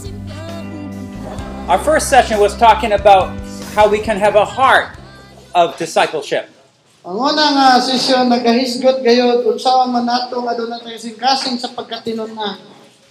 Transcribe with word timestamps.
Our 1.66 1.82
first 1.82 2.08
session 2.08 2.38
was 2.38 2.56
talking 2.56 2.92
about 2.92 3.36
how 3.74 3.88
we 3.88 3.98
can 3.98 4.16
have 4.18 4.36
a 4.36 4.44
heart 4.44 4.96
of 5.52 5.76
discipleship. 5.76 6.48
Ang 7.04 7.18
una 7.18 7.50
nga 7.50 7.82
session 7.82 8.30
nagahisgot 8.30 9.02
gayod 9.02 9.42
unsaon 9.42 9.90
man 9.90 10.06
nato 10.06 10.38
nga 10.46 10.54
aduna 10.54 10.78
tayo 10.78 10.94
kasing 11.18 11.58
sa 11.58 11.66
pagkatinon-an. 11.74 12.62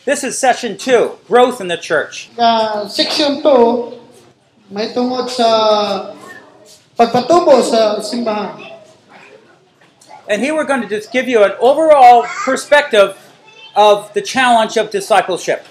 This 0.07 0.23
is 0.23 0.39
session 0.39 0.79
two 0.79 1.19
growth 1.27 1.59
in 1.59 1.67
the 1.67 1.75
church. 1.75 2.31
Ka 2.39 2.87
section 2.87 3.43
2 3.43 4.02
may 4.73 4.89
tungod 4.89 5.29
sa 5.29 5.47
pagpatubo 6.97 7.61
sa 7.61 8.01
simbahan. 8.01 8.57
And 10.25 10.41
here 10.41 10.57
we're 10.57 10.65
going 10.65 10.81
to 10.81 10.89
just 10.89 11.13
give 11.13 11.29
you 11.29 11.45
an 11.45 11.53
overall 11.61 12.25
perspective 12.25 13.13
of 13.77 14.09
the 14.17 14.23
challenge 14.25 14.81
of 14.81 14.89
discipleship. 14.89 15.69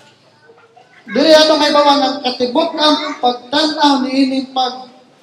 Dili 1.03 1.35
ato 1.35 1.59
may 1.59 1.75
bawang 1.75 2.23
katibok 2.23 2.79
ang 2.79 3.19
pagtanaw 3.19 4.07
pag 4.55 4.75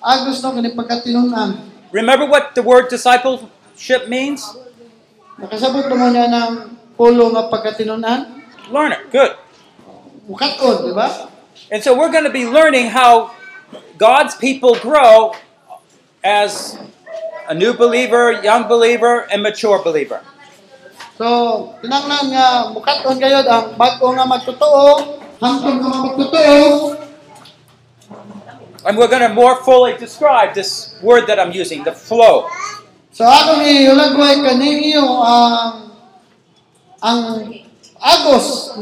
agos 0.03 0.43
no 0.43 0.59
kani 0.59 0.75
pagkatinon-an. 0.75 1.71
Remember 1.95 2.27
what 2.27 2.51
the 2.59 2.63
word 2.63 2.91
discipleship 2.91 4.11
means? 4.11 4.43
Nakasabot 5.39 5.87
mo 5.87 6.11
niya 6.11 6.27
ng 6.27 6.75
pulo 6.99 7.31
nga 7.31 7.47
pagkatinon-an. 7.47 8.43
Learn 8.75 8.91
it. 8.91 9.07
Good. 9.07 9.39
Mukat-on, 10.27 10.83
di 10.83 10.91
ba? 10.91 11.31
And 11.71 11.79
so 11.79 11.95
we're 11.95 12.11
going 12.11 12.27
to 12.27 12.33
be 12.33 12.43
learning 12.43 12.91
how 12.91 13.38
God's 13.97 14.35
people 14.35 14.75
grow 14.79 15.35
as 16.23 16.77
a 17.47 17.53
new 17.53 17.73
believer, 17.73 18.41
young 18.43 18.67
believer, 18.67 19.27
and 19.31 19.43
mature 19.43 19.83
believer. 19.83 20.21
So, 21.19 21.75
tinanglan 21.83 22.31
nga 22.31 22.71
mukat-on 22.71 23.19
gayod 23.19 23.43
ang 23.43 23.75
bag-o 23.75 24.15
nga 24.15 24.23
magtotoo, 24.23 25.19
hangtod 25.41 25.75
nga 25.83 25.91
magtotoo, 26.05 26.99
And 28.85 28.97
we're 28.97 29.09
going 29.09 29.27
to 29.27 29.33
more 29.33 29.61
fully 29.63 29.97
describe 29.97 30.55
this 30.55 30.95
word 31.03 31.27
that 31.27 31.39
I'm 31.39 31.51
using, 31.51 31.83
the 31.83 31.91
flow. 31.91 32.47
So 33.11 33.27
ako 33.27 33.59
ni 33.59 33.91
ulagway 33.91 34.39
kaninyo 34.39 35.03
ang 35.03 35.91
ang 37.03 37.19
agos 37.99 38.79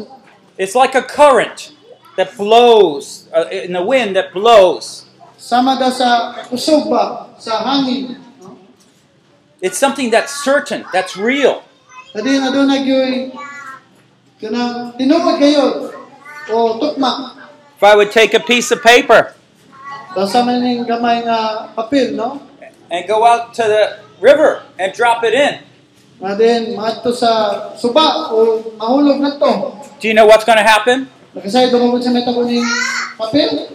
It's 0.57 0.73
like 0.73 0.93
a 0.93 1.01
current 1.01 1.73
that 2.17 2.33
blows 2.35 3.29
uh, 3.31 3.45
in 3.53 3.71
the 3.77 3.83
wind 3.85 4.17
that 4.17 4.33
blows. 4.33 5.05
sama 5.37 5.77
daw 5.77 5.93
sa 5.93 6.33
kusog 6.49 6.89
ba 6.89 7.29
sa 7.37 7.61
hangin. 7.63 8.17
no? 8.41 8.57
It's 9.61 9.77
something 9.77 10.09
that's 10.09 10.33
certain, 10.33 10.83
that's 10.91 11.13
real. 11.15 11.61
Kadi 12.11 12.41
na 12.41 12.49
doon 12.49 12.67
nagyoy 12.73 13.29
kanang 14.41 14.97
tinuod 14.97 15.37
kayo 15.37 15.93
o 16.49 16.81
tukma. 16.81 17.37
If 17.77 17.83
I 17.85 17.93
would 17.93 18.09
take 18.09 18.33
a 18.33 18.41
piece 18.41 18.73
of 18.73 18.81
paper 18.81 19.37
Daw 20.17 20.25
sa 20.25 20.41
gamay 20.41 21.21
nga 21.21 21.69
papel, 21.77 22.17
no? 22.17 22.41
and 22.89 23.05
go 23.05 23.21
out 23.21 23.53
to 23.53 23.63
the 23.69 24.01
river 24.17 24.65
and 24.81 24.89
drop 24.97 25.21
it 25.21 25.37
in, 25.37 25.61
Nga 26.17 26.33
din 26.41 26.61
maadto 26.73 27.13
sa 27.13 27.29
suba 27.77 28.33
o 28.33 28.65
mahulog 28.81 29.21
na 29.21 29.37
to. 29.37 29.51
do 30.01 30.09
you 30.09 30.17
know 30.17 30.25
what's 30.25 30.41
going 30.41 30.57
to 30.57 30.65
happen? 30.65 31.05
Nakasay 31.37 31.69
dumabot 31.69 32.01
sa 32.01 32.09
meta 32.09 32.33
ko 32.33 32.41
ning 32.49 32.65
papel. 33.13 33.69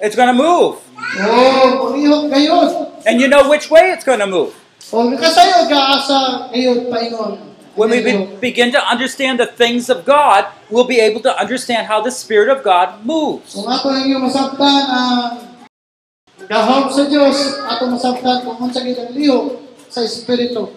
It's 0.00 0.16
going 0.16 0.32
to 0.32 0.38
move. 0.38 0.80
Oh, 1.20 1.92
pangihok 1.92 2.32
kayo. 2.32 2.56
And 3.04 3.20
you 3.20 3.28
know 3.28 3.44
which 3.52 3.68
way 3.68 3.92
it's 3.92 4.08
going 4.08 4.24
to 4.24 4.26
move. 4.26 4.56
Oh, 4.88 5.04
o 5.04 5.12
kasayo 5.12 5.68
ka 5.68 6.00
asa 6.00 6.48
kayo 6.48 6.88
paingon. 6.88 7.52
When 7.76 7.92
we 7.92 8.00
be- 8.00 8.28
begin 8.40 8.72
to 8.72 8.80
understand 8.80 9.36
the 9.40 9.48
things 9.48 9.92
of 9.92 10.08
God, 10.08 10.48
we'll 10.72 10.88
be 10.88 11.00
able 11.00 11.20
to 11.28 11.32
understand 11.36 11.88
how 11.88 12.00
the 12.00 12.12
Spirit 12.12 12.48
of 12.48 12.64
God 12.64 13.04
moves. 13.04 13.52
Kung 13.52 13.68
ato 13.68 13.92
ang 13.92 14.08
iyong 14.08 14.24
masabtan 14.24 14.82
ah, 14.88 15.28
ang 16.40 16.48
gahom 16.48 16.88
sa 16.88 17.04
Diyos, 17.04 17.36
ato 17.68 17.84
masabtan 17.88 18.48
kung 18.48 18.56
unsa 18.64 18.80
gid 18.80 18.96
ang 18.96 19.12
sa 19.92 20.00
Espiritu. 20.00 20.72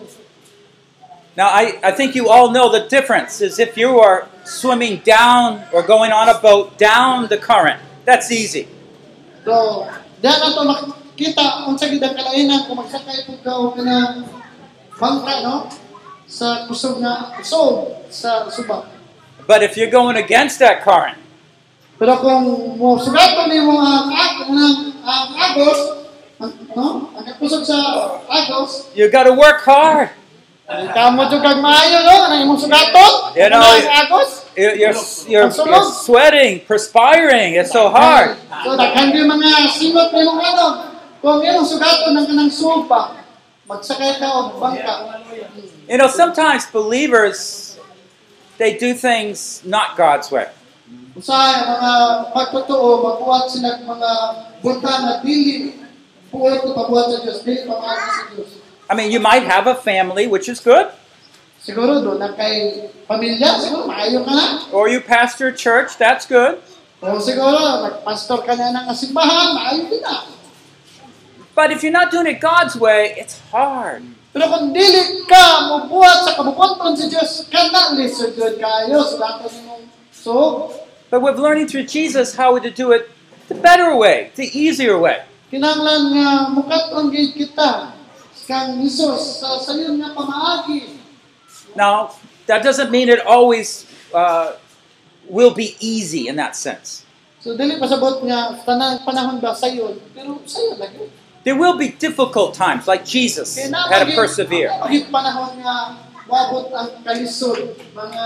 Now, 1.36 1.52
I, 1.52 1.80
I 1.84 1.92
think 1.92 2.16
you 2.16 2.28
all 2.28 2.52
know 2.52 2.72
the 2.72 2.88
difference 2.88 3.40
is 3.40 3.60
if 3.60 3.76
you 3.76 4.00
are 4.00 4.28
swimming 4.46 5.02
down 5.02 5.66
or 5.74 5.82
going 5.82 6.14
on 6.14 6.30
a 6.30 6.38
boat 6.38 6.78
down 6.78 7.28
the 7.28 7.38
current. 7.38 7.82
That's 8.06 8.30
easy. 8.32 8.70
So, 9.42 9.90
diyan 10.22 10.40
ato 10.42 10.62
makita 10.66 11.66
unsa 11.70 11.90
gid 11.90 12.02
ang 12.02 12.14
kalainan 12.14 12.70
kung 12.70 12.78
magsakay 12.82 13.26
pud 13.26 13.42
ka 13.42 13.52
og 13.58 13.78
kanang 13.78 14.26
bangka, 14.96 15.34
no? 15.42 15.70
Sa 16.26 16.66
kusog 16.70 17.02
nga 17.02 17.34
kusog 17.38 18.06
sa 18.10 18.50
suba. 18.50 18.90
But 19.46 19.62
if 19.62 19.78
you're 19.78 19.94
going 19.94 20.18
against 20.18 20.58
that 20.62 20.82
current, 20.82 21.22
Pero 21.96 22.20
kung 22.20 22.76
mo 22.76 23.00
sugaton 23.00 23.48
nimo 23.48 23.80
ang 23.80 24.12
agos, 24.12 25.80
no? 26.76 26.88
Ang 27.16 27.36
kusog 27.40 27.64
sa 27.64 27.78
agos, 28.28 28.92
you 28.92 29.08
got 29.08 29.24
to 29.24 29.34
work 29.34 29.64
hard. 29.64 30.12
Kamo 30.66 31.30
jud 31.30 31.46
kag 31.46 31.62
maayo 31.62 32.02
no, 32.02 32.16
ang 32.26 32.42
imong 32.42 32.58
sugaton. 32.58 33.38
You 33.38 33.54
know, 33.54 33.62
agos. 33.62 34.50
You're, 34.58 34.74
you're, 34.74 34.98
you're, 35.30 35.52
you're 35.54 35.86
sweating, 35.94 36.66
perspiring. 36.66 37.54
It's 37.54 37.70
so 37.70 37.94
hard. 37.94 38.34
So 38.66 38.74
daghan 38.74 39.14
gyud 39.14 39.30
mga 39.30 39.70
simot 39.78 40.10
na 40.10 40.20
imong 40.26 40.42
ano. 40.42 40.66
Kung 41.22 41.46
imong 41.46 41.70
sugaton 41.70 42.18
ng 42.18 42.26
kanang 42.26 42.50
supa, 42.50 43.22
magsakay 43.70 44.18
ka 44.18 44.26
og 44.26 44.58
bangka. 44.58 45.22
You 45.86 46.02
know, 46.02 46.10
sometimes 46.10 46.66
believers, 46.74 47.78
they 48.58 48.74
do 48.74 48.98
things 48.98 49.62
not 49.70 49.94
God's 49.94 50.34
way. 50.34 50.50
Usahay 51.14 51.62
mga 51.62 51.92
pagtotoo, 52.34 53.06
magbuhat 53.06 53.54
sila 53.54 53.86
mga 53.86 54.12
butang 54.66 55.02
na 55.06 55.14
dili 55.22 55.78
puot 56.34 56.74
pabuhat 56.74 57.14
sa 57.14 57.18
Dios, 57.22 57.46
dili 57.46 57.70
pamaagi 57.70 58.10
sa 58.10 58.24
Dios. 58.34 58.65
I 58.90 58.94
mean, 58.94 59.12
you 59.12 59.20
might 59.20 59.44
have 59.44 59.66
a 59.68 59.76
family, 59.76 60.28
which 60.28 60.48
is 60.50 60.60
good, 60.60 60.92
Siguro 61.66 61.98
do 61.98 62.14
na 62.22 62.30
kay 62.38 62.86
pamilya, 63.10 63.58
siguro 63.58 63.90
maayo 63.90 64.22
ka 64.22 64.30
na. 64.30 64.70
or 64.70 64.86
you 64.86 65.02
pastor 65.02 65.50
a 65.50 65.56
church, 65.58 65.98
that's 65.98 66.30
good. 66.30 66.62
Oh, 67.02 67.18
o 67.18 67.20
siguro 67.20 67.58
nagpastor 67.58 68.46
ka 68.46 68.54
na 68.54 68.86
ng 68.86 68.94
simbahan, 68.94 69.58
maayo 69.58 69.90
din 69.90 69.98
na. 70.06 70.30
But 71.58 71.74
if 71.74 71.82
you're 71.82 71.96
not 71.96 72.14
doing 72.14 72.30
it 72.30 72.38
God's 72.38 72.78
way, 72.78 73.18
it's 73.18 73.42
hard. 73.50 74.06
Pero 74.30 74.46
kung 74.46 74.78
dili 74.78 75.26
ka 75.26 75.74
mubuhat 75.74 76.30
sa 76.30 76.38
kabukonton 76.38 76.94
sa 76.94 77.10
Dios, 77.10 77.50
kana 77.50 77.98
lisod 77.98 78.38
yun 78.38 78.62
kayo 78.62 79.02
sa 79.02 79.16
lahat 79.18 79.50
ng 79.50 79.90
so 80.14 80.70
But 81.10 81.26
we're 81.26 81.34
learning 81.34 81.66
through 81.66 81.90
Jesus 81.90 82.38
how 82.38 82.62
to 82.62 82.70
do 82.70 82.94
it 82.94 83.10
the 83.50 83.58
better 83.58 83.98
way, 83.98 84.30
the 84.38 84.46
easier 84.54 85.02
way. 85.02 85.26
kinahanglan 85.50 86.14
nga 86.14 86.30
mukat-on 86.52 87.10
gid 87.10 87.34
kita 87.34 87.95
Now, 91.76 92.16
that 92.46 92.64
doesn't 92.64 92.92
mean 92.92 93.10
it 93.10 93.26
always 93.26 93.86
uh, 94.14 94.54
will 95.28 95.54
be 95.54 95.76
easy 95.80 96.28
in 96.28 96.36
that 96.38 96.56
sense. 96.56 97.06
So 97.46 97.54
dili 97.54 97.78
pasabot 97.78 98.26
nga 98.26 98.58
tanang 98.66 99.06
panahon 99.06 99.38
ba 99.38 99.54
sayon, 99.54 100.02
pero 100.18 100.42
sayon 100.50 100.82
lagi. 100.82 101.06
There 101.46 101.54
will 101.54 101.78
be 101.78 101.94
difficult 101.94 102.58
times, 102.58 102.90
like 102.90 103.06
Jesus 103.06 103.54
had 103.54 103.70
to 103.70 104.18
persevere. 104.18 104.74
Napagit 104.74 105.14
panahon 105.14 105.62
nga 105.62 105.94
wabot 106.26 106.74
ang 106.74 106.90
kalisod 107.06 107.78
mga 107.94 108.26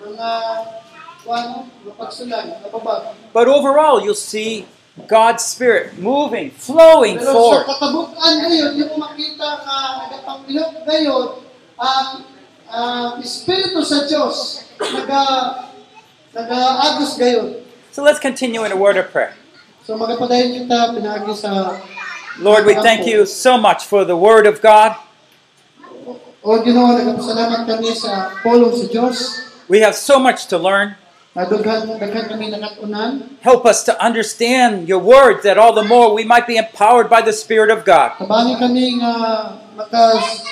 mga 0.00 0.28
kuano, 1.20 1.68
mapagsulan, 1.84 2.64
napabag. 2.64 3.12
But 3.36 3.44
overall, 3.44 4.00
you'll 4.00 4.16
see 4.16 4.64
God's 5.06 5.44
Spirit 5.44 5.98
moving, 6.00 6.50
flowing 6.50 7.22
Pero 7.22 7.30
sa 7.30 7.32
forward. 7.32 7.66
katabukan 7.70 8.32
ngayon, 8.42 8.70
yung 8.74 8.94
makita 8.98 9.48
nga 9.62 9.78
nagapangilog 10.02 10.72
ngayon 10.82 11.26
ang 11.78 12.06
ang 12.68 13.10
Espiritu 13.22 13.80
sa 13.86 14.04
Diyos 14.04 14.66
naga 14.80 15.22
nagaagos 16.34 17.16
gayon. 17.16 17.62
So 17.94 18.02
let's 18.02 18.20
continue 18.20 18.64
in 18.66 18.72
a 18.72 18.78
word 18.78 18.98
of 18.98 19.08
prayer. 19.14 19.38
So 19.86 19.96
magapadayon 19.96 20.64
kita 20.64 20.98
pinagi 20.98 21.32
sa 21.32 21.80
Lord, 22.38 22.66
we 22.66 22.78
thank 22.78 23.02
you 23.02 23.26
so 23.26 23.58
much 23.58 23.82
for 23.82 24.06
the 24.06 24.14
Word 24.14 24.46
of 24.46 24.62
God. 24.62 24.94
o 26.38 26.54
Ginoo 26.62 26.94
nagpasalamat 26.94 27.66
kami 27.66 27.90
sa 27.90 28.30
pulong 28.46 28.70
sa 28.70 28.86
Dios. 28.86 29.42
We 29.66 29.82
have 29.82 29.98
so 29.98 30.22
much 30.22 30.46
to 30.54 30.56
learn. 30.56 30.94
Nadughan 31.38 31.86
daghan 32.02 32.26
kami 32.26 32.50
nakatunan. 32.50 33.38
Help 33.46 33.62
us 33.62 33.86
to 33.86 33.94
understand 34.02 34.90
your 34.90 34.98
Word 34.98 35.46
that 35.46 35.54
all 35.54 35.70
the 35.70 35.86
more 35.86 36.10
we 36.10 36.26
might 36.26 36.50
be 36.50 36.58
empowered 36.58 37.06
by 37.06 37.22
the 37.22 37.30
Spirit 37.30 37.70
of 37.70 37.86
God. 37.86 38.18
Tabani 38.18 38.58
kami 38.58 38.98
nga 38.98 39.54
makas 39.78 40.42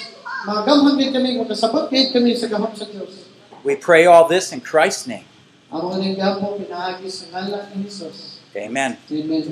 magamhan 0.47 0.95
gid 0.95 1.11
kami 1.11 1.43
makasabot 1.43 1.91
gid 1.91 2.15
kami 2.15 2.39
sa 2.39 2.47
gahom 2.47 2.71
sa 2.71 2.87
Dios. 2.87 3.27
We 3.67 3.75
pray 3.75 4.07
all 4.07 4.31
this 4.31 4.55
in 4.55 4.63
Christ's 4.63 5.11
name. 5.11 5.27
Amo 5.75 5.99
ning 5.99 6.15
gapo 6.15 6.55
pinaagi 6.55 7.11
sa 7.11 7.35
ngalan 7.35 7.67
ni 7.75 7.91
Hesus. 7.91 8.39
Amen. 8.55 8.95
Amen. 9.11 9.43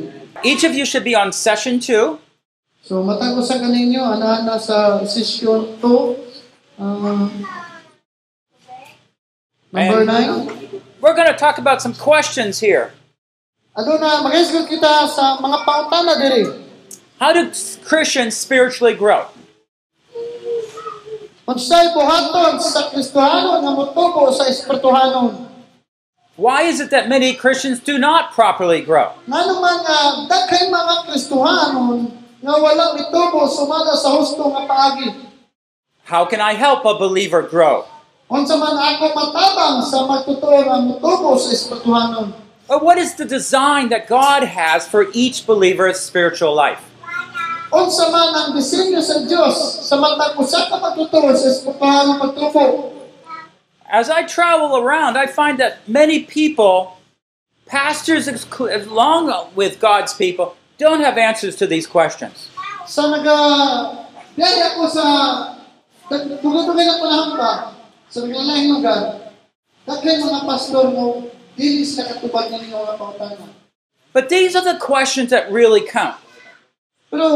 Each 0.46 0.62
of 0.62 0.78
you 0.78 0.86
should 0.86 1.02
be 1.02 1.18
on 1.18 1.34
session 1.34 1.82
two. 1.82 2.22
So 2.78 3.02
matag 3.02 3.34
usa 3.34 3.58
kaninyo 3.58 4.06
ana-ana 4.06 4.54
sa 4.54 5.02
session 5.02 5.82
2 5.82 5.82
uh, 6.78 7.26
number 9.74 10.06
9. 10.06 10.63
We're 11.04 11.12
going 11.12 11.28
to 11.28 11.36
talk 11.36 11.58
about 11.58 11.82
some 11.82 11.92
questions 11.92 12.64
here. 12.64 12.96
Aduna 13.76 14.24
magaisgot 14.24 14.72
kita 14.72 15.04
sa 15.04 15.36
mga 15.36 15.60
pangutana 15.68 16.16
diri. 16.16 16.48
How 17.20 17.36
do 17.36 17.52
Christians 17.84 18.32
spiritually 18.32 18.96
grow? 18.96 19.28
Unsay 21.44 21.92
buhaton 21.92 22.56
sa 22.56 22.88
Kristohanon 22.88 23.60
nga 23.68 23.72
motubo 23.76 24.32
sa 24.32 24.48
Espirituhanon? 24.48 25.44
Why 26.40 26.64
is 26.64 26.80
it 26.80 26.88
that 26.88 27.04
many 27.04 27.36
Christians 27.36 27.84
do 27.84 28.00
not 28.00 28.32
properly 28.32 28.80
grow? 28.80 29.12
Nga 29.28 29.40
ah, 29.44 30.24
mga 30.24 30.94
Kristohanon 31.04 32.16
nga 32.40 32.54
wala 32.56 32.96
mitubo 32.96 33.44
sumala 33.44 33.92
sa 33.92 34.08
husto 34.08 34.48
nga 34.56 34.64
paagi. 34.64 35.12
How 36.08 36.24
can 36.24 36.40
I 36.40 36.56
help 36.56 36.88
a 36.88 36.96
believer 36.96 37.44
grow? 37.44 37.92
Unsa 38.34 38.58
man 38.58 38.74
ako 38.74 39.14
matabang 39.14 39.78
sa 39.86 40.10
magtutuo 40.10 40.66
nga 40.66 40.82
motubo 40.82 41.38
sa 41.38 41.54
Espirituhanon? 41.54 42.34
Or 42.66 42.82
what 42.82 42.98
is 42.98 43.14
the 43.14 43.22
design 43.22 43.94
that 43.94 44.10
God 44.10 44.42
has 44.42 44.90
for 44.90 45.06
each 45.14 45.46
believer's 45.46 46.02
spiritual 46.02 46.50
life? 46.50 46.82
Unsa 47.70 48.10
man 48.10 48.34
ang 48.34 48.50
disenyo 48.58 48.98
sa 48.98 49.22
Dios 49.22 49.86
sa 49.86 49.94
matag 50.02 50.34
usa 50.34 50.66
ka 50.66 50.82
magtutuo 50.82 51.30
sa 51.30 51.46
Espirituhanon 51.46 52.18
pagtubo? 52.18 52.90
As 53.86 54.10
I 54.10 54.26
travel 54.26 54.82
around, 54.82 55.14
I 55.14 55.30
find 55.30 55.54
that 55.62 55.86
many 55.86 56.26
people, 56.26 56.98
pastors 57.70 58.26
as 58.26 58.42
as 58.66 58.90
with 59.54 59.78
God's 59.78 60.10
people, 60.10 60.58
don't 60.74 61.06
have 61.06 61.14
answers 61.14 61.54
to 61.62 61.70
these 61.70 61.86
questions. 61.86 62.50
Sa 62.90 63.06
naga 63.14 63.38
ako 64.74 64.90
sa 64.90 65.04
tugod-tugod 66.10 66.74
na 66.82 66.98
panahon 66.98 67.30
ba 68.14 68.22
sa 68.22 68.26
naglalahing 68.30 68.70
lugar. 68.70 69.00
Daghay 69.84 70.22
mga 70.22 70.46
pastor 70.46 70.94
mo 70.94 71.26
sila 71.58 72.02
katubag 72.14 72.46
ng 72.54 72.70
mga 72.70 72.94
pangutana. 72.94 73.46
But 74.14 74.30
these 74.30 74.54
are 74.54 74.62
the 74.62 74.78
questions 74.78 75.34
that 75.34 75.50
really 75.50 75.82
count. 75.82 76.22
Pero 77.10 77.26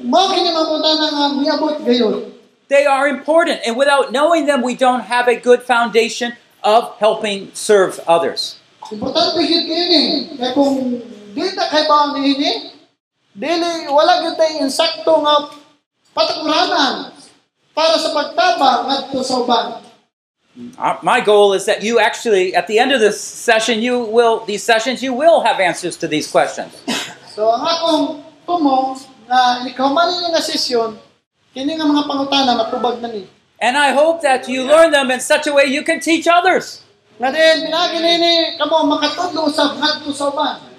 mao 0.00 0.32
kini 0.32 0.48
mga 0.48 0.66
pangutana 0.72 1.06
nga 1.12 1.26
miabot 1.36 1.76
gayon. 1.84 2.32
They 2.72 2.88
are 2.88 3.04
important, 3.04 3.60
and 3.68 3.76
without 3.76 4.16
knowing 4.16 4.48
them, 4.48 4.64
we 4.64 4.72
don't 4.72 5.04
have 5.04 5.28
a 5.28 5.36
good 5.36 5.60
foundation 5.60 6.40
of 6.64 6.96
helping 6.96 7.52
serve 7.52 8.00
others. 8.08 8.56
Importante 8.88 9.44
gid 9.44 9.68
eh. 9.68 9.68
kini 9.68 10.02
kay 10.40 10.50
kung 10.56 10.96
di 11.36 11.44
ta 11.52 11.68
kay 11.68 11.84
niini 12.16 12.72
dili 13.36 13.88
wala 13.88 14.24
gyud 14.24 14.36
tay 14.40 14.60
insakto 14.64 15.20
nga 15.20 15.32
ah, 15.32 15.40
patakuranan 16.16 17.12
para 17.72 17.96
sa 17.96 18.12
pagtabang 18.16 18.88
ngadto 18.88 19.20
sa 19.20 19.36
uban. 19.44 19.91
My 21.02 21.20
goal 21.20 21.52
is 21.52 21.64
that 21.64 21.82
you 21.82 21.98
actually, 21.98 22.54
at 22.54 22.66
the 22.66 22.78
end 22.78 22.92
of 22.92 23.00
this 23.00 23.20
session, 23.20 23.80
you 23.80 24.04
will 24.04 24.44
these 24.44 24.62
sessions, 24.62 25.02
you 25.02 25.14
will 25.14 25.40
have 25.40 25.60
answers 25.60 25.96
to 25.98 26.08
these 26.08 26.28
questions. 26.28 26.76
So 27.32 27.48
ang 27.48 27.64
akong 27.64 28.04
tumo 28.44 29.00
nga 29.24 29.64
ikaw 29.64 29.88
nga 29.96 30.42
sesyon 30.44 31.00
kini 31.56 31.80
nga 31.80 31.88
mga 31.88 32.04
pangutana 32.04 32.52
matubag 32.52 33.00
na 33.00 33.08
ni. 33.08 33.24
And 33.62 33.78
I 33.78 33.96
hope 33.96 34.20
that 34.20 34.48
you 34.48 34.66
learn 34.68 34.90
them 34.92 35.08
in 35.08 35.20
such 35.20 35.46
a 35.46 35.52
way 35.54 35.64
you 35.64 35.80
can 35.80 36.00
teach 36.00 36.28
others. 36.28 36.84
Nga 37.16 37.32
din 37.32 37.56
pinagi 37.72 37.98
nini 38.04 38.60
kamo 38.60 38.84
makatudlo 38.84 39.48
usab 39.48 39.80
ngadto 39.80 40.12
sa 40.12 40.28
uban. 40.28 40.72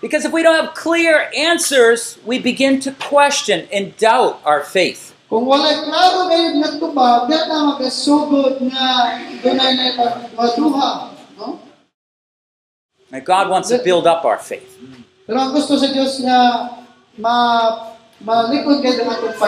Because 0.00 0.24
if 0.24 0.32
we 0.32 0.42
don't 0.42 0.56
have 0.56 0.74
clear 0.74 1.30
answers, 1.36 2.18
we 2.24 2.38
begin 2.38 2.80
to 2.80 2.92
question 2.92 3.68
and 3.72 3.94
doubt 3.98 4.40
our 4.44 4.62
faith. 4.62 5.14
Kung 5.30 5.46
wala 5.46 5.86
klaro 5.86 6.26
kayo 6.26 6.58
di 6.58 6.58
na 6.58 7.70
magasugod 7.70 8.58
nga 8.66 9.14
dunay 9.38 9.78
na 9.78 9.94
no? 11.38 11.62
And 13.14 13.22
God 13.22 13.46
wants 13.46 13.70
to 13.70 13.78
build 13.78 14.10
up 14.10 14.26
our 14.26 14.42
faith. 14.42 14.74
Pero 15.30 15.38
ang 15.38 15.54
gusto 15.54 15.78
sa 15.78 15.86
Dios 15.94 16.18
nga 16.26 16.66
ma 17.14 17.38
malikod 18.18 18.82
kayo 18.82 19.06
ng 19.06 19.06
atong. 19.06 19.38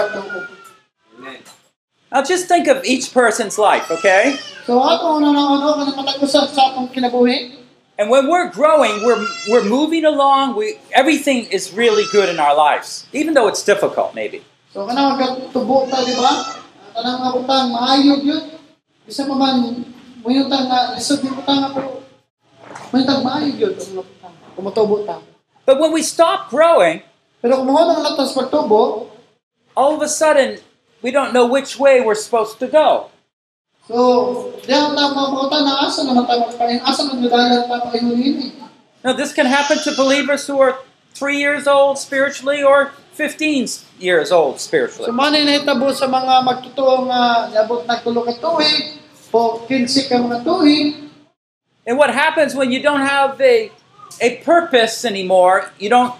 Now 2.14 2.22
just 2.22 2.46
think 2.46 2.70
of 2.70 2.86
each 2.86 3.10
person's 3.10 3.58
life, 3.58 3.90
okay? 3.90 4.38
So 4.62 4.78
ato 4.78 5.18
una 5.18 5.34
na 5.34 5.58
ano 5.58 5.82
kanang 5.82 5.98
matag-usab 5.98 6.46
sa 6.54 6.70
atong 6.70 6.94
kinabuhi. 6.94 7.58
And 7.98 8.06
when 8.06 8.30
we're 8.30 8.54
growing, 8.54 9.02
we're 9.02 9.18
we're 9.50 9.66
moving 9.66 10.06
along. 10.06 10.54
We 10.54 10.78
everything 10.94 11.50
is 11.50 11.74
really 11.74 12.06
good 12.14 12.30
in 12.30 12.38
our 12.38 12.54
lives, 12.54 13.10
even 13.10 13.34
though 13.34 13.50
it's 13.50 13.66
difficult, 13.66 14.14
maybe. 14.14 14.46
So 14.72 14.88
kana 14.88 15.20
ta 15.20 15.98
di 16.00 16.14
ba? 16.16 16.32
Mga 16.96 17.68
maayo 17.68 18.14
gyud. 18.24 18.44
Bisa 19.04 19.28
pa 19.28 19.36
man 19.36 19.84
muyutang 20.24 20.72
nga 20.72 20.96
lisod 20.96 21.20
yung 21.20 21.44
nga 21.44 21.68
pero 21.76 22.00
muyutang 22.88 23.20
maayo 23.20 23.52
gyud 23.52 23.76
ang 23.76 23.92
mga 23.92 24.04
butang. 24.08 24.34
Kumutubo 24.56 24.96
ta. 25.04 25.20
But 25.68 25.76
when 25.76 25.92
we 25.92 26.00
stop 26.00 26.48
growing, 26.48 27.04
Pero 27.42 27.58
kung 27.58 27.74
mga 27.74 27.84
nang 27.90 28.00
latas 28.06 28.38
pagtubo, 28.38 29.10
all 29.74 29.98
of 29.98 30.00
a 30.00 30.08
sudden 30.08 30.62
we 31.02 31.10
don't 31.10 31.34
know 31.34 31.44
which 31.44 31.74
way 31.74 31.98
we're 31.98 32.16
supposed 32.16 32.62
to 32.62 32.70
go. 32.70 33.10
so 33.82 33.98
diyan 34.62 34.94
ta 34.94 35.10
mabuta 35.10 35.58
na 35.58 35.90
asa 35.90 36.06
naman 36.06 36.22
tayo 36.22 36.46
magpain 36.46 36.78
asa 36.86 37.02
man 37.10 37.18
dalan 37.18 37.66
ta 37.66 37.90
paingon 37.90 38.14
ini. 38.14 38.54
Eh? 38.54 38.70
Now 39.02 39.12
this 39.12 39.34
can 39.34 39.50
happen 39.50 39.82
to 39.82 39.90
believers 39.98 40.46
who 40.46 40.62
are 40.62 40.78
three 41.12 41.42
years 41.42 41.66
old 41.66 41.98
spiritually 41.98 42.62
or 42.62 42.94
15 43.12 43.68
years 44.00 44.32
old 44.32 44.56
So 44.56 44.66
spiritually. 44.68 45.12
manay 45.12 45.44
na 45.44 45.60
hitabo 45.60 45.92
sa 45.92 46.08
mga 46.08 46.42
magtutuo 46.42 47.04
nga 47.08 47.52
yabot 47.52 47.84
na 47.84 48.00
tulo 48.00 48.24
ka 48.24 48.32
tuig 48.40 48.96
o 49.32 49.60
15 49.68 50.08
ka 50.08 50.16
mga 50.16 50.38
tuig. 50.44 51.12
And 51.84 51.98
what 51.98 52.14
happens 52.14 52.54
when 52.54 52.70
you 52.72 52.80
don't 52.80 53.02
have 53.04 53.36
a 53.42 53.68
a 54.20 54.40
purpose 54.44 55.04
anymore? 55.04 55.68
You 55.76 55.90
don't 55.90 56.14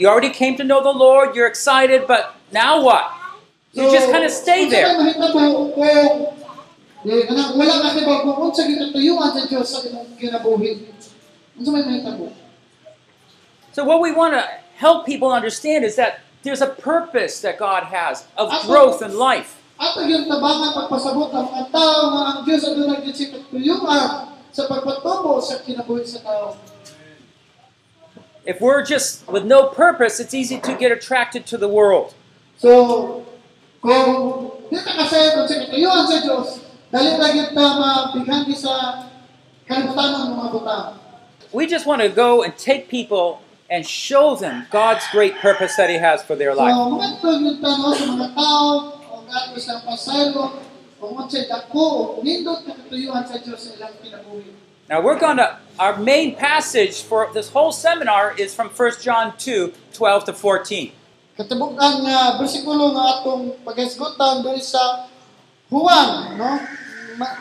you 0.00 0.08
already 0.08 0.32
came 0.32 0.56
to 0.58 0.64
know 0.64 0.82
the 0.82 0.90
Lord, 0.90 1.36
you're 1.36 1.46
excited, 1.46 2.08
but 2.08 2.34
now 2.50 2.82
what? 2.82 3.06
You 3.72 3.88
just 3.92 4.10
kind 4.10 4.24
of 4.24 4.32
stay 4.32 4.68
there. 4.68 4.88
may 4.98 5.14
mahitabo 5.14 5.72
kung 5.72 5.84
eh, 7.08 7.22
kanang 7.26 7.54
wala 7.56 7.74
ka 7.82 8.00
ba 8.02 8.14
kung 8.24 8.36
unsa 8.50 8.62
ginatuyuan 8.66 9.30
sa 9.30 9.42
Dios 9.46 9.68
sa 9.68 9.78
imong 9.84 10.16
kinabuhi. 10.18 10.90
Unsa 11.60 11.70
may 11.70 11.84
mahitabo? 11.86 12.34
So 13.72 13.84
what 13.84 14.02
we 14.02 14.12
want 14.12 14.34
to 14.36 14.44
help 14.76 15.06
people 15.06 15.30
understand 15.32 15.84
is 15.84 15.96
that 15.96 16.21
there's 16.42 16.60
a 16.60 16.70
purpose 16.70 17.40
that 17.40 17.58
God 17.58 17.84
has 17.84 18.26
of 18.36 18.50
growth 18.66 19.02
and 19.02 19.14
life. 19.14 19.58
Ato 19.78 20.06
yung 20.06 20.30
tabangan 20.30 20.78
pagpasabot 20.78 21.34
ng 21.34 21.46
mga 21.48 21.64
tao 21.74 22.00
nga 22.14 22.22
ang 22.30 22.38
Diyos 22.46 22.62
ang 22.62 22.74
dunag 22.78 23.02
si 23.10 23.34
katuyuan 23.34 24.30
sa 24.52 24.62
pagpatubo 24.70 25.42
sa 25.42 25.58
kinabuhi 25.64 26.06
sa 26.06 26.22
tao. 26.22 26.54
If 28.46 28.60
we're 28.60 28.82
just 28.82 29.26
with 29.30 29.46
no 29.46 29.70
purpose, 29.70 30.18
it's 30.18 30.34
easy 30.34 30.58
to 30.62 30.74
get 30.74 30.90
attracted 30.90 31.46
to 31.50 31.56
the 31.58 31.70
world. 31.70 32.14
So, 32.58 33.22
kung 33.82 34.50
kasi 34.70 35.18
kung 35.34 35.46
sa 35.46 35.56
sa 35.66 36.16
Diyos, 36.22 36.48
dali 36.90 37.10
lagi 37.18 37.54
ta 37.54 37.66
mabighan 37.78 38.46
di 38.46 38.54
sa 38.54 39.06
ng 39.66 39.94
mga 39.94 40.48
butang. 40.52 40.88
We 41.54 41.66
just 41.66 41.86
want 41.86 42.02
to 42.02 42.10
go 42.10 42.42
and 42.42 42.54
take 42.58 42.88
people 42.88 43.40
and 43.72 43.88
show 43.88 44.36
them 44.36 44.68
God's 44.68 45.08
great 45.08 45.40
purpose 45.40 45.80
that 45.80 45.88
He 45.88 45.96
has 45.96 46.20
for 46.22 46.36
their 46.36 46.52
life. 46.52 46.76
mga 46.76 47.24
tol 47.24 47.40
yung 47.40 47.56
tanong 47.56 47.96
sa 47.96 48.04
mga 48.04 48.28
tao, 48.36 48.68
o 49.00 49.14
gato 49.24 49.56
sa 49.56 49.80
pasaylo, 49.80 50.60
o 51.00 51.04
unsay 51.16 51.48
dako, 51.48 52.20
o 52.20 52.20
nindot 52.20 52.68
na 52.68 52.76
katuyuan 52.76 53.24
sa 53.24 53.40
Diyos 53.40 53.56
sa 53.56 53.72
ilang 53.80 53.96
kinabuhi. 54.04 54.52
Now 54.92 55.00
we're 55.00 55.16
going 55.16 55.40
to, 55.40 55.56
our 55.80 55.96
main 55.96 56.36
passage 56.36 57.00
for 57.00 57.32
this 57.32 57.48
whole 57.48 57.72
seminar 57.72 58.36
is 58.36 58.52
from 58.52 58.68
1 58.68 59.00
John 59.00 59.32
2 59.40 59.72
12 59.96 60.28
to 60.28 60.32
14. 60.36 60.92
Katibukan 61.32 62.04
nga 62.04 62.36
bersikulo 62.36 62.92
nga 62.92 63.24
atong 63.24 63.56
paghisgutan 63.64 64.44
doon 64.44 64.60
sa 64.60 65.08
Juan, 65.72 66.36
no? 66.36 66.60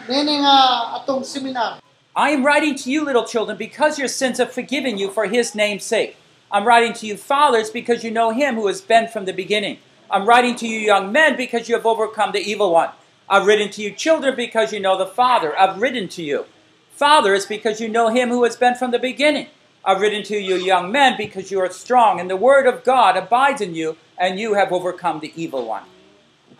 Nini 0.07 0.39
nga 0.39 0.55
atong 1.03 1.27
seminar. 1.27 1.83
I 2.15 2.31
am 2.31 2.47
writing 2.47 2.75
to 2.75 2.91
you, 2.91 3.03
little 3.03 3.27
children, 3.27 3.59
because 3.59 3.99
your 3.99 4.07
sins 4.07 4.39
are 4.39 4.47
forgiven 4.47 4.95
you 4.95 5.11
for 5.11 5.27
His 5.27 5.51
name's 5.55 5.83
sake. 5.83 6.15
I'm 6.51 6.67
writing 6.67 6.91
to 6.99 7.07
you, 7.07 7.15
fathers, 7.15 7.69
because 7.71 8.03
you 8.03 8.11
know 8.11 8.31
him 8.31 8.55
who 8.55 8.67
has 8.67 8.81
been 8.81 9.07
from 9.07 9.23
the 9.23 9.31
beginning. 9.31 9.79
I'm 10.11 10.27
writing 10.27 10.55
to 10.59 10.67
you, 10.67 10.77
young 10.77 11.11
men, 11.11 11.37
because 11.39 11.69
you 11.69 11.75
have 11.75 11.85
overcome 11.85 12.33
the 12.33 12.43
evil 12.43 12.71
one. 12.75 12.89
I've 13.29 13.47
written 13.47 13.71
to 13.71 13.81
you, 13.81 13.91
children, 13.91 14.35
because 14.35 14.73
you 14.73 14.81
know 14.83 14.97
the 14.97 15.07
Father. 15.07 15.57
I've 15.57 15.79
written 15.79 16.09
to 16.09 16.21
you, 16.21 16.43
fathers, 16.91 17.45
because 17.45 17.79
you 17.79 17.87
know 17.87 18.09
him 18.09 18.27
who 18.27 18.43
has 18.43 18.57
been 18.59 18.75
from 18.75 18.91
the 18.91 18.99
beginning. 18.99 19.47
I've 19.85 20.01
written 20.01 20.23
to 20.27 20.35
you, 20.35 20.59
young 20.59 20.91
men, 20.91 21.15
because 21.15 21.49
you 21.49 21.63
are 21.63 21.71
strong, 21.71 22.19
and 22.19 22.29
the 22.29 22.35
word 22.35 22.67
of 22.67 22.83
God 22.83 23.15
abides 23.15 23.61
in 23.61 23.73
you, 23.73 23.95
and 24.19 24.37
you 24.37 24.53
have 24.59 24.75
overcome 24.75 25.23
the 25.23 25.31
evil 25.39 25.65
one. 25.65 25.87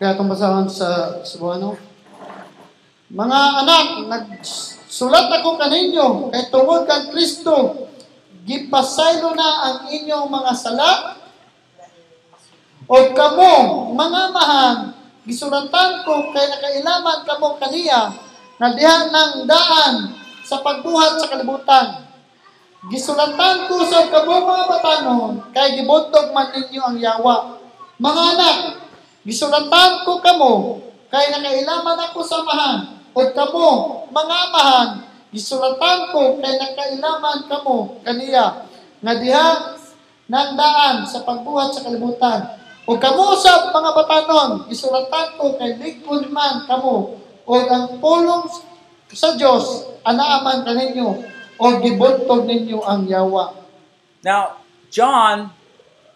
Kaya 0.00 0.16
itong 0.16 0.32
basahan 0.32 0.66
sa 0.72 1.20
Cebuano. 1.20 1.76
Mga 3.12 3.38
anak, 3.60 3.86
nagsulat 4.08 5.28
ako 5.28 5.60
kaninyo, 5.60 6.32
kay 6.32 6.48
tungod 6.48 6.88
kang 6.88 7.12
Kristo, 7.12 7.86
gipasaylo 8.42 9.34
na 9.38 9.48
ang 9.70 9.78
inyong 9.86 10.26
mga 10.26 10.52
sala, 10.54 10.90
o 12.90 12.96
kamo, 13.14 13.54
mga 13.94 14.22
mahan, 14.34 14.76
gisulatan 15.22 16.02
ko 16.02 16.34
kay 16.34 16.50
nakailaman 16.50 17.22
kamo 17.22 17.56
kaniya, 17.62 18.10
na 18.58 18.74
diha 18.74 19.08
ng 19.08 19.46
daan 19.46 19.94
sa 20.42 20.60
pagbuhat 20.60 21.22
sa 21.22 21.30
kalibutan. 21.30 22.10
Gisulatan 22.90 23.70
ko 23.70 23.86
sa 23.86 24.10
kamo 24.10 24.42
mga 24.42 24.64
batanon, 24.66 25.32
kay 25.54 25.78
gibuntog 25.78 26.34
man 26.34 26.50
ninyo 26.50 26.82
ang 26.82 26.98
yawa. 26.98 27.62
Mga 28.02 28.22
anak, 28.34 28.58
gisulatan 29.22 30.02
ko 30.02 30.18
kamo, 30.18 30.82
kay 31.06 31.30
nakailaman 31.30 32.10
ako 32.10 32.20
sa 32.26 32.42
mahan, 32.42 32.98
o 33.14 33.20
kamo, 33.30 33.70
mga 34.10 34.38
mahan, 34.50 34.88
gisulatan 35.32 36.12
ko 36.12 36.36
kay 36.38 36.60
nakailaman 36.60 37.48
kamo 37.48 38.04
kaniya, 38.04 38.68
nga 39.00 39.12
diha 39.16 39.48
ng 40.28 40.50
daan 40.54 41.08
sa 41.08 41.24
pagbuhat 41.24 41.72
sa 41.72 41.82
kalibutan. 41.88 42.60
O 42.84 43.00
kamo 43.00 43.32
sa 43.40 43.72
mga 43.72 43.90
batanon, 43.96 44.68
gisulatan 44.68 45.40
ko 45.40 45.56
kay 45.56 45.80
likod 45.80 46.28
man 46.28 46.68
kamo, 46.68 47.16
o 47.48 47.52
ang 47.66 47.98
pulong 47.98 48.46
sa 49.10 49.34
Dios 49.34 49.88
anaaman 50.04 50.68
kaninyo, 50.68 51.24
o 51.56 51.64
gibuntog 51.80 52.44
ninyo 52.44 52.84
ang 52.84 53.08
yawa. 53.08 53.56
Now, 54.22 54.62
John, 54.92 55.50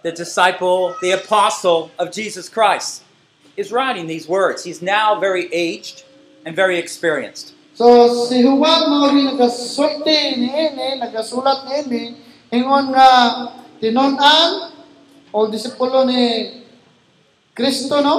the 0.04 0.12
disciple, 0.12 0.94
the 1.00 1.16
apostle 1.16 1.90
of 1.98 2.12
Jesus 2.12 2.52
Christ, 2.52 3.02
is 3.56 3.72
writing 3.72 4.06
these 4.06 4.28
words. 4.28 4.62
He's 4.62 4.84
now 4.84 5.18
very 5.18 5.48
aged 5.50 6.04
and 6.44 6.54
very 6.54 6.78
experienced. 6.78 7.56
So, 7.76 8.08
si 8.24 8.40
Juan 8.40 8.88
mo 8.88 9.04
rin 9.12 9.36
nagasulti 9.36 10.40
ni 10.40 10.48
Ene, 10.48 10.96
nagasulat 10.96 11.68
ni 11.68 11.72
Ene, 11.84 12.02
ingon 12.48 12.88
nga 12.88 13.08
tinon-an 13.76 14.72
o 15.28 15.44
disipulo 15.44 16.08
ni 16.08 16.56
Kristo, 17.52 18.00
no? 18.00 18.16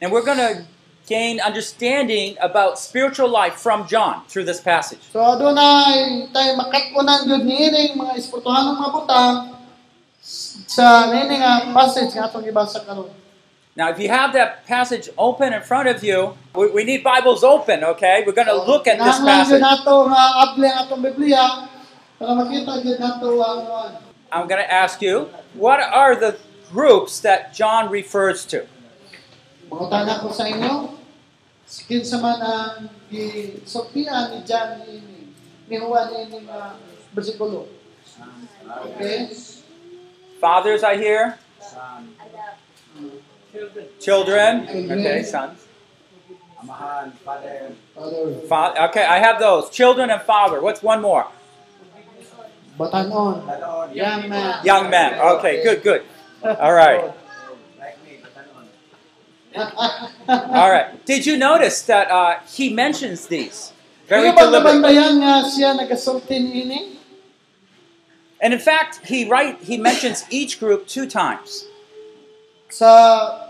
And 0.00 0.08
we're 0.08 0.24
to 0.24 0.64
gain 1.04 1.36
understanding 1.44 2.40
about 2.40 2.80
spiritual 2.80 3.28
life 3.28 3.60
from 3.60 3.84
John 3.84 4.24
through 4.24 4.48
this 4.48 4.64
passage. 4.64 5.04
So, 5.12 5.20
adunay 5.20 6.32
tayo 6.32 6.56
makatunan 6.56 7.28
yun 7.28 7.44
ni 7.44 7.68
Ene, 7.68 7.92
mga 7.92 8.16
espirituhanong 8.16 8.80
mga 8.80 8.90
butang 8.96 9.36
sa 10.64 11.12
nini 11.12 11.44
nga 11.44 11.76
passage 11.76 12.16
nga 12.16 12.32
atong 12.32 12.48
ibasa 12.48 12.80
karon. 12.88 13.25
Now, 13.76 13.90
if 13.90 14.00
you 14.00 14.08
have 14.08 14.32
that 14.32 14.64
passage 14.64 15.10
open 15.18 15.52
in 15.52 15.60
front 15.60 15.86
of 15.88 16.02
you, 16.02 16.32
we, 16.54 16.70
we 16.70 16.82
need 16.82 17.04
Bibles 17.04 17.44
open, 17.44 17.84
okay? 17.84 18.24
We're 18.26 18.32
going 18.32 18.48
to 18.48 18.56
look 18.56 18.88
at 18.88 18.96
this 18.96 19.20
passage. 19.20 19.60
yun 19.60 19.68
nato 19.68 20.08
nga 20.08 20.48
able 20.48 20.64
ang 20.64 20.76
atong 20.88 21.02
Biblia 21.04 21.44
para 22.16 22.32
makita 22.32 22.80
gyud 22.80 22.96
nato 22.96 23.36
ang 23.36 23.68
ang 23.68 23.92
I'm 24.32 24.48
going 24.48 24.64
to 24.64 24.72
ask 24.72 25.04
you, 25.04 25.28
what 25.52 25.76
are 25.84 26.16
the 26.16 26.40
groups 26.72 27.20
that 27.20 27.52
John 27.52 27.92
refers 27.92 28.48
to? 28.48 28.64
Mangutan 29.68 30.08
ko 30.24 30.32
sa 30.32 30.48
inyo, 30.48 30.96
kinsa 31.68 32.16
man 32.16 32.40
ang 32.40 32.88
gisultian 33.12 34.32
ni 34.32 34.40
John 34.48 34.80
ni 34.88 35.04
ni 35.68 35.76
Juan 35.76 36.16
ni 36.16 36.20
ni 36.32 36.38
ah, 36.48 36.72
nga 36.80 36.80
bersikulo. 37.12 37.68
Okay? 38.96 39.28
Fathers, 40.40 40.80
I 40.80 40.96
hear. 40.96 41.36
Children. 44.00 44.68
Okay, 44.68 45.22
sons. 45.22 45.66
Father, 47.24 47.72
Fa- 48.48 48.74
okay, 48.90 49.04
I 49.04 49.18
have 49.18 49.38
those. 49.38 49.70
Children 49.70 50.10
and 50.10 50.22
father. 50.22 50.60
What's 50.60 50.82
one 50.82 51.00
more? 51.02 51.26
batanon, 52.78 53.94
young 53.94 54.28
man. 54.28 54.64
Young 54.64 54.90
men. 54.90 55.14
Okay, 55.20 55.62
good, 55.62 55.82
good. 55.82 56.02
All 56.44 56.72
right. 56.72 57.12
All 60.28 60.70
right. 60.70 61.04
Did 61.06 61.24
you 61.24 61.38
notice 61.38 61.80
that 61.82 62.10
uh, 62.10 62.40
he 62.46 62.72
mentions 62.72 63.26
these? 63.28 63.72
Very 64.06 64.30
Pero 64.32 64.36
ba 64.36 64.60
deliberate. 64.60 64.84
nabantayan 64.84 65.12
nga 65.24 65.34
siya 65.48 65.72
nagasulti 65.72 66.36
ini? 66.36 66.96
And 68.40 68.52
in 68.52 68.60
fact, 68.60 69.00
he 69.08 69.24
right 69.24 69.56
he 69.64 69.78
mentions 69.80 70.24
each 70.28 70.60
group 70.60 70.86
two 70.86 71.08
times. 71.08 71.64
Sa 72.68 73.45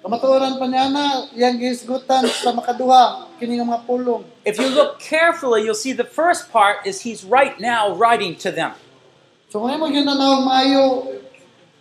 kamatuoran 0.00 0.56
pa 0.56 0.66
niya 0.66 0.88
na, 0.88 1.28
iyang 1.36 1.60
gisgutan 1.60 2.24
sa 2.28 2.56
makaduha, 2.56 3.28
kini 3.36 3.60
nga 3.60 3.68
mga 3.68 3.82
pulong. 3.84 4.24
If 4.48 4.56
you 4.56 4.72
look 4.72 4.96
carefully, 4.96 5.64
you'll 5.64 5.78
see 5.78 5.92
the 5.92 6.08
first 6.08 6.48
part 6.48 6.88
is 6.88 7.04
he's 7.04 7.24
right 7.24 7.60
now 7.60 7.92
writing 7.92 8.36
to 8.40 8.48
them. 8.48 8.72
So 9.52 9.60
kung 9.60 9.76
mo 9.76 9.86
yun 9.90 10.08
na 10.08 10.16
maayo, 10.16 11.04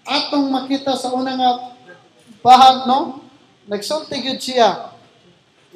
atong 0.04 0.50
makita 0.52 0.98
sa 0.98 1.14
una 1.16 1.38
nga 1.38 1.52
bahag, 2.44 2.90
no? 2.90 3.24
Nagsulti 3.70 4.20
yun 4.20 4.42
siya. 4.42 4.92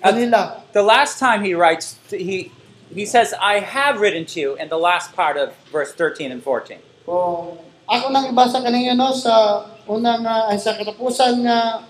Kanila. 0.01 0.65
The 0.73 0.83
last 0.83 1.21
time 1.21 1.45
he 1.45 1.53
writes, 1.53 1.95
he 2.09 2.51
he 2.91 3.05
says, 3.05 3.31
"I 3.39 3.63
have 3.63 4.01
written 4.01 4.25
to 4.33 4.37
you." 4.41 4.49
In 4.59 4.67
the 4.67 4.81
last 4.81 5.15
part 5.15 5.37
of 5.37 5.55
verse 5.71 5.93
13 5.95 6.33
and 6.33 6.41
14. 6.41 6.81
Kung 7.05 7.61
ako 7.87 8.05
nang 8.09 8.27
ibasa 8.33 8.59
kanina 8.59 8.97
no 8.97 9.13
sa 9.13 9.63
unang 9.85 10.25
ay 10.25 10.57
sa 10.57 10.73
katapusan 10.75 11.45
nga 11.45 11.87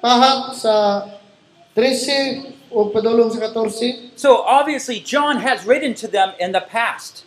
sa 0.00 1.06
13 1.76 2.72
o 2.72 2.88
padulong 2.88 3.30
sa 3.30 3.52
14 3.52 4.16
So 4.16 4.42
obviously, 4.44 5.00
John 5.00 5.40
has 5.40 5.64
written 5.64 5.94
to 6.00 6.08
them 6.08 6.32
in 6.40 6.52
the 6.52 6.60
past. 6.60 7.24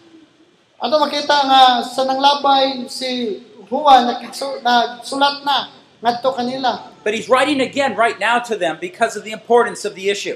ato 0.83 0.99
makita 0.99 1.47
nga 1.47 1.79
sa 1.79 2.03
nanglabay 2.03 2.91
si 2.91 3.39
Juan 3.71 4.03
nagsulat 4.03 5.47
na 5.47 5.71
ngadto 6.03 6.35
kanila 6.35 6.91
But 7.03 7.15
he's 7.15 7.31
writing 7.31 7.63
again 7.63 7.95
right 7.95 8.19
now 8.19 8.39
to 8.43 8.55
them 8.59 8.79
because 8.79 9.15
of 9.15 9.23
the 9.23 9.31
importance 9.31 9.87
of 9.87 9.95
the 9.95 10.11
issue. 10.11 10.35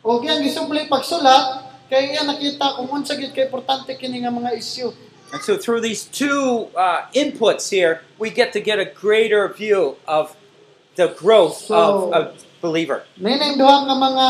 o 0.00 0.18
kaya 0.18 0.40
gisubli 0.40 0.88
pagsulat 0.88 1.68
kay 1.92 2.16
iya 2.16 2.24
nakita 2.24 2.80
kung 2.80 2.88
unsa 2.88 3.20
gid 3.20 3.36
kay 3.36 3.46
importante 3.46 3.92
kini 4.00 4.24
nga 4.24 4.32
mga 4.32 4.56
And 5.32 5.40
so 5.40 5.56
through 5.56 5.80
these 5.80 6.04
two 6.04 6.68
uh, 6.76 7.08
inputs 7.16 7.72
here, 7.72 8.04
we 8.20 8.28
get 8.28 8.52
to 8.52 8.60
get 8.60 8.76
a 8.76 8.84
greater 8.84 9.48
view 9.48 9.96
of 10.04 10.36
the 10.94 11.08
growth 11.16 11.70
of 11.70 12.12
a 12.12 12.20
believer. 12.60 13.04
Nining 13.16 13.56
duha 13.58 13.88
ka 13.88 13.94
mga 13.96 14.28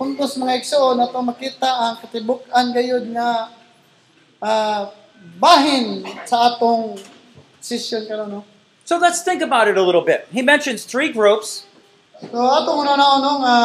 puntos 0.00 0.36
mga 0.40 0.64
igsoon 0.64 0.96
na 0.96 1.06
to 1.08 1.20
makita 1.20 1.68
ang 1.68 1.94
katibuk-an 2.00 2.72
gayud 2.72 3.04
nga 3.12 3.52
ah, 4.40 4.90
bahin 5.36 6.04
sa 6.24 6.56
atong 6.56 6.96
session 7.60 8.08
karon 8.08 8.28
no. 8.28 8.40
So 8.88 8.98
let's 8.98 9.22
think 9.22 9.44
about 9.44 9.68
it 9.68 9.76
a 9.76 9.84
little 9.84 10.02
bit. 10.02 10.26
He 10.32 10.42
mentions 10.42 10.82
three 10.82 11.12
groups. 11.12 11.68
So 12.18 12.36
atong 12.36 12.82
una 12.82 12.96
na 12.98 13.06
ano 13.20 13.30
nga 13.44 13.56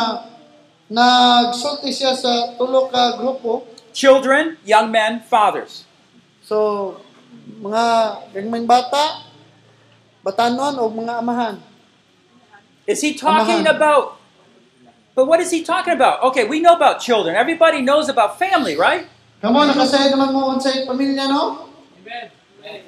nagsulti 0.91 1.89
siya 1.89 2.13
sa 2.13 2.53
tulo 2.59 2.91
ka 2.91 3.17
grupo. 3.17 3.65
Children, 3.95 4.59
young 4.67 4.91
men, 4.91 5.23
fathers. 5.23 5.87
So 6.43 6.99
mga 7.63 7.83
gagmayng 8.35 8.67
bata, 8.67 9.25
batanon 10.21 10.77
o 10.77 10.91
mga 10.91 11.23
amahan. 11.23 11.55
Is 12.87 13.01
he 13.01 13.13
talking 13.13 13.65
about? 13.67 14.17
But 15.15 15.25
what 15.25 15.39
is 15.39 15.49
he 15.49 15.63
talking 15.63 15.93
about? 15.93 16.21
Okay, 16.23 16.43
we 16.45 16.59
know 16.59 16.75
about 16.75 16.99
children. 16.99 17.35
Everybody 17.35 17.81
knows 17.81 18.09
about 18.09 18.37
family, 18.37 18.75
right? 18.75 19.07
Kamo 19.41 19.63
nakasayad 19.65 20.11
naman 20.11 20.33
mo 20.33 20.53
unsay 20.53 20.85
pamilya 20.85 21.29
no? 21.29 21.69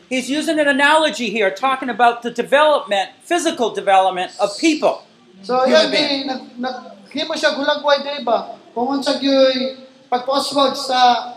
He's 0.10 0.30
using 0.30 0.60
an 0.60 0.68
analogy 0.68 1.30
here, 1.30 1.52
talking 1.52 1.90
about 1.90 2.24
the 2.24 2.32
development, 2.32 3.12
physical 3.22 3.70
development 3.70 4.34
of 4.42 4.58
people. 4.58 5.06
So 5.46 5.66
being. 5.66 6.30
eh, 6.30 6.50
naghimo 6.58 7.38
siya 7.38 7.54
gulagway 7.54 8.02
di 8.02 8.26
ba? 8.26 8.58
Kung 8.74 8.98
unsa 8.98 9.22
gyoy 9.22 9.78
pagpaswag 10.10 10.74
sa 10.74 11.34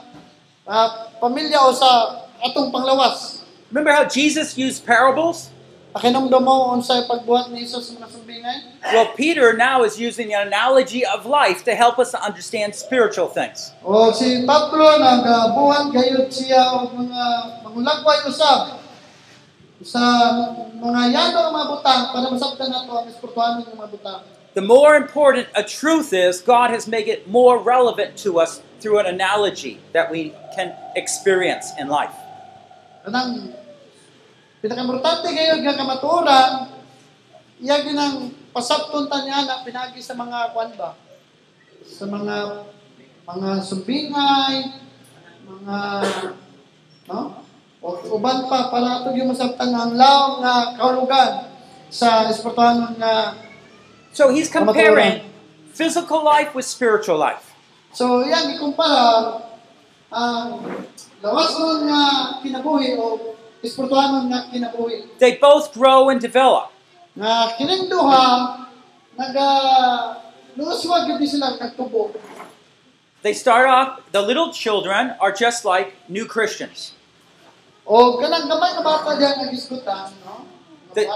ah, 0.65 0.89
pamilya 1.21 1.61
o 1.69 1.73
sa 1.73 2.25
atong 2.41 2.73
panglawas. 2.73 3.45
Remember 3.71 3.93
how 3.93 4.09
Jesus 4.09 4.57
used 4.57 4.89
parables? 4.89 5.53
Pakinomdom 5.91 6.47
mo 6.47 6.71
unsay 6.79 7.03
pagbuhat 7.11 7.51
ni 7.51 7.67
Jesus 7.67 7.91
sa 7.91 7.99
mga 7.99 8.09
sumbingay? 8.15 8.57
Well, 8.95 9.11
Peter 9.19 9.51
now 9.59 9.83
is 9.83 9.99
using 9.99 10.31
an 10.31 10.47
analogy 10.47 11.03
of 11.03 11.27
life 11.27 11.67
to 11.67 11.75
help 11.75 11.99
us 11.99 12.15
to 12.15 12.21
understand 12.23 12.79
spiritual 12.79 13.27
things. 13.27 13.75
O 13.83 14.15
si 14.15 14.47
Pablo 14.47 14.87
nagabuhat 15.03 15.91
gayud 15.91 16.31
siya 16.31 16.79
og 16.79 16.95
mga 16.95 17.23
mangulagway 17.67 18.23
sa 18.31 18.71
mga 20.79 21.01
yano 21.11 21.51
ng 21.51 21.83
para 21.83 22.27
masabtan 22.31 22.71
nato 22.71 22.95
ang 22.95 23.11
espirituhanon 23.11 23.67
ng 23.67 23.75
mga. 23.75 24.23
The 24.55 24.63
more 24.63 24.95
important 24.95 25.51
a 25.59 25.67
truth 25.67 26.15
is, 26.15 26.39
God 26.39 26.71
has 26.71 26.87
made 26.87 27.11
it 27.11 27.27
more 27.27 27.59
relevant 27.59 28.15
to 28.27 28.39
us 28.39 28.63
through 28.79 28.99
an 29.03 29.07
analogy 29.07 29.83
that 29.91 30.11
we 30.11 30.35
can 30.55 30.75
experience 30.95 31.71
in 31.79 31.91
life. 31.91 32.15
Kanang 34.61 34.93
pinakaimportante 34.93 35.33
kayo 35.33 35.57
nga 35.65 35.73
kamaturan, 35.73 36.53
iya 37.65 37.81
ginang 37.81 38.29
pasabton 38.53 39.09
ta 39.09 39.25
niya 39.25 39.49
na 39.49 39.65
pinagi 39.65 40.05
sa 40.05 40.13
mga 40.13 40.53
kwan 40.53 40.69
ba? 40.77 41.01
Sa 41.81 42.05
mga 42.05 42.69
mga 43.25 43.51
sumbingay, 43.65 44.57
mga 45.49 45.79
no? 47.09 47.41
O 47.81 47.97
uban 48.21 48.45
pa 48.53 48.69
para 48.69 49.01
ato 49.01 49.17
yung 49.17 49.33
masabtan 49.33 49.73
ang 49.73 49.97
laom 49.97 50.45
nga 50.45 50.77
kahulugan 50.77 51.49
sa 51.89 52.29
espirituhanon 52.29 53.01
nga 53.01 53.41
So 54.13 54.29
he's 54.29 54.53
comparing 54.53 55.25
physical 55.73 56.21
life 56.21 56.53
with 56.53 56.67
spiritual 56.67 57.17
life. 57.17 57.55
So, 57.95 58.27
yan, 58.27 58.59
ikumpara 58.59 59.39
ang 60.11 60.67
lawas 61.23 61.55
nun 61.57 61.87
nga 61.87 62.03
kinabuhi 62.43 62.99
o. 62.99 63.39
They 65.19 65.37
both 65.37 65.73
grow 65.75 66.09
and 66.09 66.21
develop. 66.21 66.73
Nga 67.17 67.33
kining 67.59 67.91
duha, 67.93 68.67
naga 69.19 69.49
luuswag 70.57 71.09
yun 71.09 71.21
sila 71.27 71.59
nagtubo. 71.61 72.17
They 73.23 73.35
start 73.35 73.69
off, 73.69 74.01
the 74.13 74.23
little 74.23 74.53
children 74.53 75.13
are 75.21 75.33
just 75.33 75.65
like 75.65 75.93
new 76.09 76.25
Christians. 76.25 76.97
O 77.85 78.17
kanang 78.17 78.49
gamay 78.49 78.73
nga 78.81 78.85
bata 78.87 79.19
diyan 79.21 79.45
nga 79.45 80.09
no? 80.25 80.49
The-. 80.97 81.09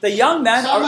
The 0.00 0.10
young 0.10 0.42
men 0.42 0.66
are 0.66 0.82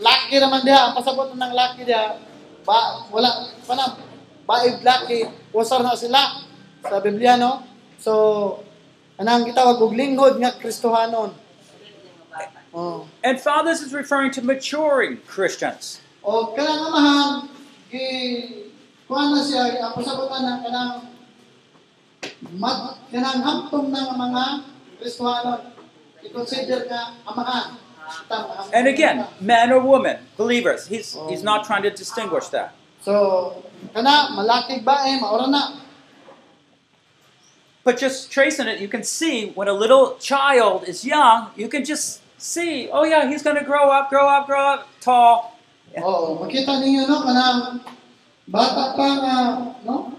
Laki 0.01 0.37
naman 0.41 0.65
diha, 0.65 0.91
ang 0.91 0.93
pasabot 0.97 1.31
ng 1.33 1.53
laki 1.53 1.85
diha. 1.85 2.17
Ba, 2.61 3.07
wala, 3.09 3.49
panam, 3.65 3.97
baib 4.45 4.81
laki, 4.83 5.25
usar 5.53 5.81
na 5.81 5.95
sila 5.97 6.45
sa 6.81 6.99
Biblia, 6.99 7.37
no? 7.37 7.63
So, 8.01 8.63
anang 9.17 9.45
gitawag 9.45 9.81
og 9.81 9.93
linghod 9.93 10.37
nga 10.41 10.57
Kristohanon. 10.57 11.33
Oh. 12.71 13.05
And 13.23 13.35
fathers 13.35 13.83
is 13.83 13.91
referring 13.91 14.31
to 14.39 14.41
maturing 14.41 15.19
Christians. 15.27 15.99
Oh, 16.23 16.53
o 16.53 16.55
kanang 16.55 16.87
amahan, 16.87 17.51
gi 17.91 18.07
kuha 19.11 19.27
na 19.27 19.43
siya, 19.43 19.75
ang 19.83 19.93
pasabotan 19.93 20.41
na 20.47 20.63
kanang 20.63 21.10
ng 22.41 24.17
mga. 24.17 24.43
I-consider 26.21 26.85
nga 26.85 27.17
amahan. 27.25 27.81
And 28.73 28.87
again, 28.87 29.25
man 29.39 29.71
or 29.71 29.79
woman, 29.79 30.17
believers. 30.37 30.87
He's, 30.87 31.17
he's 31.29 31.43
not 31.43 31.65
trying 31.65 31.83
to 31.83 31.89
distinguish 31.89 32.47
that. 32.49 32.75
So, 33.01 33.63
kana 33.93 34.29
malakig 34.37 34.85
ba 34.85 35.01
eh, 35.07 35.17
maura 35.17 35.49
na. 35.49 35.81
But 37.83 37.97
just 37.97 38.29
tracing 38.31 38.67
it, 38.67 38.79
you 38.79 38.87
can 38.87 39.01
see 39.01 39.49
when 39.57 39.67
a 39.67 39.73
little 39.73 40.17
child 40.21 40.85
is 40.87 41.03
young, 41.03 41.49
you 41.55 41.67
can 41.67 41.83
just 41.83 42.21
see, 42.37 42.89
oh 42.93 43.03
yeah, 43.03 43.27
he's 43.27 43.41
going 43.41 43.57
to 43.57 43.65
grow 43.65 43.89
up, 43.89 44.09
grow 44.09 44.29
up, 44.29 44.45
grow 44.45 44.61
up, 44.61 44.87
tall. 45.01 45.57
Oo, 45.97 46.37
makita 46.39 46.77
ninyo 46.79 47.03
no 47.03 47.25
kanang 47.25 47.81
bata 48.47 48.95
pa 48.95 49.07
nga 49.19 49.35
no? 49.83 50.15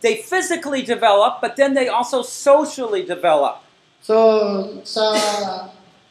They 0.00 0.16
physically 0.16 0.82
develop, 0.82 1.40
but 1.40 1.56
then 1.56 1.74
they 1.74 1.88
also 1.88 2.22
socially 2.22 3.02
develop. 3.04 3.62
So 4.02 4.82
sa 4.84 5.16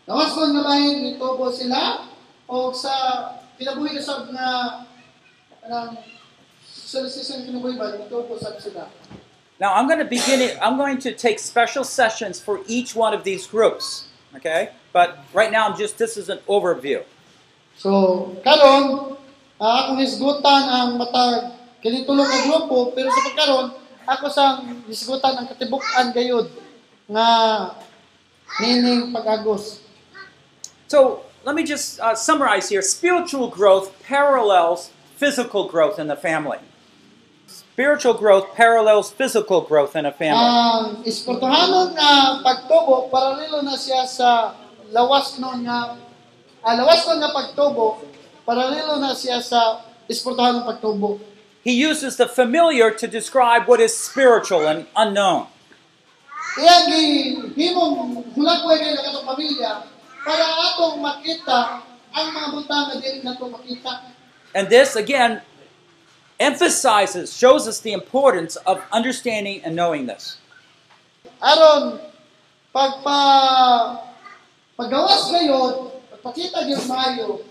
nawason 0.10 0.58
nga 0.58 0.64
bahin 0.66 1.06
nitubo 1.06 1.54
sila 1.54 2.10
o 2.50 2.74
sa 2.74 2.90
kinabuhi 3.60 4.02
sa 4.02 4.26
nga 4.34 4.82
kanang 5.62 6.02
sa 6.66 7.06
season 7.06 7.46
kinabuhi 7.46 7.78
ba 7.78 7.94
nitubo 7.94 8.34
sa 8.40 8.58
sila. 8.58 8.90
Now 9.62 9.78
I'm 9.78 9.86
going 9.86 10.02
to 10.02 10.10
begin 10.10 10.42
it. 10.42 10.58
I'm 10.58 10.82
going 10.82 10.98
to 11.06 11.14
take 11.14 11.38
special 11.38 11.86
sessions 11.86 12.42
for 12.42 12.66
each 12.66 12.98
one 12.98 13.14
of 13.14 13.22
these 13.22 13.46
groups. 13.46 14.10
Okay, 14.34 14.74
but 14.90 15.22
right 15.30 15.54
now 15.54 15.70
I'm 15.70 15.78
just 15.78 16.02
this 16.02 16.18
is 16.18 16.34
an 16.34 16.42
overview. 16.50 17.06
So, 17.78 17.90
karon 18.46 19.14
ah, 19.64 19.88
akong 19.88 20.00
hisgutan 20.04 20.64
ang 20.68 20.90
matag 21.00 21.56
kini 21.84 22.08
tulo 22.08 22.24
ka 22.24 22.38
grupo 22.48 22.96
pero 22.96 23.12
sa 23.12 23.22
pagkaron 23.28 23.68
ako 24.04 24.26
sang 24.28 24.84
hisgutan 24.88 25.36
ang 25.36 25.48
katibuk-an 25.48 26.12
gayud 26.12 26.48
nga 27.08 27.28
nining 28.60 29.12
pag-agos. 29.12 29.84
So 30.88 31.24
let 31.44 31.56
me 31.56 31.64
just 31.64 32.00
uh, 32.00 32.16
summarize 32.16 32.70
here. 32.70 32.84
Spiritual 32.84 33.48
growth 33.48 33.92
parallels 34.04 34.92
physical 35.16 35.68
growth 35.68 36.00
in 36.00 36.08
the 36.08 36.20
family. 36.20 36.60
Spiritual 37.48 38.14
growth 38.14 38.56
parallels 38.56 39.12
physical 39.12 39.64
growth 39.64 39.96
in 39.96 40.06
a 40.06 40.12
family. 40.12 40.40
Ang 40.40 41.08
espirituhanon 41.08 41.96
nga 41.96 42.44
pagtubo 42.44 43.08
paralelo 43.08 43.64
na 43.64 43.76
siya 43.80 44.04
sa 44.08 44.56
lawas 44.92 45.40
nun 45.40 45.64
nga 45.64 45.96
ah, 45.96 46.03
lawas 46.64 47.04
nun 47.04 47.20
nga 47.20 47.36
pagtubo 47.36 48.00
paralelo 48.48 49.00
na 49.00 49.12
siya 49.12 49.44
sa 49.44 49.84
espirituhanong 50.08 50.64
pagtubo. 50.64 51.20
He 51.64 51.72
uses 51.72 52.20
the 52.20 52.28
familiar 52.28 52.92
to 52.92 53.08
describe 53.08 53.68
what 53.68 53.80
is 53.80 53.96
spiritual 53.96 54.68
and 54.68 54.88
unknown. 54.96 55.48
Kaya 56.60 56.92
gihimong 56.92 58.20
hulagway 58.36 58.78
kay 58.84 58.94
katong 59.00 59.26
pamilya 59.26 59.88
para 60.24 60.44
atong 60.44 61.00
makita 61.00 61.88
ang 62.14 62.28
mga 62.30 62.48
butang 62.52 62.84
nga 62.92 62.96
dili 63.00 63.20
nato 63.24 63.48
makita. 63.48 64.12
And 64.54 64.70
this, 64.70 64.94
again, 64.94 65.42
emphasizes, 66.38 67.34
shows 67.34 67.66
us 67.66 67.80
the 67.82 67.96
importance 67.96 68.54
of 68.70 68.84
understanding 68.92 69.64
and 69.66 69.74
knowing 69.74 70.06
this. 70.06 70.38
Aron 71.42 71.98
pagpa 72.70 73.20
paggawas 74.78 75.32
gayon, 75.32 75.93
pagpakita 76.24 76.64
gyud 76.64 76.88
maayo 76.88 77.44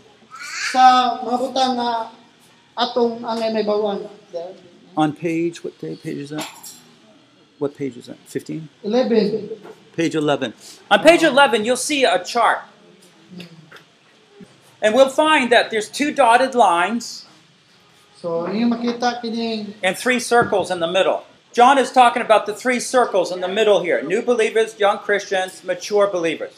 sa 0.73 1.21
mga 1.21 1.37
butang 1.37 1.73
nga 1.77 2.09
atong 2.73 3.21
ang 3.21 3.39
may 3.53 3.61
bawan. 3.61 4.09
On 4.97 5.13
page, 5.13 5.61
what 5.61 5.77
day, 5.77 5.93
page 5.97 6.17
is 6.17 6.31
that? 6.33 6.49
What 7.61 7.77
page 7.77 8.01
is 8.01 8.09
that? 8.09 8.17
15? 8.25 8.69
11. 8.83 9.61
Page 9.93 10.15
11. 10.17 10.57
On 10.91 11.01
page 11.05 11.23
11, 11.23 11.65
you'll 11.69 11.77
see 11.77 12.05
a 12.05 12.17
chart. 12.25 12.65
And 14.81 14.97
we'll 14.97 15.13
find 15.13 15.53
that 15.53 15.71
there's 15.71 15.89
two 15.89 16.11
dotted 16.11 16.57
lines 16.57 17.29
So, 18.23 18.47
makita 18.47 19.19
kining 19.19 19.75
and 19.83 19.99
three 19.99 20.21
circles 20.21 20.71
in 20.71 20.79
the 20.79 20.87
middle. 20.87 21.27
John 21.53 21.77
is 21.77 21.91
talking 21.91 22.23
about 22.23 22.47
the 22.47 22.55
three 22.55 22.79
circles 22.79 23.33
in 23.33 23.41
the 23.43 23.49
middle 23.51 23.83
here 23.83 24.01
new 24.01 24.23
believers, 24.23 24.79
young 24.79 24.99
Christians, 24.99 25.65
mature 25.65 26.07
believers. 26.07 26.55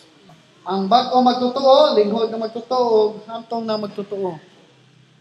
Ang 0.65 0.89
bag-o 0.89 1.21
magtotoo, 1.21 1.93
linghod 1.93 2.33
na 2.33 2.41
magtotoo, 2.41 3.21
hamtong 3.29 3.65
na 3.69 3.77
magtotoo. 3.77 4.41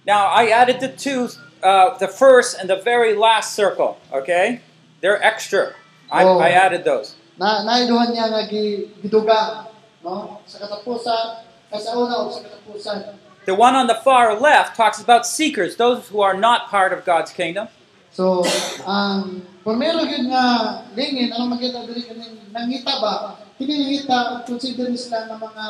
Now, 0.07 0.27
I 0.27 0.51
added 0.51 0.79
the 0.79 0.91
two, 0.91 1.29
uh, 1.63 1.97
the 1.99 2.07
first 2.07 2.59
and 2.59 2.69
the 2.69 2.79
very 2.79 3.15
last 3.15 3.55
circle, 3.55 3.99
okay? 4.11 4.59
They're 4.99 5.21
extra. 5.21 5.75
I, 6.11 6.23
Oh. 6.23 6.39
I 6.39 6.51
added 6.55 6.83
those. 6.83 7.15
Na 7.39 7.63
naiduhan 7.63 8.15
niya 8.15 8.29
nga 8.29 9.67
no? 10.03 10.39
Sa 10.45 10.57
katapusan, 10.59 11.25
ay 11.71 11.79
sa 11.79 11.91
una 11.97 12.23
o 12.23 12.31
sa 12.31 12.43
katapusan. 12.43 13.17
The 13.43 13.55
one 13.55 13.75
on 13.75 13.87
the 13.87 13.99
far 13.99 14.39
left 14.39 14.75
talks 14.79 15.01
about 15.01 15.27
seekers, 15.27 15.75
those 15.75 16.07
who 16.07 16.21
are 16.21 16.35
not 16.35 16.71
part 16.71 16.93
of 16.95 17.03
God's 17.03 17.31
kingdom. 17.31 17.67
So, 18.13 18.45
ang 18.85 19.43
primero 19.65 20.05
yun 20.05 20.29
nga 20.29 20.85
lingin, 20.95 21.33
ano 21.33 21.51
makita 21.51 21.83
dili 21.83 22.05
kaning 22.05 22.53
nangita 22.53 23.01
ba? 23.01 23.42
Nangita, 23.61 24.45
consider 24.45 24.89
sila 24.97 25.29
nga 25.29 25.37
mga 25.37 25.65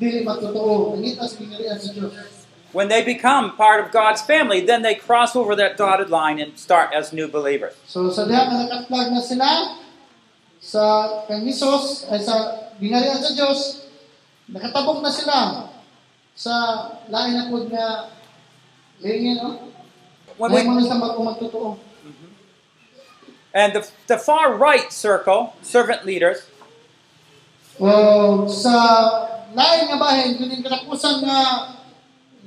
dili 0.00 0.20
matotoo. 0.24 0.96
Nangita 0.96 1.28
sa 1.28 1.36
gingalian 1.36 1.78
sa 1.80 1.90
Diyos. 1.92 2.14
When 2.76 2.88
they 2.92 3.00
become 3.00 3.56
part 3.56 3.80
of 3.80 3.88
God's 3.88 4.20
family, 4.20 4.60
then 4.60 4.82
they 4.82 4.94
cross 4.94 5.32
over 5.32 5.56
that 5.56 5.80
dotted 5.80 6.10
line 6.10 6.36
and 6.36 6.58
start 6.58 6.92
as 6.92 7.12
new 7.12 7.28
believers. 7.28 7.72
So, 7.88 8.12
sa 8.12 8.28
diha 8.28 8.42
nga 8.44 8.56
nakatlag 8.68 9.16
na 9.16 9.22
sila, 9.22 9.48
sa 10.60 10.82
kang 11.30 11.46
ay 11.46 12.20
sa 12.20 12.34
gingalian 12.76 13.16
sa 13.22 13.32
Diyos, 13.32 13.88
nakatabok 14.50 15.00
na 15.00 15.12
sila 15.12 15.36
sa 16.36 16.54
lain 17.08 17.32
na 17.32 17.48
po 17.48 17.64
nga 17.70 18.12
lingin, 19.00 19.40
no? 19.40 19.72
When 20.36 20.52
mo 20.52 20.76
we, 20.76 20.84
na 20.84 21.00
mag 21.00 21.16
mm-hmm. 21.16 22.30
and 23.56 23.72
the, 23.72 23.88
the 24.04 24.18
far 24.20 24.52
right 24.52 24.92
circle, 24.92 25.56
servant 25.64 26.04
leaders, 26.04 26.44
O 27.76 28.48
sa 28.48 28.74
lain 29.52 29.92
nga 29.92 29.98
bahin 30.00 30.40
kining 30.40 30.64
katapusan 30.64 31.20
nga 31.20 31.40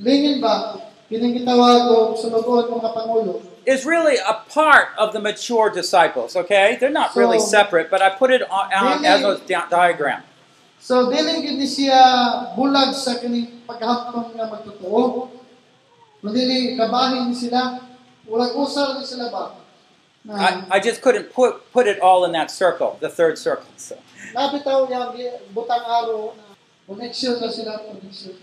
lingin 0.01 0.41
ba 0.41 0.81
kining 1.05 1.37
gitawag 1.37 1.85
og 1.89 2.17
sulugon 2.17 2.65
mga 2.69 2.89
pangulo. 2.97 3.41
is 3.69 3.85
really 3.85 4.17
a 4.17 4.41
part 4.49 4.89
of 4.97 5.13
the 5.13 5.21
mature 5.21 5.69
disciples, 5.69 6.33
okay? 6.33 6.73
They're 6.81 6.89
not 6.89 7.13
really 7.13 7.37
So- 7.37 7.53
separate, 7.53 7.93
but 7.93 8.01
I 8.01 8.09
put 8.09 8.33
it 8.33 8.41
on, 8.49 8.65
on 8.73 9.05
as 9.05 9.21
a 9.21 9.37
di- 9.45 9.69
diagram. 9.69 10.25
So 10.81 11.11
dili 11.11 11.43
gid 11.45 11.59
ni 11.61 11.67
siya 11.69 12.01
bulag 12.57 12.95
sa 12.97 13.19
kining 13.21 13.61
paghampong 13.69 14.33
nga 14.33 14.49
magtotoo. 14.49 15.29
Madili 16.25 16.73
kabahin 16.79 17.29
sila. 17.35 17.83
Wala 18.25 18.49
usal 18.57 18.97
ni 18.97 19.05
sila 19.05 19.29
ba? 19.29 19.58
Na, 20.25 20.33
I, 20.35 20.37
uh-huh. 20.37 20.65
I 20.71 20.79
just 20.79 21.01
couldn't 21.01 21.31
put, 21.31 21.71
put 21.71 21.87
it 21.87 21.99
all 21.99 22.25
in 22.25 22.31
that 22.33 22.51
circle, 22.51 22.97
the 22.99 23.09
third 23.09 23.37
circle. 23.37 23.69
So. 23.77 23.97
Lapit 24.35 24.67
tayo 24.67 24.85
butang 25.55 25.85
araw 25.87 26.35
na 26.35 26.53
connection 26.83 27.39
na 27.39 27.47
sila, 27.47 27.79
connection. 27.87 28.35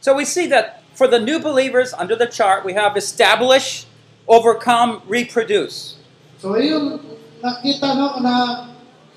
so 0.00 0.14
we 0.14 0.24
see 0.24 0.46
that 0.46 0.82
for 0.94 1.06
the 1.06 1.18
new 1.18 1.38
believers 1.38 1.92
under 1.94 2.14
the 2.14 2.26
chart, 2.26 2.64
we 2.64 2.74
have 2.74 2.96
establish, 2.96 3.86
overcome, 4.28 5.02
reproduce. 5.06 5.98
So 6.38 6.56
yung 6.56 7.02
nakita 7.42 7.96
no 7.98 8.20
na 8.22 8.68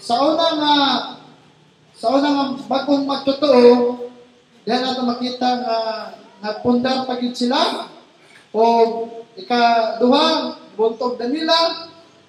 sa 0.02 0.16
unang 0.20 0.56
nga 0.60 0.76
sa 1.96 2.08
unang 2.12 2.34
nga 2.36 2.46
bagong 2.68 3.06
magtotoo, 3.08 4.10
diyan 4.66 4.80
nato 4.84 5.02
makita 5.06 5.48
nga 5.64 5.78
nagpundar 6.44 7.08
pagid 7.08 7.32
sila 7.38 7.88
o 8.54 8.64
ikaduha 9.34 10.56
buntog 10.78 11.18
na 11.18 11.28
nila 11.28 11.58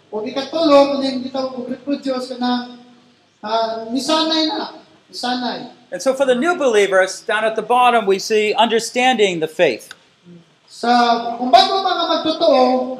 o 0.09 0.25
ikatulo 0.25 0.97
kuning 0.97 1.21
gitawag 1.21 1.53
og 1.53 1.69
reproduce 1.69 2.33
kana 2.33 2.81
uh, 3.45 3.85
nisanay 3.93 4.49
na 4.49 4.81
nisanay 5.13 5.69
And 5.95 6.03
so 6.03 6.11
for 6.11 6.27
the 6.27 6.35
new 6.35 6.59
believers, 6.59 7.23
down 7.23 7.47
at 7.47 7.55
the 7.55 7.63
bottom, 7.63 8.03
we 8.03 8.19
see 8.19 8.51
understanding 8.51 9.39
the 9.39 9.47
faith. 9.47 9.95
Sa 10.67 10.91
kung 11.39 11.55
bago 11.55 11.87
mga 11.87 12.05
magtotoo, 12.11 12.99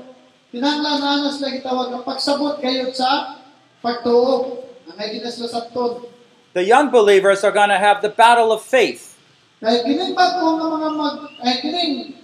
kinahanglan 0.55 1.27
na 1.27 1.31
sila 1.35 1.51
gitawag 1.51 1.91
ang 1.91 2.07
pagsabot 2.07 2.63
kayo 2.63 2.95
sa 2.95 3.43
pagtuo. 3.83 4.63
Ang 4.87 5.11
ginasla 5.11 5.51
sa 5.51 5.67
tod. 5.75 6.07
The 6.55 6.63
young 6.63 6.95
believers 6.95 7.43
are 7.43 7.51
going 7.51 7.75
to 7.75 7.83
have 7.83 7.99
the 7.99 8.15
battle 8.15 8.55
of 8.55 8.63
faith. 8.63 9.19
Kaya 9.59 9.83
kining 9.83 10.15
bago 10.15 10.55
nga 10.55 10.67
mga 10.71 10.91
mag 10.95 11.17
ay 11.43 11.55
kining 11.67 12.15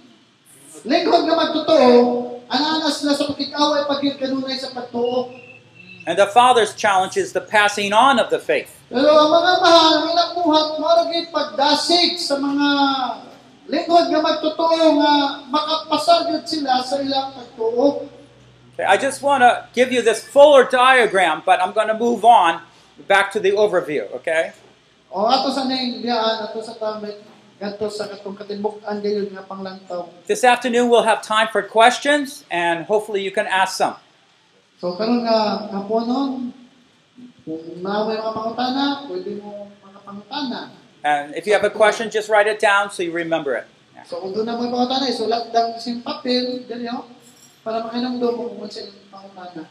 nga 0.83 1.35
magtotoo, 1.35 2.31
sila 2.91 3.13
sa 3.15 3.25
kanunay 4.19 4.57
sa 4.59 4.69
pagtuo. 4.75 5.33
And 6.05 6.17
the 6.17 6.27
Father's 6.27 6.73
challenge 6.73 7.17
is 7.17 7.31
the 7.33 7.41
passing 7.41 7.93
on 7.93 8.17
of 8.17 8.33
the 8.33 8.41
faith. 8.41 8.73
Pero 8.89 9.05
ang 9.05 9.29
mga 9.29 9.51
mahal, 9.61 9.91
ang 10.01 10.07
ilang 10.09 10.31
buhat, 10.33 10.67
maragit 10.81 11.29
pagdasig 11.29 12.17
sa 12.17 12.41
mga 12.41 12.67
lingkod 13.69 14.09
nga 14.09 14.19
magtotoo 14.19 14.97
nga 14.97 15.13
makapasagod 15.47 16.43
sila 16.49 16.81
sa 16.81 16.97
ilang 16.97 17.37
pagtuo. 17.37 18.09
Okay, 18.73 18.87
I 18.87 18.97
just 18.97 19.21
want 19.21 19.45
to 19.45 19.69
give 19.77 19.93
you 19.93 20.01
this 20.01 20.25
fuller 20.25 20.65
diagram, 20.65 21.45
but 21.45 21.61
I'm 21.61 21.71
going 21.71 21.87
to 21.87 21.97
move 21.97 22.25
on 22.25 22.65
back 23.05 23.29
to 23.37 23.39
the 23.39 23.53
overview, 23.53 24.09
okay? 24.17 24.57
O 25.13 25.27
ato 25.29 25.53
sa 25.53 25.69
ning 25.69 26.01
biyaan, 26.01 26.49
ato 26.49 26.65
sa 26.65 26.73
tamit, 26.81 27.21
ganto 27.61 27.85
sa 27.93 28.09
katong 28.09 28.33
katimbuk-an 28.33 29.05
gayon 29.05 29.29
nga 29.37 29.45
panglantaw. 29.45 30.09
This 30.25 30.41
afternoon 30.41 30.89
we'll 30.89 31.05
have 31.05 31.21
time 31.21 31.45
for 31.53 31.61
questions, 31.61 32.41
and 32.49 32.89
hopefully 32.89 33.21
you 33.21 33.29
can 33.29 33.45
ask 33.45 33.77
some. 33.77 34.01
So 34.81 34.97
karon 34.97 35.21
nga 35.21 35.69
kaponon, 35.69 36.57
kung 37.45 37.61
naaway 37.85 38.17
mga 38.17 38.33
pangutana, 38.33 39.05
pwede 39.05 39.37
mo 39.37 39.69
mga 39.77 39.99
pangutana. 40.01 40.73
And 41.05 41.37
if 41.37 41.45
you 41.45 41.53
have 41.53 41.61
a 41.61 41.69
question, 41.69 42.09
just 42.09 42.33
write 42.33 42.49
it 42.49 42.57
down 42.57 42.89
so 42.89 43.05
you 43.05 43.13
remember 43.13 43.53
it. 43.53 43.69
So 44.09 44.17
kung 44.17 44.33
doon 44.33 44.49
na 44.49 44.57
mo 44.57 44.65
pangutana, 44.65 45.05
isulat 45.05 45.53
lang 45.53 45.77
sing 45.77 46.01
papel, 46.01 46.65
dali 46.65 46.89
para 47.61 47.85
makinamdom 47.85 48.41
mo 48.41 48.43
kung 48.57 48.65
pangutana. 49.13 49.69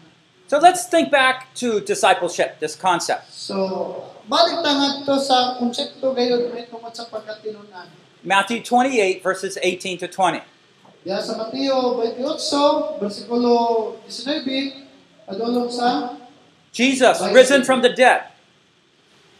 So 0.51 0.59
let's 0.59 0.87
think 0.87 1.13
back 1.13 1.55
to 1.63 1.79
discipleship, 1.79 2.59
this 2.59 2.75
concept. 2.75 3.31
So, 3.31 4.03
balik 4.27 4.67
tangad 4.67 5.07
to 5.07 5.15
sa 5.23 5.55
konsepto 5.63 6.11
gayon 6.11 6.51
may 6.51 6.67
tungkol 6.67 6.91
sa 6.91 7.07
pagkatinunan. 7.07 7.87
Matthew 8.27 8.59
28, 8.67 9.23
verses 9.23 9.55
18 9.63 10.03
to 10.03 10.11
20. 10.11 10.43
Ya 11.07 11.23
sa 11.23 11.39
Mateo 11.39 12.03
28, 12.03 12.99
versikulo 12.99 13.95
19, 14.11 15.31
adulong 15.31 15.71
sa 15.71 16.19
Jesus, 16.75 17.23
risen 17.31 17.63
from 17.63 17.79
the 17.87 17.95
dead, 17.95 18.35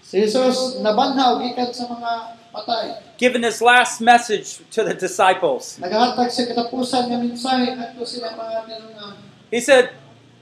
Si 0.07 0.23
Jesus 0.23 0.79
nabanhaw 0.79 1.43
gikan 1.43 1.75
sa 1.75 1.91
mga 1.91 2.11
patay. 2.55 2.87
given 3.19 3.43
his 3.43 3.59
last 3.59 3.99
message 3.99 4.63
to 4.71 4.87
the 4.87 4.95
disciples. 4.95 5.75
Nagahatag 5.83 6.31
sa 6.31 6.47
katapusan 6.47 7.11
nga 7.11 7.19
mensahe 7.19 7.75
ngadto 7.75 8.07
sila 8.07 8.31
mga 8.39 8.63
tinunan. 8.71 9.15
He 9.51 9.59
said, 9.59 9.91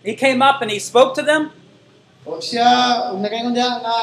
he 0.05 0.15
came 0.15 0.43
up 0.43 0.63
and 0.63 0.71
he 0.71 0.79
spoke 0.79 1.15
to 1.15 1.23
them, 1.23 1.51
O 2.27 2.39
siya, 2.39 3.13
ug 3.13 3.21
nagaingon 3.25 3.55
diha 3.55 3.81
nga 3.81 3.97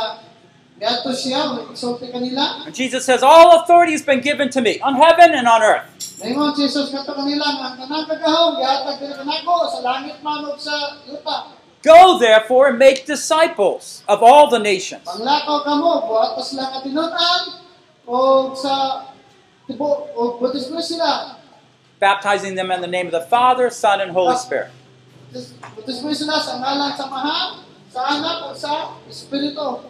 Gato 0.76 1.16
siya, 1.16 1.56
isulti 1.72 2.12
kanila. 2.12 2.66
and 2.68 2.76
Jesus 2.76 3.06
says, 3.06 3.24
All 3.24 3.64
authority 3.64 3.94
has 3.94 4.02
been 4.04 4.20
given 4.20 4.50
to 4.52 4.60
me 4.62 4.80
on 4.82 4.96
heaven 4.96 5.32
and 5.34 5.48
on 5.48 5.64
earth. 5.64 5.88
Naingon 6.20 6.56
si 6.56 6.68
Jesus 6.68 6.92
kato 6.92 7.16
kanila 7.16 7.48
nga 7.48 7.66
ang 7.72 7.76
kanang 7.80 8.04
kagahom 8.08 8.60
gihatag 8.60 9.00
kanila 9.00 9.16
kanako 9.24 9.56
sa 9.72 9.80
langit 9.84 10.20
man 10.20 10.44
ug 10.44 10.60
sa 10.60 11.00
yuta. 11.08 11.56
Go 11.86 12.18
therefore 12.20 12.74
and 12.74 12.80
make 12.80 13.06
disciples 13.06 14.04
of 14.10 14.20
all 14.20 14.50
the 14.50 14.60
nations. 14.60 15.06
Panglakaw 15.08 15.64
kamo, 15.64 16.10
buhat 16.12 16.36
pa 16.36 16.42
sila 16.44 16.64
nga 16.74 16.80
tinunan 16.84 17.42
o 18.10 18.52
sa 18.58 19.06
tibo 19.70 20.12
o 20.12 20.36
butis 20.42 20.68
mo 20.74 20.82
sila. 20.84 21.40
baptizing 22.00 22.56
them 22.60 22.70
in 22.72 22.82
the 22.82 22.92
name 22.92 23.08
of 23.08 23.16
the 23.16 23.24
Father, 23.32 23.70
Son, 23.72 24.02
and 24.02 24.12
Holy 24.12 24.36
Spirit. 24.36 24.70
Butis 25.76 26.00
sila 26.00 26.40
sa 26.40 26.64
ngalan 26.64 26.96
sa 26.96 27.12
Maha, 27.12 27.60
sa 27.92 28.02
Anak 28.08 28.38
o 28.48 28.56
sa 28.56 28.96
Espiritu. 29.12 29.84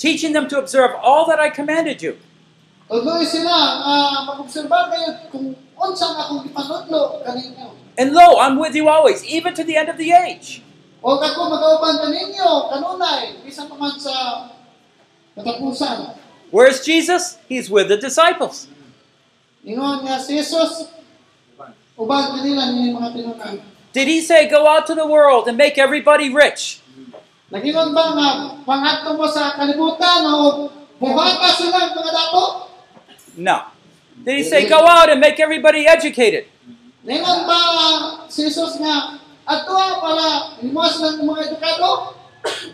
Teaching 0.00 0.32
them 0.32 0.48
to 0.48 0.56
observe 0.56 0.96
all 0.96 1.28
that 1.28 1.36
I 1.36 1.52
commanded 1.52 2.00
you. 2.00 2.16
Tuloy 2.88 3.20
sila 3.28 3.84
nga 3.84 3.94
mag-obserba 4.24 4.88
kayo 4.88 5.28
kung 5.28 5.52
unsa 5.76 6.06
nga 6.16 6.24
akong 6.24 6.40
gipanudlo 6.48 7.20
kaninyo. 7.20 7.76
And 8.00 8.16
lo, 8.16 8.40
I'm 8.40 8.56
with 8.56 8.72
you 8.72 8.88
always, 8.88 9.20
even 9.28 9.52
to 9.52 9.64
the 9.66 9.76
end 9.76 9.92
of 9.92 10.00
the 10.00 10.08
age. 10.08 10.64
O 11.04 11.20
kako 11.20 11.52
magauban 11.52 12.00
kaninyo 12.00 12.72
kanunay 12.72 13.44
bisan 13.44 13.68
pa 13.68 13.76
man 13.76 13.92
sa 14.00 14.48
katapusan. 15.36 16.16
Where's 16.48 16.80
Jesus? 16.80 17.36
He's 17.44 17.68
with 17.68 17.92
the 17.92 18.00
disciples. 18.00 18.72
Ingon 19.68 20.08
nga 20.08 20.16
si 20.16 20.40
Jesus 20.40 20.88
uban 21.92 22.40
kanila 22.40 22.72
ni 22.72 22.88
mga 22.96 23.08
tinunan. 23.12 23.67
Did 23.92 24.08
he 24.08 24.20
say, 24.20 24.48
Go 24.48 24.66
out 24.66 24.86
to 24.86 24.94
the 24.94 25.06
world 25.06 25.48
and 25.48 25.56
make 25.56 25.78
everybody 25.78 26.32
rich? 26.32 26.80
Nagingon 27.48 27.96
ba 27.96 28.04
nga 28.12 28.28
pangatlo 28.68 29.16
mo 29.16 29.24
sa 29.24 29.56
kalibutan 29.56 30.28
o 30.28 30.68
buhata 31.00 31.48
sila 31.56 31.96
mga 31.96 32.12
dato? 32.12 32.68
No. 33.40 33.72
Did 34.20 34.36
he 34.36 34.44
say, 34.44 34.68
Go 34.68 34.84
out 34.84 35.08
and 35.08 35.20
make 35.20 35.40
everybody 35.40 35.88
educated? 35.88 36.46
Ba 37.04 38.28
si 38.28 38.44
Jesus 38.44 38.76
nga 38.76 39.16
ato 39.48 39.72
ah, 39.72 39.96
para 39.96 40.26
ng 40.60 41.24
mga 41.24 41.40
edukado? 41.48 42.12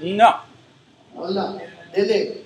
No. 0.03 0.43
Wala. 1.15 1.63
Dili. 1.95 2.43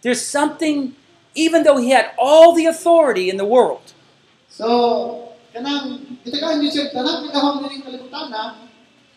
There's 0.00 0.24
something, 0.24 0.96
even 1.34 1.64
though 1.68 1.76
he 1.76 1.90
had 1.90 2.16
all 2.16 2.56
the 2.56 2.64
authority 2.64 3.28
in 3.28 3.36
the 3.36 3.44
world, 3.44 3.92
So, 4.58 5.27
kanang 5.58 5.98
kita 6.22 6.36
ka 6.38 6.46
hindi 6.54 6.70
siya 6.70 6.94
kanang 6.94 7.26
kitahom 7.26 7.66
din 7.66 7.82
kalibutan 7.82 8.30
na 8.30 8.54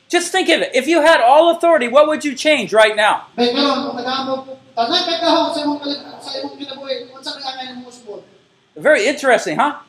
just 0.10 0.34
think 0.34 0.50
of 0.50 0.60
it. 0.60 0.76
If 0.76 0.92
you 0.92 1.00
had 1.00 1.22
all 1.22 1.56
authority, 1.56 1.88
what 1.88 2.04
would 2.10 2.26
you 2.26 2.36
change 2.36 2.74
right 2.74 2.98
now? 2.98 3.32
Kaya 3.38 3.54
karon 3.54 3.78
kung 3.88 3.96
nagamo 4.02 4.34
tanang 4.74 5.06
kagahom 5.06 5.48
sa 5.54 5.60
imong 5.62 5.80
kalibutan 5.80 6.18
sa 6.18 6.32
imong 6.42 6.58
kinabuhi 6.58 7.14
unsa 7.14 7.38
kaya 7.38 7.54
nga 7.62 7.64
imong 7.78 7.88
usbon? 7.88 8.20
Very 8.74 9.06
interesting, 9.06 9.62
huh? 9.62 9.86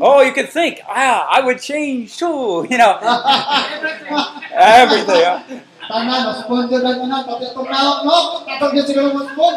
Oh, 0.00 0.22
you 0.22 0.32
could 0.32 0.48
think, 0.48 0.80
ah, 0.86 1.26
I 1.26 1.42
would 1.42 1.60
change 1.60 2.16
too, 2.16 2.64
you 2.70 2.78
know, 2.78 2.96
everything. 4.54 5.26
Huh? 5.26 5.42
Tanan, 5.90 6.22
usbon 6.32 6.70
jud 6.72 6.80
lang 6.80 7.04
ana 7.04 7.22
pati 7.28 7.52
itong 7.52 7.68
naok 7.68 7.98
no, 8.08 8.16
katong 8.48 8.72
jud 8.78 8.86
siguro 8.88 9.08
usbon. 9.14 9.54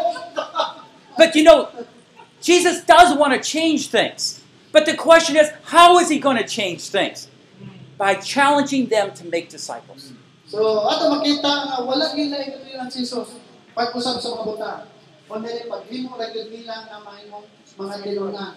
But 1.16 1.32
you 1.34 1.46
know, 1.46 1.72
Jesus 2.44 2.84
does 2.84 3.16
want 3.16 3.32
to 3.32 3.40
change 3.40 3.88
things. 3.88 4.43
But 4.74 4.90
the 4.90 4.98
question 4.98 5.38
is, 5.38 5.54
how 5.70 6.02
is 6.02 6.10
he 6.10 6.18
going 6.18 6.36
to 6.36 6.42
change 6.42 6.90
things? 6.90 7.30
By 7.94 8.18
challenging 8.18 8.90
them 8.90 9.14
to 9.14 9.22
make 9.30 9.46
disciples. 9.46 10.10
So, 10.50 10.90
ato 10.90 11.14
makita 11.14 11.46
nga 11.46 11.78
wala 11.86 12.10
si 12.10 12.26
Jesus 12.90 13.38
pag-usab 13.70 14.18
sa 14.18 14.34
mga 14.34 14.42
buta. 14.42 14.72
Kundi 15.30 15.70
paghimo 15.70 16.18
nila 16.18 16.90
nga 16.90 16.98
mahimong 17.06 17.46
mga 17.78 17.94
tinunan. 18.02 18.52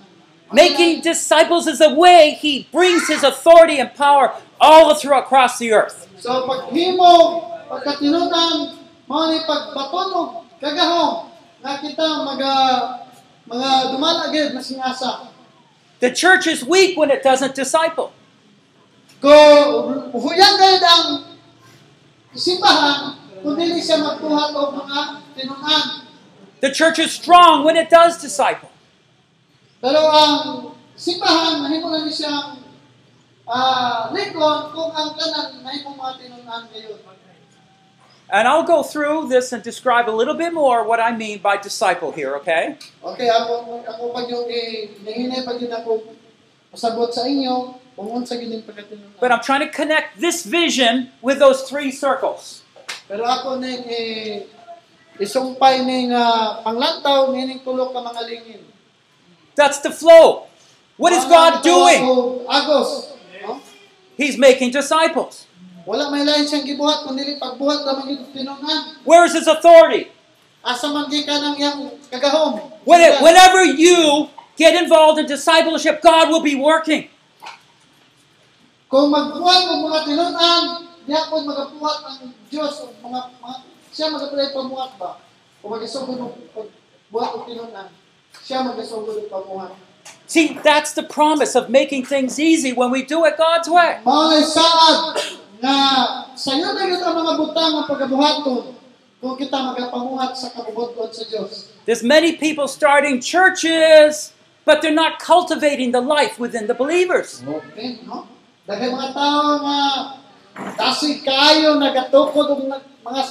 Making 0.50 1.06
disciples 1.06 1.70
is 1.70 1.86
a 1.86 1.94
way 1.94 2.34
he 2.34 2.66
brings 2.74 3.06
his 3.06 3.22
authority 3.22 3.78
and 3.78 3.94
power 3.94 4.34
all 4.58 4.98
through 4.98 5.22
across 5.22 5.62
the 5.62 5.70
earth. 5.70 6.10
So 6.18 6.50
paghimo 6.50 7.46
pagkatinunan 7.70 8.74
mao 9.06 9.30
ni 9.30 9.46
pagbatunog 9.46 10.50
kagahom 10.58 11.30
nga 11.62 11.78
kita 11.78 12.26
mga 12.26 12.52
mga 13.46 13.70
na 14.58 14.62
singasa. 14.66 15.37
The 16.00 16.12
church 16.12 16.46
is 16.46 16.64
weak 16.64 16.98
when 16.98 17.10
it 17.10 17.24
doesn't 17.24 17.56
disciple. 17.56 18.14
Kung 19.18 20.14
huyang 20.14 20.56
gayud 20.62 20.84
ang 20.86 21.06
simbahan, 22.38 23.18
kung 23.42 23.58
dili 23.58 23.82
siya 23.82 23.98
magbuhat 23.98 24.54
og 24.54 24.78
mga 24.78 25.00
tinunan. 25.34 26.06
The 26.62 26.70
church 26.70 27.02
is 27.02 27.18
strong 27.18 27.66
when 27.66 27.74
it 27.74 27.90
does 27.90 28.22
disciple. 28.22 28.70
Pero 29.82 30.06
ang 30.06 30.34
simbahan, 30.94 31.66
mahimo 31.66 31.90
na 31.90 32.06
siyang 32.06 32.62
ah, 33.50 34.14
kung 34.14 34.92
ang 34.94 35.18
tanan 35.18 35.66
mahimo 35.66 35.98
mga 35.98 36.14
tinunan 36.22 36.62
ngayon. 36.70 37.17
And 38.30 38.48
I'll 38.48 38.68
go 38.68 38.84
through 38.84 39.30
this 39.30 39.54
and 39.56 39.64
describe 39.64 40.10
a 40.10 40.12
little 40.12 40.36
bit 40.36 40.54
more 40.54 40.84
what 40.84 41.00
I 41.00 41.16
mean 41.16 41.40
by 41.40 41.56
disciple 41.56 42.12
here, 42.12 42.36
okay? 42.44 42.76
Okay, 43.00 43.32
ako 43.32 43.80
ako 43.88 44.04
pag 44.12 44.28
yung 44.28 44.52
eh, 44.52 44.92
nahinay 45.00 45.48
pag 45.48 45.56
yun 45.64 45.72
ako 45.72 46.04
pasabot 46.68 47.08
sa 47.16 47.24
inyo, 47.24 47.80
kung 47.96 48.12
gyud 48.28 48.52
yung 48.52 48.68
pagkatinunan. 48.68 49.16
But 49.24 49.32
I'm 49.32 49.40
trying 49.40 49.64
to 49.64 49.72
connect 49.72 50.20
this 50.20 50.44
vision 50.44 51.16
with 51.24 51.40
those 51.40 51.64
three 51.64 51.88
circles. 51.88 52.68
Pero 53.08 53.24
ako 53.24 53.64
ning 53.64 53.88
eh, 53.88 54.44
isumpay 55.24 55.88
ning 55.88 56.12
ah, 56.12 56.60
panglantaw 56.68 57.32
ning 57.32 57.64
tulo 57.64 57.96
ka 57.96 58.04
mga 58.04 58.22
lingin. 58.28 58.62
That's 59.56 59.80
the 59.80 59.90
flow. 59.90 60.52
What 61.00 61.16
is 61.16 61.24
God 61.24 61.64
doing? 61.64 62.04
Agos. 62.44 63.16
He's 64.20 64.36
making 64.36 64.76
disciples. 64.76 65.47
Wala 65.88 66.12
may 66.12 66.28
lain 66.28 66.44
siyang 66.44 66.68
gibuhat 66.68 67.08
kundi 67.08 67.40
pagbuhat 67.40 67.88
lamang 67.88 68.20
yung 68.20 68.28
tinunan. 68.36 69.00
Where 69.08 69.24
is 69.24 69.32
his 69.32 69.48
authority? 69.48 70.12
Asa 70.60 70.92
man 70.92 71.08
gikan 71.08 71.40
ang 71.40 71.56
iyang 71.56 71.96
kagahom. 72.12 72.60
Whenever 72.84 73.64
you 73.64 74.28
get 74.60 74.76
involved 74.76 75.16
in 75.16 75.32
discipleship, 75.32 76.04
God 76.04 76.28
will 76.28 76.44
be 76.44 76.60
working. 76.60 77.08
Kung 78.92 79.16
magbuhat 79.16 79.72
ng 79.72 79.80
mga 79.88 80.00
tinunan, 80.12 80.64
diya 81.08 81.32
po 81.32 81.40
magabuhat 81.48 81.98
ang 82.04 82.36
Diyos 82.52 82.84
o 82.84 82.92
mga, 83.00 83.20
mga 83.40 83.56
siya 83.96 84.12
magabuhat 84.12 84.52
pamuhat 84.52 84.92
ba? 85.00 85.24
O 85.64 85.72
magasugod 85.72 86.20
ng 86.20 86.36
pagbuhat 86.52 87.32
ng 87.32 87.44
tinunan, 87.48 87.88
siya 88.44 88.60
magasugod 88.68 89.24
ng 89.24 89.32
pamuhat. 89.32 89.72
See, 90.28 90.60
that's 90.60 90.92
the 90.92 91.08
promise 91.08 91.56
of 91.56 91.72
making 91.72 92.04
things 92.04 92.36
easy 92.36 92.76
when 92.76 92.92
we 92.92 93.08
do 93.08 93.24
it 93.24 93.40
God's 93.40 93.72
way. 93.72 94.04
Nga 95.58 95.78
sayo 96.38 96.70
na 96.74 96.84
yun 96.86 97.02
ang 97.02 97.16
mga 97.18 97.34
butang 97.38 97.72
ng 97.82 97.86
pagabuhaton 97.90 98.78
kung 99.18 99.34
kita 99.34 99.58
magapamuhat 99.74 100.38
sa 100.38 100.54
kabubuton 100.54 101.10
sa 101.10 101.26
Diyos. 101.26 101.74
There's 101.90 102.06
many 102.06 102.38
people 102.38 102.70
starting 102.70 103.18
churches, 103.18 104.38
but 104.62 104.86
they're 104.86 104.94
not 104.94 105.18
cultivating 105.18 105.90
the 105.90 106.04
life 106.04 106.38
within 106.38 106.70
the 106.70 106.78
believers. 106.78 107.42
Okay, 107.42 108.04
no? 108.06 108.30
Dagay 108.68 108.92
mga 108.92 109.10
tao 109.16 109.64
nga 109.64 109.82
kasi 110.76 111.24
kayo 111.24 111.80
nagatukod 111.80 112.52
og 112.52 112.62
mga 113.02 113.22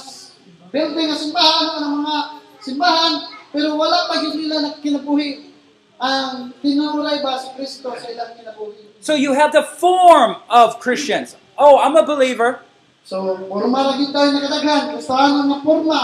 building 0.73 1.07
nga 1.07 1.17
simbahan 1.17 1.67
ng 1.79 1.93
mga 2.01 2.15
simbahan 2.59 3.13
pero 3.53 3.77
wala 3.79 4.09
pa 4.11 4.19
gyud 4.19 4.35
nila 4.35 4.65
na 4.65 4.69
kinabuhi 4.81 5.53
ang 5.97 6.53
tinuray 6.61 7.21
ba 7.25 7.39
si 7.39 7.53
Kristo 7.57 7.93
sa 7.95 8.07
ilang 8.09 8.35
kinabuhi. 8.37 8.97
So 8.99 9.13
you 9.13 9.33
have 9.33 9.53
the 9.53 9.63
form 9.63 10.41
of 10.49 10.81
Christians. 10.81 11.37
Oh, 11.57 11.81
I'm 11.81 11.97
a 11.97 12.05
believer, 12.05 12.61
So, 13.07 13.39
forma 13.47 13.87
ra 13.87 13.95
gyud 13.95 14.11
tayo 14.11 14.35
nakadaghan, 14.35 14.91
Kristohanon 14.91 15.47
nga 15.47 15.57
forma, 15.63 15.99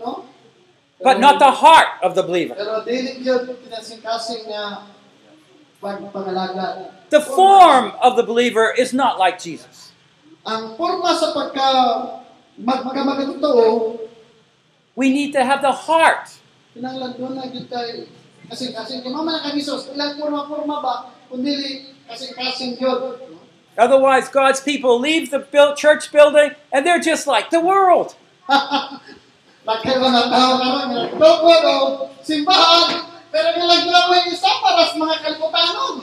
no? 0.00 0.24
but 1.04 1.20
not 1.20 1.36
the 1.36 1.52
heart 1.52 2.00
of 2.00 2.16
the 2.16 2.24
believer. 2.24 2.56
Pero 2.56 2.80
dili 2.80 3.20
gyud 3.20 3.60
kinasing-kasing 3.60 4.48
nga 4.48 4.88
pagpangalaga. 5.84 6.96
The 7.12 7.20
form 7.20 7.92
of 8.00 8.16
the 8.16 8.24
believer 8.24 8.72
is 8.72 8.96
not 8.96 9.20
like 9.20 9.36
Jesus. 9.36 9.92
Ang 10.48 10.80
forma 10.80 11.12
sa 11.12 11.36
pagka 11.36 11.68
magkamakatotoo, 12.56 14.00
We 14.96 15.12
need 15.12 15.36
to 15.36 15.44
have 15.44 15.60
the 15.60 15.76
heart. 15.76 16.40
kinahanglan 16.72 17.20
doon 17.20 17.36
na 17.36 17.52
gyud 17.52 17.68
tayo 17.68 18.08
kasing-kasing 18.48 19.04
mama 19.12 19.44
na 19.44 19.52
ilang 19.52 20.16
forma-forma 20.16 20.76
ba 20.80 20.94
kundi 21.28 21.84
kasing-kasing 22.08 22.80
gyud. 22.80 23.35
Otherwise, 23.76 24.28
God's 24.28 24.60
people 24.60 24.98
leave 24.98 25.30
the 25.30 25.38
built 25.38 25.76
church 25.76 26.10
building 26.10 26.52
and 26.72 26.86
they're 26.86 27.00
just 27.00 27.26
like 27.26 27.50
the 27.50 27.60
world. 27.60 28.16
Bakit 29.66 29.96
mga 29.98 30.22
tao 30.30 30.50
karon 30.62 30.86
nga 30.94 31.02
tukod 31.18 31.62
o 31.66 31.76
simbahan 32.22 33.02
pero 33.34 33.50
nilang 33.58 33.84
gawin 33.90 34.30
isa 34.30 34.48
para 34.62 34.86
sa 34.86 34.94
mga 34.94 35.16
kaliputanon. 35.26 35.94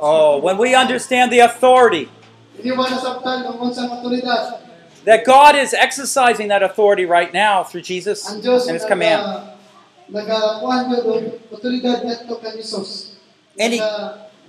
Oh, 0.00 0.40
when 0.40 0.56
we 0.56 0.72
understand 0.72 1.28
the 1.30 1.44
authority, 1.44 2.08
Hindi 2.56 2.72
ba 2.72 2.88
nasabtan 2.88 3.44
ng 3.46 3.56
unsang 3.60 3.88
otoridad? 3.92 4.64
that 5.04 5.24
God 5.24 5.56
is 5.56 5.72
exercising 5.72 6.48
that 6.48 6.64
authority 6.64 7.04
right 7.04 7.32
now 7.32 7.64
through 7.64 7.84
Jesus 7.84 8.24
and 8.28 8.40
His 8.44 8.84
command. 8.84 9.52
nagakuhan 10.10 10.90
gyud 10.90 11.04
og 11.06 11.20
otoridad 11.54 12.02
ngadto 12.02 12.34
kang 12.40 12.56
Hesus. 12.56 13.20
And 13.60 13.76
he-. 13.76 13.84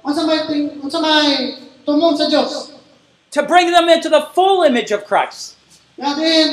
Unsa 0.00 0.24
may 0.24 0.40
ting 0.48 0.80
unsa 0.80 0.98
may 1.00 1.56
tumong 1.84 2.16
sa 2.16 2.26
Dios? 2.28 2.72
To 3.36 3.42
bring 3.44 3.70
them 3.70 3.86
into 3.88 4.08
the 4.08 4.26
full 4.34 4.64
image 4.64 4.90
of 4.90 5.04
Christ. 5.06 5.54
Nga 6.00 6.10
din 6.16 6.48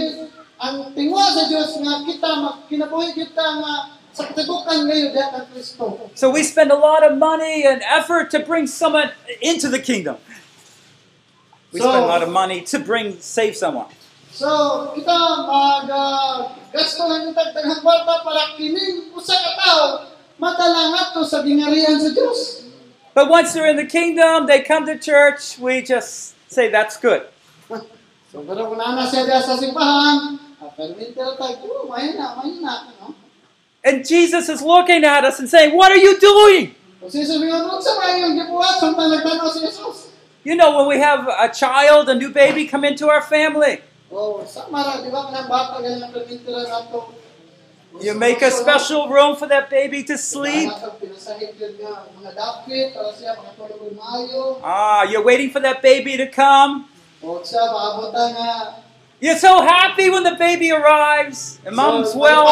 ang 0.59 0.91
tingwa 0.93 1.25
sa 1.31 1.47
Dios 1.47 1.73
nga 1.79 2.03
kita 2.03 2.29
kinabuhi 2.67 3.15
kita 3.15 3.45
nga 3.63 3.73
sa 4.11 4.25
katibukan 4.33 4.89
ngayon 4.89 5.13
diha 5.13 5.27
kang 5.31 5.47
Kristo. 5.53 6.09
So 6.17 6.27
we 6.33 6.41
spend 6.43 6.73
a 6.73 6.77
lot 6.77 7.05
of 7.05 7.15
money 7.15 7.63
and 7.63 7.79
effort 7.85 8.33
to 8.33 8.41
bring 8.41 8.65
someone 8.67 9.13
into 9.39 9.69
the 9.69 9.79
kingdom. 9.79 10.17
We 11.71 11.79
So- 11.79 11.89
spend 11.89 12.03
a 12.03 12.09
lot 12.09 12.23
of 12.25 12.29
money 12.33 12.61
to 12.73 12.77
bring 12.81 13.21
save 13.21 13.55
someone. 13.55 13.91
So, 14.37 14.45
kita 14.93 15.17
mag 15.49 15.89
uh, 15.89 16.53
gasto 16.69 17.09
lang 17.09 17.25
kita 17.33 17.57
daghang 17.57 17.81
kwarta 17.81 18.21
para 18.21 18.53
kining 18.53 19.09
usa 19.09 19.33
ka 19.33 19.51
tawo 19.57 19.85
matalangat 20.37 21.09
to 21.17 21.25
sa 21.25 21.41
gingarian 21.41 21.97
sa 21.97 22.13
Dios. 22.13 22.69
But 23.17 23.29
once 23.29 23.53
they're 23.53 23.65
in 23.65 23.77
the 23.77 23.89
kingdom, 23.89 24.45
they 24.45 24.61
come 24.61 24.85
to 24.85 24.95
church, 24.95 25.57
we 25.57 25.81
just 25.81 26.37
say 26.53 26.69
that's 26.69 26.97
good. 27.01 27.25
Kung 27.65 28.45
nana 28.45 29.09
siya 29.09 29.41
sa 29.41 29.57
simbahan, 29.57 30.37
ah, 30.61 30.69
permit 30.77 31.17
na 31.17 31.33
tayo, 31.33 31.65
oh, 31.65 31.89
mahina, 31.89 32.37
mahina. 32.37 32.93
And 33.81 34.05
Jesus 34.05 34.53
is 34.53 34.61
looking 34.61 35.01
at 35.01 35.25
us 35.25 35.41
and 35.41 35.49
saying, 35.49 35.73
What 35.73 35.89
are 35.89 35.97
you 35.97 36.21
doing? 36.21 36.77
Kung 37.01 37.09
si 37.09 37.25
Jesus 37.25 37.41
nga, 37.41 37.65
unsa 37.65 37.97
may 37.97 38.21
yung 38.21 38.37
gibuhat, 38.37 38.77
samtang 38.77 39.09
nagtanaw 39.09 39.49
si 39.49 39.65
Jesus. 39.65 40.13
You 40.45 40.53
know, 40.53 40.77
when 40.77 40.85
we 40.85 41.01
have 41.01 41.25
a 41.25 41.49
child, 41.49 42.13
a 42.13 42.13
new 42.13 42.29
baby 42.29 42.69
come 42.69 42.85
into 42.85 43.09
our 43.09 43.25
family, 43.25 43.81
you 48.01 48.13
make 48.13 48.41
a 48.41 48.51
special 48.51 49.09
room 49.09 49.35
for 49.35 49.47
that 49.47 49.69
baby 49.69 50.03
to 50.03 50.17
sleep. 50.17 50.71
Ah, 54.63 55.03
you're 55.03 55.23
waiting 55.23 55.49
for 55.49 55.59
that 55.59 55.81
baby 55.81 56.17
to 56.17 56.27
come. 56.27 56.89
You're 59.19 59.37
so 59.37 59.61
happy 59.61 60.09
when 60.09 60.23
the 60.23 60.35
baby 60.37 60.71
arrives 60.71 61.59
and 61.65 61.75
mom's 61.75 62.13
well. 62.13 62.47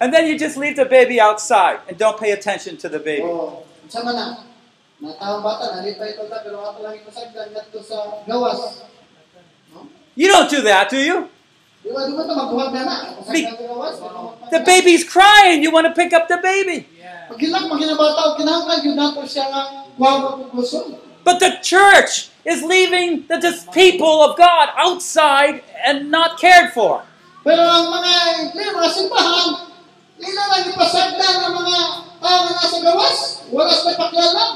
And 0.00 0.12
then 0.12 0.26
you 0.26 0.38
just 0.38 0.56
leave 0.56 0.76
the 0.76 0.84
baby 0.84 1.20
outside 1.20 1.80
and 1.88 1.96
don't 1.96 2.18
pay 2.18 2.32
attention 2.32 2.76
to 2.78 2.88
the 2.88 2.98
baby. 2.98 3.22
O, 3.22 3.62
sa 3.88 4.02
man 4.02 4.14
na. 4.14 4.26
Na 4.96 5.12
taong 5.12 5.44
bata, 5.44 5.76
nalipay 5.76 6.16
ito 6.16 6.24
ta, 6.24 6.40
pero 6.40 6.56
ato 6.64 6.80
lang 6.80 6.96
ipasagdan 6.96 7.52
sa 7.84 8.24
gawas. 8.24 8.88
You 10.16 10.28
don't 10.32 10.48
do 10.48 10.64
that, 10.64 10.88
do 10.88 10.96
you? 10.96 11.28
Di 11.84 11.92
ba, 11.92 12.08
di 12.08 12.16
ba 12.16 12.24
ito 12.24 12.32
magbuhat 12.32 12.72
na 12.72 12.82
na? 12.88 12.94
Pasagdan 13.20 13.52
sa 13.52 13.64
gawas. 13.68 13.94
The 14.48 14.64
baby's 14.64 15.04
crying. 15.04 15.60
You 15.60 15.70
want 15.70 15.86
to 15.86 15.94
pick 15.94 16.16
up 16.16 16.24
the 16.26 16.40
baby. 16.40 16.88
Pag 17.28 17.36
hilak, 17.36 17.68
magkinabata, 17.68 18.32
o 18.32 18.40
kinahanglan, 18.40 18.80
yun 18.80 18.96
nato 18.96 19.22
siya 19.28 19.44
nga, 19.52 19.84
wawa 20.00 20.40
po 20.40 20.56
gusto. 20.56 20.96
But 21.20 21.38
the 21.38 21.60
church 21.60 22.32
is 22.48 22.64
leaving 22.64 23.28
the 23.28 23.36
dis- 23.36 23.68
people 23.76 24.24
of 24.24 24.40
God 24.40 24.72
outside 24.80 25.60
and 25.84 26.08
not 26.08 26.40
cared 26.40 26.72
for. 26.72 27.04
Pero 27.44 27.60
ang 27.60 27.92
mga 27.92 28.12
eh, 28.56 28.72
mga 28.72 28.90
simbahan, 28.90 29.68
ila 30.16 30.42
lang 30.48 30.64
ipasagda 30.72 31.28
ng 31.44 31.52
mga 31.60 31.76
tao 32.24 32.38
na 32.48 32.52
nasa 32.56 32.78
gawas, 32.80 33.18
walas 33.52 33.84
na 33.84 33.92
pakialam. 34.00 34.52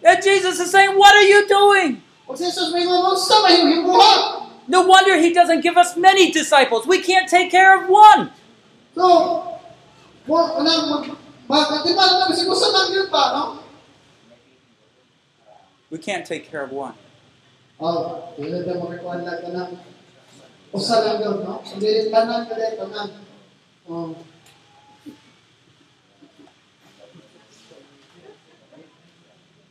And 0.00 0.18
Jesus 0.24 0.56
is 0.58 0.72
saying, 0.72 0.96
What 0.96 1.12
are 1.12 1.28
you 1.28 1.44
doing? 1.44 2.00
Jesus 2.34 2.72
may 2.72 2.88
mga 2.88 3.14
sa 3.20 3.36
mahimhimuha. 3.44 4.47
No 4.68 4.82
wonder 4.82 5.16
he 5.16 5.32
doesn't 5.32 5.62
give 5.62 5.76
us 5.76 5.96
many 5.96 6.30
disciples. 6.30 6.86
We 6.86 7.00
can't 7.00 7.28
take 7.28 7.50
care 7.50 7.82
of 7.82 7.88
one. 7.88 8.30
So, 8.94 9.58
mo, 10.28 10.36
anang, 10.60 11.16
magkatimal 11.48 12.20
na, 12.20 12.28
kasi 12.28 12.44
gusto 12.44 12.68
lang 12.68 12.92
yun 12.92 13.08
ba, 13.08 13.32
no? 13.32 13.42
We 15.88 15.96
can't 15.96 16.28
take 16.28 16.52
care 16.52 16.68
of 16.68 16.70
one. 16.70 16.92
Oh, 17.80 18.36
ilan 18.36 18.68
na 18.68 18.76
makikuha 18.76 19.24
na 19.24 19.40
ka 19.40 19.48
ng 19.48 19.72
usa 20.76 21.00
lang 21.00 21.24
yun, 21.24 21.36
no? 21.48 21.64
Hindi 21.64 22.12
tanan 22.12 22.44
ka 22.44 22.52
dito, 22.52 22.84
tanan. 22.84 23.08
Oh. 23.88 24.12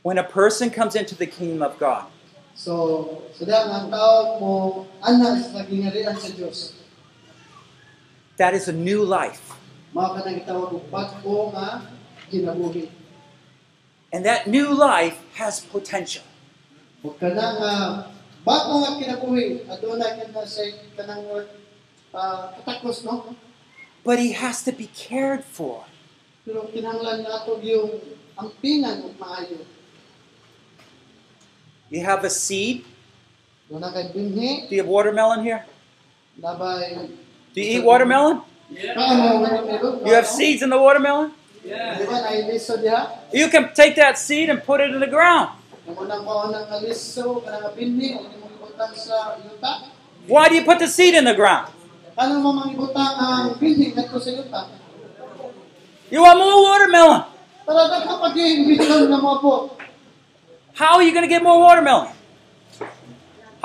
When 0.01 0.17
a 0.17 0.25
person 0.25 0.73
comes 0.73 0.97
into 0.97 1.13
the 1.13 1.27
kingdom 1.29 1.61
of 1.61 1.77
God, 1.77 2.09
So, 2.57 3.05
sila 3.37 3.69
ang 3.69 3.93
tao 3.93 4.41
mo, 4.41 4.53
anak 5.05 5.45
sa 5.45 5.61
ginarian 5.61 6.17
sa 6.17 6.33
Diyos. 6.33 6.77
that 8.37 8.53
is 8.53 8.69
a 8.69 8.73
new 8.73 9.03
life. 9.03 9.57
Mga 9.93 10.09
ka 10.13 10.19
nang 10.21 10.37
itawag 10.45 10.71
og 10.77 10.85
bago 10.93 11.49
nga 11.57 11.89
kinabuhi. 12.29 12.85
And 14.13 14.23
that 14.23 14.45
new 14.45 14.71
life 14.71 15.17
has 15.35 15.59
potential. 15.59 16.23
O 17.01 17.17
kanang 17.17 17.57
bago 18.45 18.85
nga 18.85 18.91
kinabuhi, 19.01 19.65
aduna 19.65 20.17
ka 20.17 20.29
na 20.29 20.45
sa 20.45 20.63
kanang 20.93 21.25
ah, 22.13 22.53
katakos, 22.61 23.03
no? 23.03 23.33
But 24.05 24.21
he 24.21 24.37
has 24.37 24.63
to 24.63 24.71
be 24.71 24.87
cared 24.93 25.43
for. 25.43 25.83
Pero 26.47 26.69
kinahanglan 26.71 27.27
nato 27.27 27.59
yung 27.59 27.99
ampingan 28.37 29.03
ug 29.03 29.17
maayo. 29.19 29.65
You 31.89 32.03
have 32.03 32.23
a 32.23 32.29
seed. 32.29 32.83
Doon 33.71 33.79
na 33.83 33.91
kay 33.91 34.11
binhi, 34.11 34.67
Do 34.67 34.75
you 34.75 34.83
have 34.83 34.91
watermelon 34.91 35.43
here? 35.43 35.63
Do 36.39 37.59
you 37.61 37.79
eat 37.79 37.83
watermelon? 37.83 38.41
Meron? 38.71 40.03
You 40.05 40.13
have 40.13 40.27
seeds 40.27 40.61
in 40.61 40.69
the 40.69 40.77
watermelon? 40.79 41.31
Di 41.63 42.05
ba 42.07 42.17
nailiso 42.23 42.75
diha? 42.79 43.31
You 43.31 43.47
can 43.47 43.71
take 43.75 43.95
that 43.95 44.19
seed 44.19 44.49
and 44.51 44.63
put 44.63 44.79
it 44.79 44.91
in 44.91 44.99
the 44.99 45.07
ground. 45.07 45.55
Yung 45.87 45.95
unang 45.95 46.23
paunang 46.27 46.67
aliso, 46.71 47.39
kanang 47.43 47.71
binhi, 47.75 48.19
o 48.19 48.23
yung 48.27 48.51
ibutang 48.59 48.91
sa 48.95 49.39
yuta. 49.39 49.87
Why 50.27 50.51
do 50.51 50.55
you 50.59 50.63
put 50.67 50.79
the 50.79 50.87
seed 50.91 51.15
in 51.15 51.23
the 51.23 51.35
ground? 51.35 51.71
Ano 52.19 52.43
mo 52.43 52.51
mang 52.51 52.71
ibutang 52.71 53.15
ang 53.15 53.55
binhi 53.55 53.95
ngadto 53.95 54.19
sa 54.19 54.31
yuta? 54.31 54.61
You 56.11 56.23
want 56.23 56.39
more 56.39 56.59
watermelon. 56.63 57.23
How 60.77 60.93
are 60.97 61.03
you 61.03 61.11
going 61.11 61.23
to 61.23 61.27
get 61.27 61.41
more 61.41 61.59
watermelon? 61.59 62.13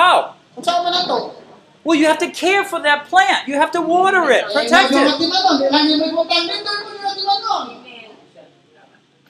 How? 0.01 0.33
Kung 0.57 0.65
saan 0.65 0.81
man 0.81 0.97
nato? 0.97 1.37
Well, 1.85 1.93
you 1.93 2.09
have 2.09 2.17
to 2.25 2.33
care 2.33 2.65
for 2.65 2.81
that 2.81 3.05
plant. 3.13 3.45
You 3.45 3.61
have 3.61 3.69
to 3.77 3.85
water 3.85 4.33
it, 4.33 4.49
protect 4.49 4.97
it. 4.97 5.05
matimanon, 5.05 5.61
di 5.61 5.69
lang 5.69 5.85
yung 5.93 6.01
may 6.01 6.09
ibutang 6.09 6.49
dito, 6.49 6.73
yung 6.73 7.05
matimanon. 7.05 7.65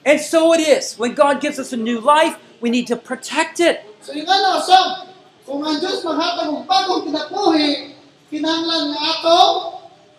And 0.07 0.19
so 0.19 0.55
it 0.55 0.63
is. 0.63 0.95
When 0.95 1.11
God 1.11 1.43
gives 1.43 1.59
us 1.59 1.75
a 1.75 1.79
new 1.79 1.99
life, 1.99 2.39
we 2.63 2.71
need 2.71 2.87
to 2.87 2.95
protect 2.95 3.59
it. 3.59 3.83
So 3.99 4.15
yung 4.15 4.31
ano, 4.31 4.63
so, 4.63 5.11
kung 5.43 5.59
ang 5.67 5.83
Diyos 5.83 6.07
maghatag 6.07 6.55
og 6.55 6.63
bagong 6.63 7.03
kinabuhi, 7.03 7.99
kinahanglan 8.31 8.95
nga 8.95 8.99
ato, 9.11 9.39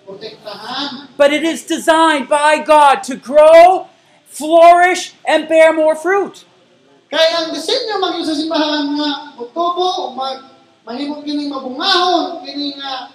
protektahan. 0.04 1.16
But 1.16 1.32
it 1.32 1.48
is 1.48 1.64
designed 1.64 2.28
by 2.28 2.60
God 2.60 3.00
to 3.08 3.16
grow, 3.16 3.88
flourish, 4.28 5.16
and 5.24 5.48
bear 5.48 5.72
more 5.72 5.96
fruit. 5.96 6.44
Kaya 7.08 7.46
ang 7.46 7.48
disenyo 7.52 8.00
mag 8.00 8.16
sa 8.24 8.34
simbahan 8.34 8.96
nga 8.96 9.10
mutubo 9.36 9.86
o 10.08 10.16
mag 10.16 10.40
mahimo 10.84 11.20
mabungahon 11.24 12.44
kini 12.44 12.76
nga 12.76 13.08
ah, 13.08 13.12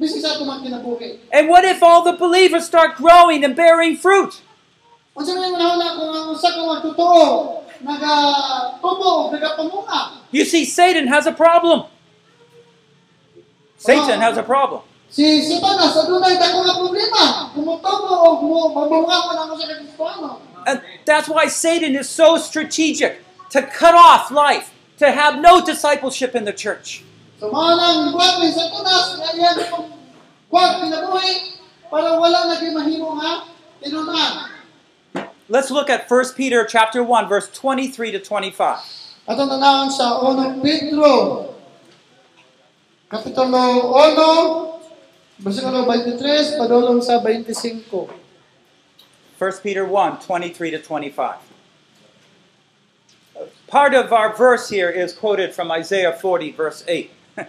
bisig 0.00 0.24
sa 0.24 0.36
ato 0.36 0.44
man 0.44 0.64
kinabuhi. 0.64 1.28
And 1.32 1.48
what 1.48 1.64
if 1.64 1.82
all 1.82 2.02
the 2.02 2.16
believers 2.16 2.64
start 2.66 2.96
growing 2.96 3.44
and 3.44 3.54
bearing 3.56 3.96
fruit? 3.96 4.40
Unsa 5.14 5.36
man 5.38 5.54
manahon 5.54 5.80
kung 5.94 6.10
ang 6.10 6.26
usa 6.34 6.50
ka 6.50 6.60
magtotoo 6.60 7.62
nagatubo 7.84 9.30
nagapamunga. 9.30 10.00
You 10.32 10.44
see, 10.44 10.64
Satan 10.64 11.06
has 11.06 11.26
a 11.26 11.34
problem. 11.36 11.86
Satan 13.78 14.18
has 14.18 14.40
a 14.40 14.42
problem. 14.42 14.82
Si 15.12 15.44
Satanas 15.46 15.94
adunay 15.94 16.34
dako 16.40 16.64
nga 16.64 16.74
problema. 16.80 17.22
Kung 17.54 17.68
o 17.68 18.60
mabungahon 18.72 19.36
ang 19.38 19.50
usa 19.54 19.68
ka 19.68 19.76
Kristiyano. 19.78 20.53
And 20.66 20.80
that's 21.04 21.28
why 21.28 21.46
Satan 21.46 21.94
is 21.94 22.08
so 22.08 22.36
strategic 22.36 23.20
to 23.50 23.62
cut 23.62 23.94
off 23.94 24.30
life, 24.30 24.72
to 24.98 25.10
have 25.10 25.40
no 25.40 25.64
discipleship 25.64 26.34
in 26.34 26.44
the 26.44 26.52
church. 26.52 27.04
Let's 35.48 35.70
look 35.70 35.90
at 35.90 36.10
1 36.10 36.24
Peter 36.36 36.64
chapter 36.64 37.02
1 37.02 37.28
verse 37.28 37.50
23 37.52 38.12
to 38.12 38.18
25. 38.18 38.78
Atong 39.28 39.48
tanawon 39.48 39.88
sa 39.92 40.20
1 40.20 40.60
Pedro 40.64 41.52
Kapitulo 43.08 43.92
1 43.92 44.74
Versikulo 45.44 45.82
23 45.84 46.56
padulong 46.56 47.02
sa 47.02 47.18
25. 47.18 48.23
1 49.44 49.52
Peter 49.62 49.84
1 49.84 50.20
23 50.20 50.70
to 50.70 50.78
25. 50.78 51.36
Part 53.66 53.92
of 53.94 54.10
our 54.10 54.34
verse 54.34 54.70
here 54.70 54.88
is 54.88 55.12
quoted 55.12 55.54
from 55.54 55.70
Isaiah 55.70 56.14
40, 56.14 56.52
verse 56.52 56.82
8. 56.88 57.10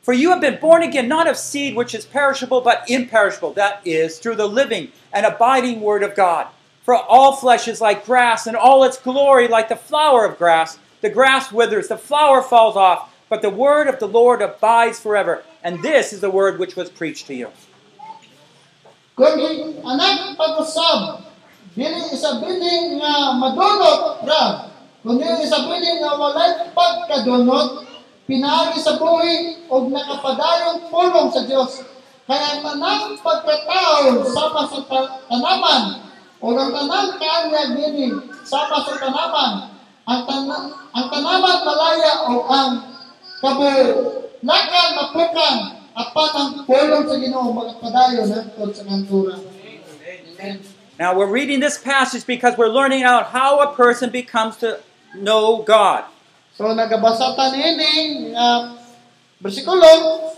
For 0.00 0.14
you 0.14 0.30
have 0.30 0.40
been 0.40 0.58
born 0.58 0.82
again, 0.82 1.06
not 1.06 1.28
of 1.28 1.36
seed 1.36 1.76
which 1.76 1.94
is 1.94 2.06
perishable, 2.06 2.62
but 2.62 2.88
imperishable, 2.88 3.52
that 3.54 3.82
is, 3.84 4.18
through 4.18 4.36
the 4.36 4.48
living 4.48 4.90
and 5.12 5.26
abiding 5.26 5.82
Word 5.82 6.02
of 6.02 6.16
God. 6.16 6.46
For 6.82 6.94
all 6.94 7.36
flesh 7.36 7.68
is 7.68 7.82
like 7.82 8.06
grass, 8.06 8.46
and 8.46 8.56
all 8.56 8.84
its 8.84 8.96
glory 8.96 9.48
like 9.48 9.68
the 9.68 9.76
flower 9.76 10.24
of 10.24 10.38
grass. 10.38 10.78
The 11.02 11.10
grass 11.10 11.52
withers, 11.52 11.88
the 11.88 11.98
flower 11.98 12.40
falls 12.40 12.76
off, 12.76 13.14
but 13.28 13.42
the 13.42 13.50
word 13.50 13.86
of 13.86 13.98
the 13.98 14.08
Lord 14.08 14.40
abides 14.40 14.98
forever. 14.98 15.44
And 15.62 15.82
this 15.82 16.14
is 16.14 16.22
the 16.22 16.30
word 16.30 16.58
which 16.58 16.74
was 16.74 16.88
preached 16.88 17.26
to 17.26 17.34
you. 17.34 17.50
Kung 19.16 19.40
anak 19.80 20.36
pag-usab, 20.36 21.24
dili 21.72 22.04
isa 22.12 22.36
biling 22.36 23.00
nga 23.00 23.32
madunot 23.32 24.20
ra. 24.28 24.68
Kundi 25.00 25.24
isa 25.40 25.64
biling 25.64 26.04
nga 26.04 26.20
walay 26.20 26.68
pagkadunot, 26.76 27.80
pinaagi 28.28 28.76
sa 28.76 29.00
buhi 29.00 29.64
o 29.72 29.88
nakapadayong 29.88 30.92
pulong 30.92 31.32
sa 31.32 31.48
Dios. 31.48 31.80
Kaya 32.28 32.60
ang 32.60 32.60
tanang 32.60 33.16
pagkatao 33.24 34.20
sama 34.28 34.68
sa 34.68 34.84
ta- 34.84 35.24
tanaman 35.32 36.04
o 36.36 36.52
ang 36.52 36.76
tanang 36.76 37.16
kaanyag 37.16 37.72
dini 37.72 38.12
sama 38.44 38.84
sa 38.84 39.00
tanaman. 39.00 39.52
Ang, 40.04 40.20
tan- 40.28 40.72
ang 40.92 41.06
tanaman 41.08 41.58
malaya 41.64 42.12
o 42.28 42.44
ang 42.52 42.72
kabulakan 43.40 44.88
mapukan 44.92 45.75
apat 45.96 46.30
ang 46.36 46.50
pulong 46.68 47.08
sa 47.08 47.16
Ginoo 47.16 47.56
magpadayon 47.56 48.28
hangtod 48.28 48.70
sa 48.76 48.84
kantura. 48.84 49.40
Amen. 49.40 50.60
Now 51.00 51.16
we're 51.16 51.32
reading 51.32 51.60
this 51.64 51.80
passage 51.80 52.28
because 52.28 52.56
we're 52.60 52.72
learning 52.72 53.02
out 53.02 53.32
how 53.32 53.64
a 53.64 53.72
person 53.72 54.12
becomes 54.12 54.60
to 54.60 54.84
know 55.16 55.64
God. 55.64 56.04
So 56.56 56.68
nagabasa 56.68 57.32
ta 57.32 57.48
niini 57.48 58.32
nga 58.36 58.76
bersikulo 59.40 59.88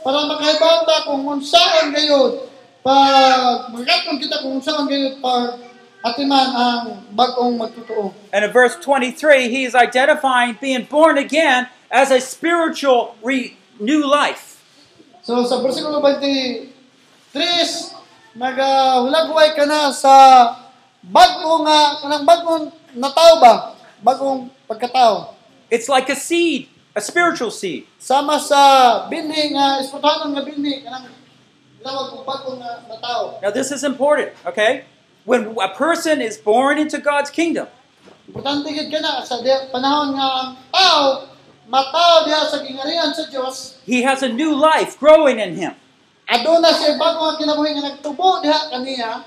para 0.02 0.30
makahibaw 0.30 0.86
ta 0.86 1.06
kung 1.10 1.26
unsaon 1.26 1.90
gayud 1.90 2.46
pag 2.82 3.70
magatong 3.74 4.18
kita 4.22 4.42
kung 4.42 4.62
unsaon 4.62 4.86
gayud 4.86 5.18
pag 5.18 5.58
atiman 6.06 6.48
ang 6.54 6.82
bag-ong 7.10 7.58
magtotoo. 7.58 8.14
And 8.30 8.46
in 8.46 8.50
verse 8.54 8.78
23, 8.78 9.50
he 9.50 9.66
is 9.66 9.74
identifying 9.74 10.54
being 10.62 10.86
born 10.86 11.18
again 11.18 11.66
as 11.90 12.14
a 12.14 12.22
spiritual 12.22 13.18
re- 13.22 13.58
new 13.82 14.06
life. 14.06 14.47
So 15.28 15.44
sa 15.44 15.60
bersikulo 15.60 16.00
23 16.00 16.72
nagahulagway 18.32 19.52
ka 19.52 19.68
na 19.68 19.92
sa 19.92 20.16
bag-o 21.04 21.68
nga 21.68 22.00
kanang 22.00 22.24
bag-ong 22.24 22.72
natao 22.96 23.36
ba? 23.36 23.76
Bag-ong 24.00 24.48
pagkatao. 24.64 25.36
It's 25.68 25.84
like 25.84 26.08
a 26.08 26.16
seed, 26.16 26.72
a 26.96 27.04
spiritual 27.04 27.52
seed. 27.52 27.84
Sama 28.00 28.40
sa 28.40 29.04
binhi 29.12 29.52
nga 29.52 29.76
esputanon 29.84 30.32
nga 30.32 30.48
binhi 30.48 30.80
kanang 30.80 31.12
lawag 31.84 32.24
bag-ong 32.24 32.64
nga 32.64 32.88
natao. 32.88 33.36
Now, 33.44 33.52
this 33.52 33.68
is 33.68 33.84
important, 33.84 34.32
okay? 34.48 34.88
When 35.28 35.52
a 35.60 35.68
person 35.76 36.24
is 36.24 36.40
born 36.40 36.80
into 36.80 37.04
God's 37.04 37.28
kingdom, 37.28 37.68
Importante 38.24 38.72
gid 38.72 38.88
kana 38.88 39.20
sa 39.20 39.44
panahon 39.68 40.16
nga 40.16 40.24
ang 40.24 40.56
tao 40.72 41.36
mataw 41.68 42.24
diha 42.24 42.48
sa 42.48 42.58
gingarihan 42.64 43.12
sa 43.12 43.28
Dios. 43.28 43.76
He 43.84 44.02
has 44.02 44.24
a 44.24 44.28
new 44.32 44.56
life 44.56 44.96
growing 44.96 45.38
in 45.38 45.54
him. 45.54 45.76
Aduna 46.28 46.72
siya 46.72 46.96
bago 46.96 47.28
nga 47.28 47.34
kinabuhi 47.36 47.70
nga 47.76 47.84
nagtubo 47.92 48.40
diha 48.40 48.72
kaniya. 48.72 49.24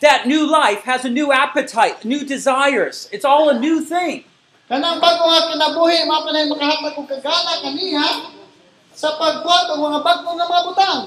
That 0.00 0.24
new 0.24 0.48
life 0.48 0.88
has 0.88 1.04
a 1.04 1.12
new 1.12 1.32
appetite, 1.32 2.04
new 2.04 2.24
desires. 2.24 3.08
It's 3.12 3.24
all 3.24 3.52
a 3.52 3.56
new 3.56 3.84
thing. 3.84 4.24
Kanang 4.68 5.00
bago 5.00 5.24
nga 5.28 5.52
kinabuhi 5.52 6.04
mapanay 6.04 6.48
makahatag 6.48 6.96
og 6.96 7.08
kagana 7.08 7.64
kaniya 7.64 8.06
sa 8.92 9.16
pagbuhat 9.16 9.72
og 9.72 9.80
mga 9.80 9.98
bago 10.04 10.28
nga 10.36 10.46
mga 10.48 10.62
butang. 10.68 11.00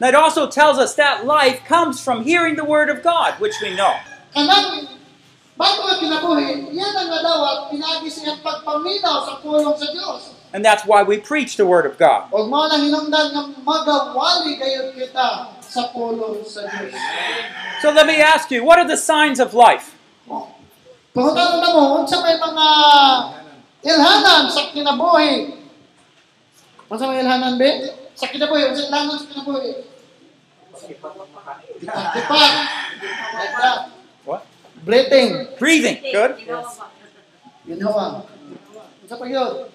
That 0.00 0.16
also 0.16 0.50
tells 0.50 0.80
us 0.80 0.96
that 0.98 1.24
life 1.24 1.62
comes 1.64 2.02
from 2.02 2.24
hearing 2.24 2.56
the 2.56 2.66
word 2.66 2.90
of 2.90 3.04
God, 3.04 3.38
which 3.38 3.54
we 3.62 3.76
know. 3.76 3.94
Kanang 4.34 4.88
bago 5.54 5.80
nga 5.86 5.96
kinabuhi, 6.02 6.74
iyan 6.74 6.94
ang 6.98 7.10
nadawat 7.10 7.70
siyang 8.10 8.42
pagpaminaw 8.42 9.16
sa 9.26 9.34
pulong 9.38 9.76
sa 9.78 9.86
Dios. 9.94 10.34
And 10.54 10.62
that's 10.62 10.86
why 10.86 11.02
we 11.02 11.18
preach 11.18 11.58
the 11.58 11.66
word 11.66 11.86
of 11.86 11.98
God. 11.98 12.30
Og 12.30 12.46
mao 12.46 12.70
nang 12.70 12.86
hinungdan 12.86 13.34
nga 13.34 13.42
magawali 13.66 14.54
gayud 14.54 14.94
kita 14.94 15.50
sa 15.58 15.82
pulong 15.90 16.46
sa 16.46 16.62
Dios. 16.66 16.94
So 17.82 17.90
let 17.90 18.06
me 18.06 18.22
ask 18.22 18.50
you, 18.54 18.62
what 18.62 18.78
are 18.78 18.86
the 18.86 18.98
signs 18.98 19.42
of 19.42 19.54
life? 19.54 19.98
Na 21.14 21.68
mo, 21.70 22.02
unsa 22.02 22.22
may 22.22 22.38
mga 22.38 22.66
ilhanan 23.86 24.50
sa 24.50 24.70
kinabuhi? 24.74 25.54
Unsa 26.90 27.06
may 27.10 27.22
ilhanan 27.22 27.54
be? 27.54 27.70
Sa 28.14 28.26
kinabuhi, 28.30 28.74
unsa 28.74 28.90
ilhanan 28.90 29.18
sa 29.18 29.26
kinabuhi? 29.30 29.72
Tipak. 30.74 31.14
What? 34.84 35.08
Breathing. 35.08 35.46
Breathing. 35.58 35.96
Good. 36.12 36.36
Ginhawa. 37.64 38.28
Unsa 39.04 39.16
pa 39.16 39.24
yun? 39.24 39.68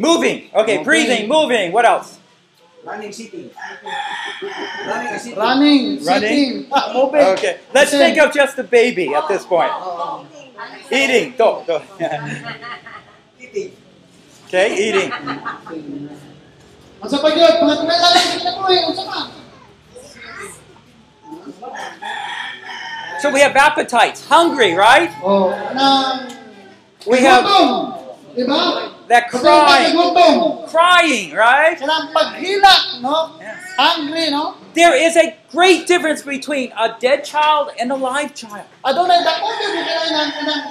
Moving. 0.00 0.48
Okay, 0.54 0.82
breathing, 0.82 1.28
moving. 1.28 1.72
What 1.72 1.84
else? 1.84 2.16
Running 2.84 3.12
sitting. 3.12 3.50
Running 3.52 5.18
sitting. 5.18 5.36
Running, 5.36 6.04
Running? 6.04 6.04
sitting, 6.04 6.52
moving. 6.96 7.26
Okay, 7.36 7.60
let's 7.74 7.90
think 7.90 8.16
of 8.16 8.32
just 8.32 8.56
the 8.56 8.64
baby 8.64 9.12
at 9.12 9.28
this 9.28 9.44
point. 9.44 9.72
Eating. 10.90 11.34
Go, 11.36 11.64
go. 11.66 11.82
Eating. 13.40 13.76
Okay, 14.48 14.68
eating. 14.72 15.12
Unsa 17.04 17.20
pa 17.20 17.28
yun? 17.28 17.52
Pangatulala 17.60 18.08
lang 18.16 18.24
sa 18.24 18.36
kinabuhi. 18.40 18.76
Unsa 18.88 19.04
pa? 19.04 19.20
So 23.20 23.30
we 23.32 23.40
have 23.40 23.56
appetites, 23.56 24.24
hungry, 24.26 24.74
right? 24.74 25.10
Oh, 25.22 25.50
We 27.06 27.18
have 27.18 27.44
that 29.08 29.28
crying, 29.30 29.96
crying, 30.68 31.32
right? 31.34 31.78
Kanang 31.78 32.12
paghilak, 32.12 33.02
no? 33.02 33.34
Yes. 33.40 33.58
Hungry, 33.76 34.30
no? 34.30 34.54
There 34.74 34.94
is 34.94 35.16
a 35.16 35.34
great 35.50 35.86
difference 35.86 36.22
between 36.22 36.72
a 36.78 36.94
dead 37.00 37.24
child 37.24 37.70
and 37.80 37.90
a 37.90 37.96
live 37.96 38.34
child. 38.34 38.66
Adunay 38.84 39.24
dako 39.26 39.50
gyud 39.58 39.74
ni 39.74 39.82
kailangan 39.82 40.28
kanang 40.38 40.64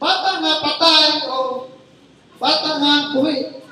bata 0.00 0.30
nga 0.42 0.52
patay 0.66 1.22
o 1.30 1.70
bata 2.40 2.70
nga 2.82 2.94
buhi. 3.14 3.62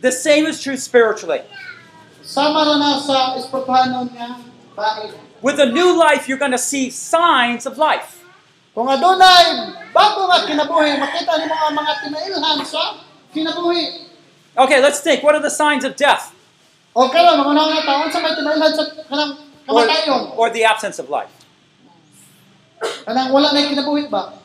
The 0.00 0.12
same 0.12 0.46
is 0.46 0.62
true 0.62 0.76
spiritually. 0.80 1.42
Sama 2.24 2.64
na 2.80 2.96
sa 2.96 3.36
bahay. 3.36 4.53
With 5.42 5.60
a 5.60 5.66
new 5.66 5.96
life, 5.96 6.28
you're 6.28 6.40
going 6.40 6.56
to 6.56 6.58
see 6.58 6.90
signs 6.90 7.66
of 7.66 7.78
life. 7.78 8.24
Kung 8.74 8.90
adunay 8.90 9.70
bago 9.94 10.26
nga 10.26 10.42
kinabuhi, 10.42 10.98
makita 10.98 11.38
ni 11.38 11.46
mga 11.46 11.68
mga 11.78 11.92
tinailhan 12.02 12.58
sa 12.66 12.98
kinabuhi. 13.30 14.10
Okay, 14.58 14.82
let's 14.82 14.98
think. 14.98 15.22
What 15.22 15.38
are 15.38 15.42
the 15.42 15.52
signs 15.52 15.86
of 15.86 15.94
death 15.94 16.34
O 16.94 17.10
karon 17.10 17.42
mga 17.42 17.62
nga 17.70 17.82
taon 17.86 18.06
sa 18.10 18.18
may 18.22 18.34
tinailhan 18.38 18.70
sa 18.70 18.82
kanang 19.10 19.34
or, 19.66 19.82
kamatayon. 19.82 20.22
or 20.38 20.46
the 20.50 20.62
absence 20.62 21.02
of 21.02 21.10
life? 21.10 21.30
Kanang 23.06 23.34
wala 23.34 23.50
na 23.50 23.66
kinabuhi 23.66 24.06
ba? 24.06 24.38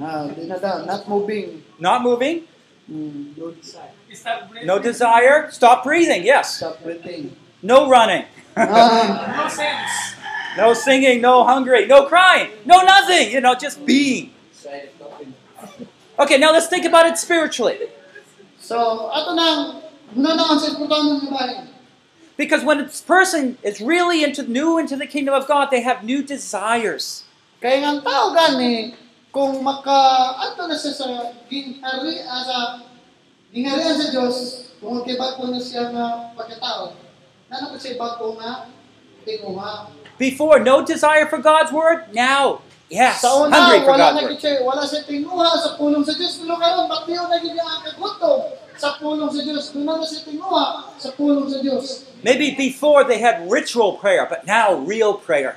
Ah, 0.00 0.26
di 0.32 0.50
na 0.50 0.58
daw, 0.58 0.82
not 0.82 1.06
moving. 1.06 1.62
Not 1.78 2.02
moving? 2.02 2.42
Hmm, 2.90 3.36
No 4.64 4.78
desire? 4.78 5.50
Stop 5.50 5.84
breathing, 5.84 6.24
yes. 6.24 6.56
stop 6.56 6.82
breathing. 6.82 7.36
No 7.62 7.88
running. 7.88 8.24
Ah, 8.56 10.54
No 10.56 10.74
singing, 10.74 11.20
no 11.20 11.44
hungry, 11.44 11.86
no 11.86 12.06
crying, 12.06 12.50
no 12.64 12.82
nothing, 12.82 13.30
you 13.30 13.40
know, 13.40 13.54
just 13.54 13.86
being. 13.86 14.34
Okay, 16.18 16.36
now 16.36 16.52
let's 16.52 16.66
think 16.66 16.84
about 16.84 17.06
it 17.06 17.16
spiritually. 17.16 17.78
so, 18.58 19.08
ato 19.14 19.32
nang 19.32 19.80
hunanaon 20.12 20.58
sa 20.58 20.74
espirituhanon 20.74 21.22
nga 21.24 21.30
bahay. 21.32 21.66
Because 22.36 22.64
when 22.66 22.80
a 22.80 22.88
person 23.06 23.56
is 23.62 23.80
really 23.80 24.24
into 24.24 24.42
new 24.42 24.76
into 24.76 24.96
the 24.96 25.06
kingdom 25.06 25.32
of 25.32 25.46
God, 25.46 25.70
they 25.70 25.80
have 25.80 26.02
new 26.02 26.20
desires. 26.20 27.24
Kaya 27.62 27.80
nga 27.80 27.88
ang 27.94 28.00
tao 28.02 28.34
gani, 28.34 28.98
kung 29.30 29.62
maka, 29.62 30.34
ato 30.50 30.66
na 30.66 30.74
sa 30.74 30.90
ginghari, 31.46 32.20
ah, 32.26 32.42
sa 32.42 32.56
sa 33.50 34.06
Diyos, 34.14 34.36
kung 34.80 35.02
na 35.50 35.60
siya 35.60 35.90
nga 35.90 36.06
pagkatao, 36.38 36.94
na 37.50 37.66
po 37.66 37.76
siya 37.76 37.98
bago 37.98 38.38
nga 38.38 38.70
tinguha. 39.26 39.90
Before, 40.20 40.60
no 40.60 40.84
desire 40.84 41.26
for 41.26 41.42
God's 41.42 41.72
word. 41.72 42.12
Now, 42.14 42.62
yes, 42.92 43.24
Sa 43.24 43.42
una, 43.42 43.56
hungry 43.56 43.82
for 43.82 43.96
wala 43.96 44.14
God's 44.14 44.22
word. 44.22 44.38
siya, 44.38 44.52
wala 44.62 44.82
siya 44.86 45.00
tinguha 45.02 45.50
sa 45.58 45.70
pulong 45.74 46.04
sa 46.06 46.14
Diyos. 46.14 46.38
Pero 46.38 46.54
karon, 46.60 46.86
batiyo 46.86 47.26
na 47.26 47.36
gid 47.40 47.56
ang 47.58 47.82
kagutom 47.82 48.40
sa 48.78 49.00
pulong 49.00 49.32
sa 49.32 49.40
Diyos. 49.42 49.64
Doon 49.74 49.84
na 49.88 50.04
siya 50.06 50.22
tinguha 50.22 50.64
sa 50.94 51.10
pulong 51.16 51.48
sa 51.50 51.58
Diyos. 51.58 52.06
Maybe 52.22 52.52
before 52.54 53.02
they 53.02 53.18
had 53.18 53.48
ritual 53.48 53.96
prayer, 53.96 54.28
but 54.28 54.44
now 54.44 54.76
real 54.76 55.16
prayer. 55.16 55.56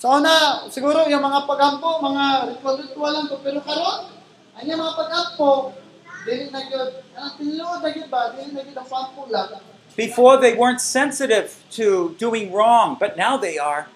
Una, 0.00 0.64
siguro 0.72 1.04
yung 1.06 1.20
mga 1.20 1.44
pagampo, 1.44 2.00
mga 2.00 2.56
ritual-ritual 2.56 3.12
lang 3.14 3.26
to. 3.28 3.36
Pero 3.44 3.60
karon, 3.60 4.08
ang 4.56 4.64
mga 4.64 4.94
pagampo, 4.96 5.76
dili 6.26 6.44
na 6.52 6.60
gyud, 6.66 6.90
ang 7.16 7.30
tinuod 7.38 7.80
na 7.84 7.90
gyud 7.92 8.08
ba, 8.10 8.34
dili 8.36 8.50
na 8.52 8.62
gyud 8.64 8.78
ang 8.78 8.88
pampo. 8.88 9.28
Before 9.96 10.38
they 10.38 10.54
weren't 10.54 10.80
sensitive 10.80 11.60
to 11.76 12.16
doing 12.16 12.52
wrong, 12.52 12.96
but 12.98 13.16
now 13.16 13.36
they 13.36 13.58
are. 13.58 13.90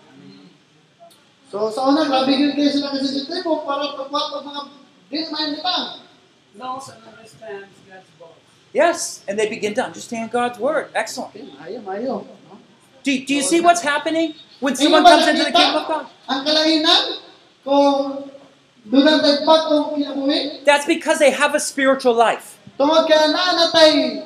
So 1.49 1.70
sa 1.70 1.87
una, 1.87 2.09
grabe 2.09 2.35
gyud 2.35 2.57
kayo 2.59 2.70
sila 2.70 2.93
kasi 2.93 3.07
sensitibo 3.09 3.62
para 3.62 3.95
pagbuhat 3.95 4.27
ng 4.41 4.45
mga 4.49 4.61
dili 5.12 5.27
may 5.31 5.47
mitang. 5.55 6.05
knows 6.57 6.89
and 6.89 7.03
understands 7.05 7.75
God's 7.89 8.09
voice. 8.18 8.31
Yes, 8.72 9.25
and 9.29 9.39
they 9.39 9.49
begin 9.49 9.75
to 9.75 9.85
understand 9.85 10.31
God's 10.31 10.59
word. 10.59 10.91
Excellent. 10.95 11.35
Okay, 11.35 11.47
mayo, 11.59 11.81
mayo. 11.83 12.27
Do, 13.03 13.11
do 13.25 13.35
you 13.35 13.43
see 13.43 13.61
what's 13.61 13.83
happening 13.83 14.35
when 14.61 14.75
someone 14.75 15.05
comes 15.05 15.29
into 15.29 15.45
the 15.45 15.53
kingdom 15.53 15.83
of 15.83 15.87
God? 15.87 16.07
Ang 16.27 16.41
kalahinan, 16.41 17.03
kung 17.62 18.31
That's 20.64 20.87
because 20.87 21.18
they 21.18 21.30
have 21.30 21.55
a 21.55 21.61
spiritual 21.61 22.14
life. 22.14 22.55
tungod 22.74 23.07
kaya 23.07 23.30
na 23.30 23.55
natay 23.55 24.22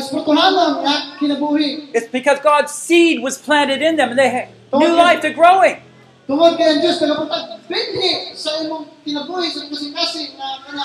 espirituhanon 0.00 0.84
nga 0.84 0.94
kinabuhi. 1.20 1.92
It's 1.92 2.08
because 2.08 2.40
God's 2.40 2.72
seed 2.72 3.20
was 3.20 3.36
planted 3.40 3.80
in 3.80 3.96
them 3.96 4.12
and 4.12 4.18
they 4.18 4.28
have 4.28 4.48
new 4.72 4.92
life, 4.96 5.20
they're 5.20 5.36
growing. 5.36 5.80
Tungod 6.26 6.56
kaya 6.56 6.76
ang 6.76 6.80
Diyos 6.82 6.98
nagaputag 6.98 7.62
binhi 7.68 8.34
sa 8.34 8.58
imong 8.64 8.88
kinabuhi 9.04 9.48
sa 9.52 9.68
kasing-kasing 9.68 10.40
na 10.40 10.64
kana 10.64 10.84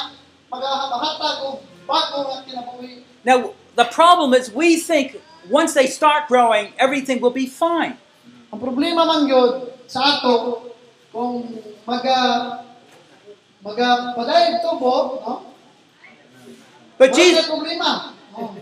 magahatag 0.52 1.38
og 1.48 1.56
bago 1.88 2.18
nga 2.28 2.38
kinabuhi. 2.46 3.08
Now, 3.24 3.56
the 3.80 3.88
problem 3.88 4.36
is 4.36 4.52
we 4.52 4.78
think 4.78 5.18
once 5.50 5.74
they 5.74 5.88
start 5.88 6.28
growing, 6.28 6.76
everything 6.78 7.24
will 7.24 7.34
be 7.34 7.48
fine. 7.48 7.98
Ang 8.52 8.60
problema 8.60 9.08
man 9.08 9.26
gyud 9.32 9.72
sa 9.88 10.20
ato 10.20 10.68
kung 11.16 11.48
maga 11.88 12.16
maga 12.20 12.60
padayag 12.60 12.60
tubo, 12.62 12.68
no? 12.68 13.51
But 16.98 17.14
Jesus, 17.14 17.50
na. 17.78 18.14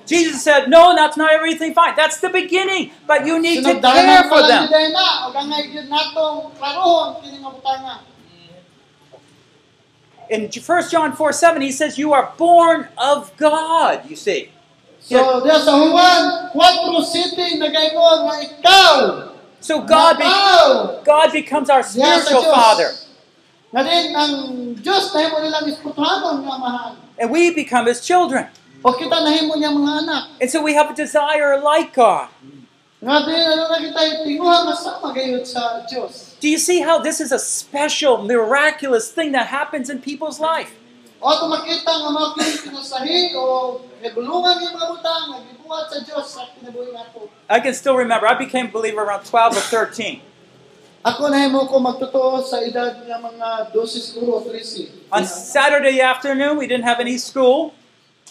Jesus 0.06 0.44
said, 0.44 0.70
No, 0.70 0.96
that's 0.96 1.16
not 1.18 1.32
everything 1.32 1.74
fine. 1.74 1.96
That's 1.96 2.20
the 2.20 2.30
beginning, 2.30 2.92
but 3.06 3.26
you 3.26 3.40
need 3.40 3.64
to 3.64 3.80
care 3.80 4.24
for 4.24 4.42
them. 4.48 4.68
gyud 4.68 4.92
na, 4.92 5.28
ug 5.28 5.36
ang 5.36 5.52
gyud 5.52 5.88
natong 5.88 6.52
klarohon 6.56 7.22
kini 7.22 7.38
nga 7.40 7.52
butanga. 7.52 7.96
In 10.30 10.46
1 10.52 10.90
John 10.90 11.16
4 11.16 11.34
7, 11.34 11.62
he 11.62 11.72
says, 11.72 11.98
You 11.98 12.14
are 12.14 12.34
born 12.38 12.88
of 12.98 13.36
God, 13.38 14.10
you 14.10 14.16
see. 14.16 14.52
So, 15.00 15.42
diya 15.42 15.58
sa 15.58 15.74
Juan 15.74 16.54
4 16.54 17.02
City 17.02 17.58
nagaingon 17.58 18.30
nga 18.30 18.36
ikaw 18.46 18.94
So 19.60 19.82
God, 19.82 20.18
be- 20.18 21.04
God 21.04 21.32
becomes 21.32 21.70
our 21.70 21.84
spiritual 21.84 22.44
father, 22.44 22.96
Nga 23.70 23.82
din 23.86 24.06
ang 24.18 24.34
Diyos 24.82 25.14
nahimo 25.14 25.38
nilang 25.46 25.66
espirituhanon 25.70 26.42
nga 26.42 26.58
mahal. 26.58 26.92
and 27.20 27.30
we 27.30 27.54
become 27.54 27.86
his 27.86 28.02
children. 28.02 28.48
O 28.82 28.96
kita 28.96 29.20
nahimo 29.22 29.60
niya 29.60 29.76
mga 29.76 29.94
anak. 30.08 30.24
And 30.40 30.50
so 30.50 30.64
we 30.64 30.74
have 30.74 30.90
a 30.90 30.96
desire 30.96 31.60
like 31.60 31.94
God. 31.94 32.32
Nga 33.00 33.18
din, 33.28 33.44
ano 33.48 33.64
na 33.72 33.78
kita, 33.80 34.00
tinguha 34.28 34.68
masama 34.68 35.12
gayud 35.16 35.44
sa 35.48 35.84
Diyos. 35.88 36.36
Do 36.40 36.48
you 36.48 36.60
see 36.60 36.84
how 36.84 37.00
this 37.00 37.20
is 37.24 37.32
a 37.32 37.40
special, 37.40 38.24
miraculous 38.24 39.12
thing 39.12 39.32
that 39.36 39.48
happens 39.52 39.88
in 39.88 40.04
people's 40.04 40.40
life? 40.40 40.76
O 41.20 41.28
ito 41.36 41.48
makita 41.52 41.92
nga 41.92 42.10
mga 42.12 42.28
kinasahi 42.64 43.36
o 43.36 43.76
nagulungan 44.00 44.56
yung 44.64 44.76
mga 44.76 45.00
sa 45.70 45.98
Diyos 46.02 46.26
sa 46.26 46.48
kinabuhi 46.58 46.90
nato. 46.96 47.30
I 47.46 47.60
can 47.60 47.76
still 47.76 47.96
remember, 47.96 48.26
I 48.26 48.34
became 48.34 48.68
a 48.68 48.74
believer 48.74 49.04
around 49.04 49.28
12 49.28 49.58
or 49.58 49.62
13. 49.62 50.22
Ako 51.00 51.32
na 51.32 51.48
mo 51.48 51.64
ko 51.64 51.80
magtotoo 51.80 52.44
sa 52.44 52.60
edad 52.60 53.08
ng 53.08 53.22
mga 53.24 53.72
12 53.72 53.88
siguro, 54.04 54.44
13. 54.44 55.16
On 55.16 55.24
Saturday 55.24 56.04
afternoon, 56.04 56.60
we 56.60 56.68
didn't 56.68 56.84
have 56.84 57.00
any 57.00 57.16
school. 57.16 57.72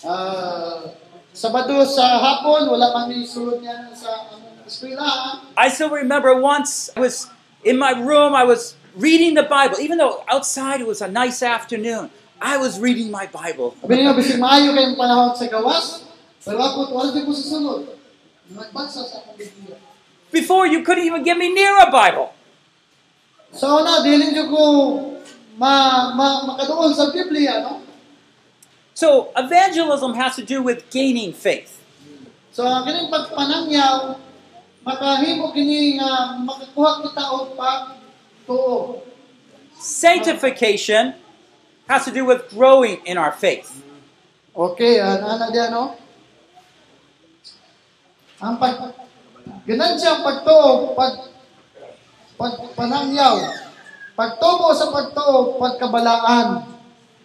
Ah, 0.04 0.92
Sabado 1.32 1.80
sa 1.86 2.18
hapon, 2.18 2.68
wala 2.68 2.92
kami 2.92 3.24
sulod 3.24 3.62
niya 3.62 3.88
sa 3.96 4.26
eskwelahan. 4.66 5.48
I 5.56 5.72
still 5.72 5.88
remember 5.88 6.36
once 6.36 6.90
I 6.92 7.00
was 7.00 7.30
in 7.64 7.80
my 7.80 7.96
room, 7.96 8.34
I 8.34 8.44
was 8.44 8.76
reading 8.98 9.32
the 9.32 9.46
Bible, 9.46 9.80
even 9.80 9.96
though 9.96 10.26
outside 10.28 10.82
it 10.82 10.88
was 10.90 11.00
a 11.00 11.08
nice 11.08 11.40
afternoon. 11.40 12.10
I 12.42 12.58
was 12.60 12.76
reading 12.82 13.08
my 13.08 13.30
Bible. 13.30 13.78
Sabi 13.80 14.02
niya, 14.02 14.12
bisig 14.12 14.38
maayo 14.38 14.76
kayong 14.76 14.98
panahon 14.98 15.32
sa 15.34 15.46
gawas, 15.48 16.04
pero 16.44 16.58
ako, 16.60 16.78
wala 16.92 17.10
din 17.16 17.24
ko 17.24 17.32
sa 17.32 17.44
sulod. 17.48 17.82
Nagbasa 18.52 19.08
sa 19.08 19.24
akong. 19.24 19.38
Before, 20.28 20.68
you 20.68 20.84
couldn't 20.84 21.08
even 21.08 21.24
get 21.24 21.40
me 21.40 21.48
near 21.54 21.72
a 21.80 21.88
Bible. 21.88 22.36
So 23.52 23.80
na, 23.84 24.04
dilin 24.04 24.36
ko 24.36 24.44
ko 24.52 24.64
ma, 25.58 26.14
ma, 26.14 26.44
makadoon 26.54 26.94
sa 26.94 27.10
Biblia, 27.10 27.64
no? 27.64 27.82
So, 28.98 29.30
evangelism 29.36 30.14
has 30.18 30.34
to 30.34 30.42
do 30.42 30.58
with 30.58 30.90
gaining 30.90 31.30
faith. 31.30 31.78
So 32.58 32.66
ang 32.66 32.82
kining 32.82 33.06
pagpanangyaw, 33.06 34.18
makahimo 34.82 35.54
kini 35.54 36.02
nga 36.02 36.42
makakuha 36.42 37.06
kita 37.06 37.24
og 37.30 37.54
pag 37.54 38.02
tuo. 38.42 39.06
Sanctification 39.78 41.14
has 41.86 42.02
to 42.02 42.10
do 42.10 42.26
with 42.26 42.50
growing 42.50 42.98
in 43.06 43.14
our 43.14 43.30
faith. 43.30 43.70
Okay, 44.50 44.98
uh, 44.98 45.22
ana 45.22 45.54
diyan 45.54 45.70
no? 45.70 45.94
Ang 48.42 48.58
pag 48.58 48.98
ganansya 49.62 50.18
ang 50.18 50.22
pagtuo, 50.26 50.98
pag 50.98 51.27
pagpanangyaw, 52.38 53.34
pagtubo 54.14 54.70
sa 54.72 54.94
pagtuo, 54.94 55.58
pagkabalaan. 55.58 56.78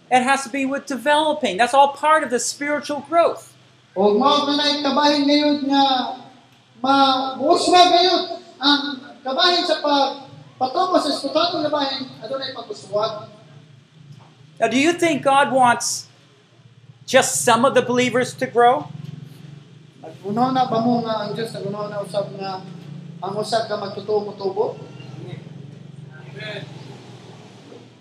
It 0.10 0.26
has 0.26 0.44
to 0.44 0.52
be 0.52 0.66
with 0.66 0.86
developing. 0.90 1.58
That's 1.58 1.74
all 1.74 1.94
part 1.94 2.26
of 2.26 2.30
the 2.30 2.42
spiritual 2.42 3.06
growth. 3.06 3.54
O 3.94 4.18
mao 4.18 4.50
kanay 4.50 4.82
kabahin 4.82 5.30
ngayon 5.30 5.70
nga 5.70 5.86
mauswa 6.82 7.82
ngayon 7.94 8.22
ang 8.58 8.82
kabahin 9.22 9.64
sa 9.70 9.86
pag 9.86 10.26
patubo 10.58 10.98
sa 10.98 11.14
espiritu 11.14 11.62
nga 11.62 11.70
bahin 11.70 12.10
adunay 12.18 12.58
paguswag. 12.58 13.30
Now, 14.58 14.70
do 14.70 14.78
you 14.78 14.94
think 14.98 15.22
God 15.22 15.54
wants 15.54 16.10
just 17.06 17.46
some 17.46 17.66
of 17.66 17.74
the 17.78 17.86
believers 17.86 18.34
to 18.38 18.46
grow? 18.50 18.90
Nagunaw 20.02 20.54
na 20.54 20.70
ba 20.70 20.78
mo 20.82 21.02
nga 21.06 21.26
ang 21.26 21.38
Diyos 21.38 21.54
nagunaw 21.54 21.90
na 21.90 22.02
usab 22.02 22.34
nga 22.38 22.62
ang 23.24 23.34
usa 23.38 23.66
ka 23.66 23.78
magtutuo 23.78 24.26
mutubo? 24.26 24.78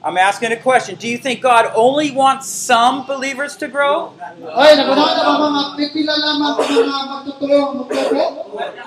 I'm 0.03 0.19
asking 0.19 0.51
a 0.51 0.57
question. 0.57 0.97
Do 0.99 1.07
you 1.07 1.17
think 1.17 1.43
God 1.43 1.71
only 1.77 2.11
wants 2.11 2.49
some 2.51 3.07
believers 3.07 3.55
to 3.63 3.69
grow? 3.69 4.11
Ay, 4.51 4.75
nagunaw 4.75 5.15
na 5.15 5.23
ba 5.23 5.35
mga 5.39 5.63
pipila 5.79 6.15
lamang 6.19 6.59
ang 6.59 6.75
mga 6.75 7.05
magtutuo 7.07 7.59
mutubo? 7.79 8.23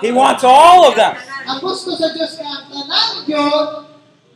He 0.04 0.12
wants 0.12 0.44
all 0.44 0.84
of 0.84 0.92
them. 0.92 1.16
Ang 1.48 1.64
gusto 1.64 1.96
sa 1.96 2.12
Diyos 2.12 2.36
nga 2.36 2.44
ang 2.44 2.64
tanan 2.68 3.24
gyud 3.24 3.68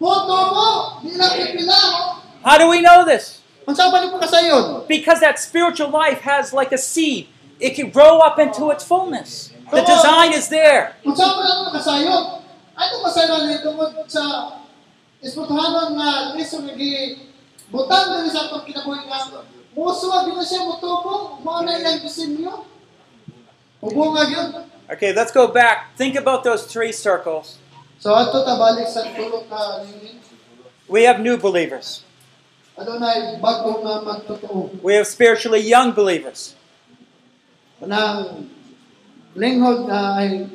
mutubo, 0.01 1.05
di 1.05 1.21
lang 1.21 1.37
pipila 1.37 1.77
mo. 1.93 2.01
How 2.41 2.57
do 2.57 2.73
we 2.73 2.81
know 2.81 3.05
this? 3.05 3.45
Unsa 3.69 3.93
ba 3.93 4.01
ni 4.01 4.09
pagkasayon? 4.09 4.89
Because 4.89 5.21
that 5.21 5.37
spiritual 5.37 5.93
life 5.93 6.25
has 6.25 6.57
like 6.57 6.73
a 6.73 6.81
seed. 6.81 7.29
It 7.61 7.77
can 7.77 7.93
grow 7.93 8.25
up 8.25 8.41
into 8.41 8.73
its 8.73 8.89
fullness. 8.89 9.53
The 9.69 9.85
design 9.85 10.33
is 10.33 10.49
there. 10.49 10.97
Unsa 15.21 15.45
ba 15.45 15.53
ni 15.53 15.57
pagkasayon? 15.57 16.01
Ano 16.01 16.37
masalan 16.37 16.41
ni 16.41 16.41
tungod 16.41 16.49
sa 16.49 16.67
espirituhanon 16.71 17.09
nga 17.21 17.21
Kristo 17.21 17.29
butang 17.71 18.07
diri 18.11 18.31
sa 18.35 18.51
atong 18.51 18.65
kinabuhi 18.67 19.07
nga 19.07 19.47
musuwa 19.77 20.27
na 20.27 20.43
siya 20.43 20.67
mutubo, 20.67 21.39
mao 21.47 21.63
na 21.63 21.79
ilang 21.79 22.03
disenyo. 22.03 22.67
Ubo 23.81 24.13
nga 24.13 24.27
gyud. 24.27 24.67
Okay, 24.91 25.15
let's 25.15 25.31
go 25.31 25.47
back. 25.47 25.95
Think 25.95 26.19
about 26.19 26.43
those 26.43 26.67
three 26.67 26.91
circles. 26.91 27.63
So 28.03 28.11
ato 28.11 28.43
ta 28.43 28.59
balik 28.59 28.91
sa 28.91 29.07
tulo 29.07 29.47
ka. 29.47 29.87
We 30.91 31.07
have 31.07 31.23
new 31.23 31.39
believers. 31.39 32.03
Adunay 32.75 33.39
bago 33.39 33.79
nga 33.87 34.03
magtotoo. 34.03 34.83
We 34.83 34.99
have 34.99 35.07
spiritually 35.07 35.63
young 35.63 35.95
believers. 35.95 36.59
Nang 37.79 38.51
linghod 39.39 39.87
nga 39.87 40.19
ay 40.19 40.51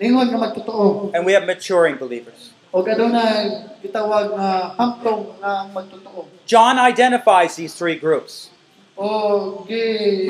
linghod 0.00 0.32
nga 0.32 0.40
magtotoo. 0.40 1.12
And 1.12 1.28
we 1.28 1.36
have 1.36 1.44
maturing 1.44 2.00
believers. 2.00 2.55
O 2.74 2.82
adunay 2.82 3.70
gitawag 3.82 4.34
nga 4.34 4.74
hamtong 4.74 5.38
nga 5.38 5.70
magtotoo. 5.70 6.26
John 6.46 6.78
identifies 6.78 7.56
these 7.56 7.74
three 7.74 7.96
groups. 7.96 8.50
O 8.98 9.62
gi 9.68 10.26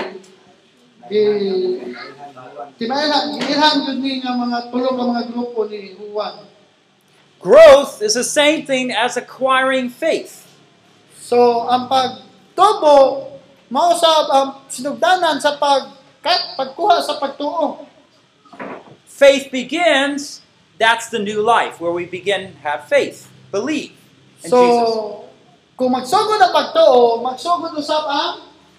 gi 1.08 1.24
Timayla, 2.76 3.32
gihan 3.40 3.88
yun 3.88 3.98
ni 4.04 4.20
nga 4.20 4.36
mga 4.36 4.68
tulo 4.68 4.92
ka 4.92 5.02
mga 5.06 5.22
grupo 5.32 5.64
ni 5.64 5.96
Juan. 5.96 6.44
Growth 7.40 8.04
is 8.04 8.12
the 8.12 8.26
same 8.26 8.68
thing 8.68 8.92
as 8.92 9.16
acquiring 9.16 9.88
faith. 9.88 10.44
So, 11.16 11.64
ang 11.66 11.88
pagtubo, 11.88 13.32
mao 13.72 13.96
sa 13.96 14.28
ang 14.28 14.48
sinugdanan 14.68 15.40
sa 15.40 15.56
pag 15.56 15.96
pagkuha 16.58 17.02
sa 17.02 17.16
pagtuo. 17.16 17.86
Faith 19.06 19.48
begins, 19.48 20.44
that's 20.78 21.08
the 21.08 21.18
new 21.18 21.40
life, 21.42 21.80
where 21.80 21.92
we 21.92 22.04
begin 22.04 22.56
have 22.62 22.88
faith, 22.88 23.28
believe 23.50 23.96
in 24.44 24.50
So, 24.50 24.60
Jesus. 24.60 24.90
kung 25.76 25.90
magsugod 25.92 26.40
ang 26.40 26.52
pagtuo, 26.52 27.20
magsugod 27.24 27.72
usab 27.76 28.04
ang 28.08 28.32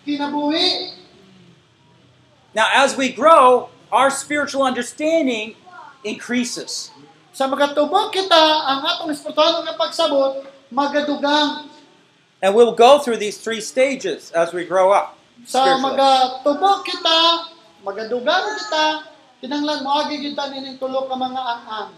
kinabuhi. 0.06 0.98
Now, 2.54 2.70
as 2.74 2.98
we 2.98 3.14
grow, 3.14 3.70
our 3.93 4.10
spiritual 4.10 4.66
understanding 4.66 5.54
increases. 6.02 6.89
Sa 7.38 7.45
magatubo 7.45 8.10
kita, 8.10 8.43
ang 8.66 8.82
atong 8.82 9.14
espiritual 9.14 9.62
nga 9.62 9.78
pagsabot, 9.78 10.41
magadugang. 10.74 11.70
And 12.41 12.54
we'll 12.54 12.74
go 12.74 12.98
through 12.98 13.22
these 13.22 13.38
three 13.38 13.62
stages 13.62 14.34
as 14.34 14.54
we 14.54 14.66
grow 14.66 14.89
up. 14.89 15.18
Sa 15.45 15.62
spiritually. 15.62 15.86
magatubo 15.86 16.72
kita, 16.82 17.20
magadugang 17.86 18.45
kita, 18.58 18.86
kinanglan 19.41 19.85
moagi 19.85 20.21
kita 20.21 20.49
nining 20.49 20.77
tulo 20.81 21.05
ka 21.05 21.15
mga 21.15 21.41
ang-ang. 21.41 21.89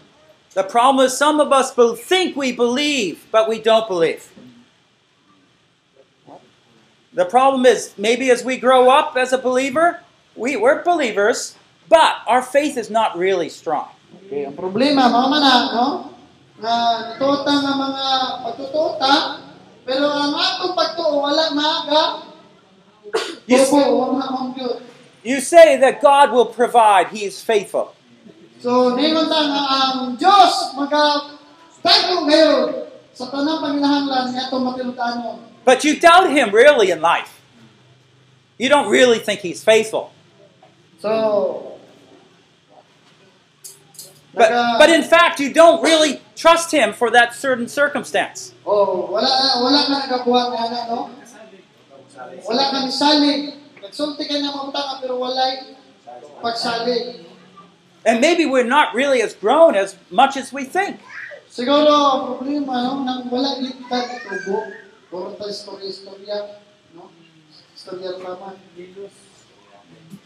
The 0.52 0.66
problem 0.66 1.06
is 1.06 1.14
some 1.14 1.38
of 1.38 1.54
us 1.54 1.70
bel- 1.70 1.94
think 1.94 2.34
we 2.34 2.50
believe, 2.50 3.22
but 3.30 3.46
we 3.46 3.62
don't 3.62 3.86
believe. 3.86 4.26
The 7.14 7.26
problem 7.26 7.66
is 7.66 7.94
maybe 7.98 8.30
as 8.30 8.42
we 8.42 8.58
grow 8.58 8.90
up 8.90 9.14
as 9.14 9.32
a 9.34 9.38
believer, 9.38 10.02
we, 10.34 10.54
we're 10.54 10.82
believers, 10.82 11.54
but 11.90 12.22
our 12.26 12.42
faith 12.42 12.78
is 12.78 12.90
not 12.90 13.18
really 13.18 13.50
strong. 13.50 13.90
Okay, 14.26 14.46
ang 14.46 14.54
problema, 14.54 15.10
mga 15.10 15.28
mana, 15.30 15.52
no? 15.74 15.86
Nga 16.58 16.76
natuta 17.14 17.50
nga 17.50 17.72
mga 17.78 18.04
pagtututa, 18.46 19.12
pero 19.86 20.06
ang 20.06 20.34
atong 20.34 20.74
pagtuo, 20.74 21.18
wala 21.18 21.50
maga, 21.54 22.30
You, 23.46 23.58
tubo, 25.22 25.28
wala 25.28 25.28
ang 25.28 25.28
Diyos. 25.28 25.28
you 25.28 25.40
say 25.40 25.76
that 25.76 26.00
God 26.02 26.32
will 26.32 26.46
provide, 26.46 27.08
He 27.08 27.24
is 27.24 27.40
faithful. 27.42 27.94
So, 28.60 28.96
ningon 28.96 29.28
ta 29.28 29.40
nga 29.46 29.62
ang 29.68 30.16
Diyos, 30.16 30.76
maga, 30.76 31.36
tago 31.80 32.28
ngayon, 32.28 32.86
sa 33.12 33.28
tanang 33.28 33.60
panginahanglan 33.60 34.32
nga 34.32 34.42
itong 34.48 34.64
matilutanon. 34.64 35.38
But 35.64 35.84
you 35.84 36.00
doubt 36.00 36.30
Him 36.30 36.52
really 36.52 36.90
in 36.90 37.00
life. 37.00 37.40
You 38.58 38.68
don't 38.68 38.90
really 38.90 39.18
think 39.18 39.40
He's 39.40 39.64
faithful. 39.64 40.12
So, 41.00 41.66
But, 44.32 44.78
but 44.78 44.90
in 44.90 45.02
fact, 45.02 45.40
you 45.40 45.52
don't 45.52 45.82
really 45.82 46.22
trust 46.36 46.70
Him 46.70 46.92
for 46.92 47.10
that 47.10 47.34
certain 47.34 47.66
circumstance. 47.66 48.54
oh, 48.62 49.10
wala, 49.10 49.58
wala 49.58 49.78
ka 49.82 50.06
nagabuhat 50.06 50.54
nga 50.54 50.64
na, 50.70 50.80
no? 50.86 51.10
Wala 52.46 52.64
ka 52.70 52.78
misalig. 52.86 53.59
Nagsulti 53.90 54.22
ka 54.22 54.38
na 54.38 54.54
mamutanga, 54.54 55.02
pero 55.02 55.18
walay 55.18 55.74
pagsalig. 56.38 57.26
And 58.06 58.22
maybe 58.22 58.46
we're 58.46 58.62
not 58.62 58.94
really 58.94 59.18
as 59.20 59.34
grown 59.34 59.74
as 59.74 59.98
much 60.14 60.38
as 60.38 60.54
we 60.54 60.62
think. 60.62 61.02
Siguro 61.50 62.38
problema 62.38 62.86
no, 62.86 63.02
nang 63.02 63.26
wala 63.26 63.58
tubo, 63.58 64.70
puro 65.10 65.34
ta 65.34 65.50
istorya 65.50 66.54
no? 66.94 67.10
Istorya 67.74 68.14
tama. 68.22 68.54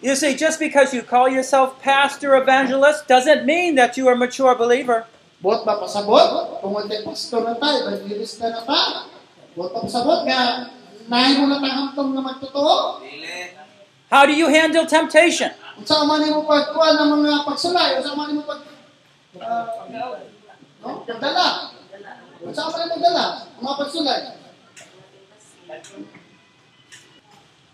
You 0.05 0.15
see, 0.15 0.37
just 0.37 0.61
because 0.61 0.93
you 0.93 1.01
call 1.01 1.33
yourself 1.33 1.81
pastor, 1.81 2.37
evangelist, 2.37 3.09
doesn't 3.09 3.49
mean 3.49 3.81
that 3.81 3.97
you 3.97 4.05
are 4.09 4.13
a 4.13 4.21
mature 4.21 4.53
believer. 4.55 5.09
Buot 5.41 5.65
ba 5.65 5.81
pasabot? 5.81 6.61
Kung 6.61 6.77
wala 6.77 6.93
pastor 7.01 7.49
na 7.49 7.57
tayo, 7.57 7.89
evangelista 7.89 8.53
na 8.53 8.61
ta. 8.61 9.09
Buot 9.57 9.73
ba 9.73 9.81
pasabot 9.81 10.29
nga, 10.29 10.69
nahin 11.09 11.41
mo 11.41 11.49
na 11.49 11.57
tahamtong 11.65 12.13
nga 12.13 12.23
magtotoo? 12.23 13.04
How 14.15 14.27
do 14.27 14.33
you 14.33 14.47
handle 14.47 14.87
temptation? 14.87 15.51
Kung 15.83 16.07
man 16.07 16.23
mo 16.31 16.47
pagkuhan 16.47 17.03
ng 17.03 17.19
mga 17.19 17.51
pagsulay, 17.51 17.99
kung 17.99 18.05
saan 18.07 18.15
man 18.15 18.31
mo 18.39 18.47
pag... 18.47 18.63
Ah, 19.43 19.91
no? 19.91 21.03
Pagdala. 21.03 21.75
Kung 22.39 22.55
man 22.55 22.87
mo 22.95 22.97
dala, 23.03 23.25
mga 23.59 23.75
pagsulay. 23.83 24.21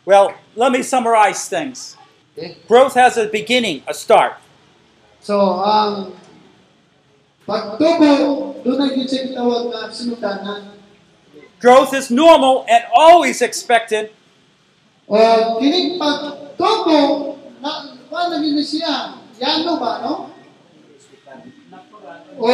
Well, 0.09 0.32
let 0.57 0.72
me 0.72 0.80
summarize 0.80 1.45
things. 1.45 2.01
Okay. 2.32 2.57
Growth 2.64 2.97
has 2.97 3.20
a 3.20 3.28
beginning, 3.28 3.84
a 3.84 3.93
start. 3.93 4.41
So, 5.20 5.61
ang 5.61 6.16
pagtubo, 7.45 8.57
doon 8.64 8.76
na 8.80 8.88
yun 8.88 9.05
siya 9.05 9.28
kitawag 9.28 9.68
na 9.68 9.93
sinutanan. 9.93 10.72
Growth 11.61 11.93
is 11.93 12.09
normal 12.09 12.64
and 12.64 12.88
always 12.97 13.45
expected. 13.45 14.16
O, 15.11 15.59
kining 15.59 15.99
pagtubo, 15.99 17.35
na, 17.59 17.99
paano 18.07 18.39
yun 18.39 18.63
siya? 18.63 19.19
Yano 19.43 19.75
ba, 19.83 20.07
no? 20.07 20.31
O, 22.39 22.47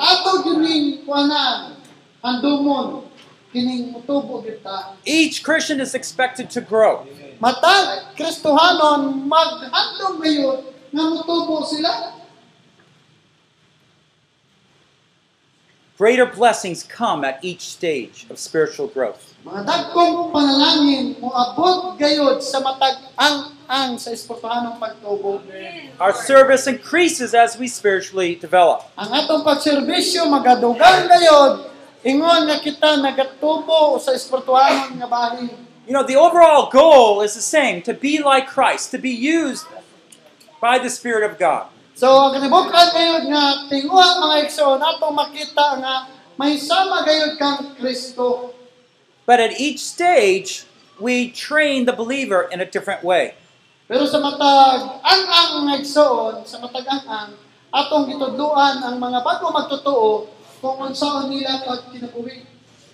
ato 0.00 0.48
kining 0.48 1.04
kuanan, 1.04 1.76
handumon, 2.24 3.04
kining 3.52 3.92
mutubo 3.92 4.40
kita. 4.40 4.96
Each 5.04 5.44
Christian 5.44 5.84
is 5.84 5.92
expected 5.92 6.48
to 6.56 6.64
grow. 6.64 7.04
Matag, 7.36 8.16
Kristohanon, 8.16 9.28
maghandom 9.28 10.24
ngayon, 10.24 10.72
nga 10.88 11.04
mutubo 11.04 11.68
sila. 11.68 12.16
Greater 15.98 16.26
blessings 16.30 16.86
come 16.86 17.26
at 17.26 17.42
each 17.42 17.66
stage 17.74 18.24
of 18.30 18.38
spiritual 18.38 18.86
growth. 18.86 19.34
Mga 19.42 19.66
dagkong 19.66 20.30
panalangin, 20.30 21.18
moabot 21.18 21.98
gayod 21.98 22.38
sa 22.38 22.62
matag 22.62 23.02
ang 23.18 23.50
ang 23.66 23.98
sa 23.98 24.14
esportahanong 24.14 24.78
pagtubo. 24.78 25.42
Our 25.98 26.14
service 26.14 26.70
increases 26.70 27.34
as 27.34 27.58
we 27.58 27.66
spiritually 27.66 28.38
develop. 28.38 28.86
Ang 28.94 29.10
atong 29.10 29.42
pagserbisyo 29.42 30.30
magadugang 30.30 31.10
gayod, 31.10 31.66
ingon 32.06 32.46
nga 32.46 32.62
kita 32.62 33.02
nagatubo 33.02 33.98
sa 33.98 34.14
esportahanon 34.14 35.02
nga 35.02 35.08
bahin. 35.10 35.50
You 35.82 35.98
know, 35.98 36.06
the 36.06 36.14
overall 36.14 36.70
goal 36.70 37.26
is 37.26 37.34
the 37.34 37.42
same 37.42 37.82
to 37.82 37.90
be 37.90 38.22
like 38.22 38.46
Christ, 38.46 38.94
to 38.94 39.02
be 39.02 39.10
used 39.10 39.66
by 40.62 40.78
the 40.78 40.94
Spirit 40.94 41.26
of 41.26 41.42
God. 41.42 41.66
So, 41.98 42.06
ang 42.06 42.30
kanibukan 42.30 42.94
gayod 42.94 43.26
nga 43.26 43.66
tinguha 43.66 44.22
mga 44.22 44.46
igsoon, 44.46 44.78
atong 44.78 45.18
makita 45.18 45.82
nga 45.82 46.06
may 46.38 46.54
sama 46.54 47.02
gayod 47.02 47.34
kang 47.34 47.74
Kristo. 47.74 48.54
But 49.26 49.42
at 49.42 49.58
each 49.58 49.82
stage, 49.82 50.62
we 51.02 51.34
train 51.34 51.90
the 51.90 51.92
believer 51.98 52.46
in 52.54 52.62
a 52.62 52.68
different 52.70 53.02
way. 53.02 53.34
Pero 53.90 54.06
sa 54.06 54.22
matag 54.22 55.02
ang 55.02 55.22
ang 55.26 55.66
nga 55.66 55.74
igsoon, 55.74 56.46
sa 56.46 56.62
matag 56.62 56.86
ang 56.86 57.02
ang 57.10 57.30
atong 57.74 58.14
gitudluan 58.14 58.78
ang 58.78 59.02
mga 59.02 59.18
bago 59.26 59.50
magtotoo 59.50 60.30
kung 60.62 60.78
unsaon 60.78 61.34
nila 61.34 61.66
pag 61.66 61.82
kinabuhi. 61.90 62.46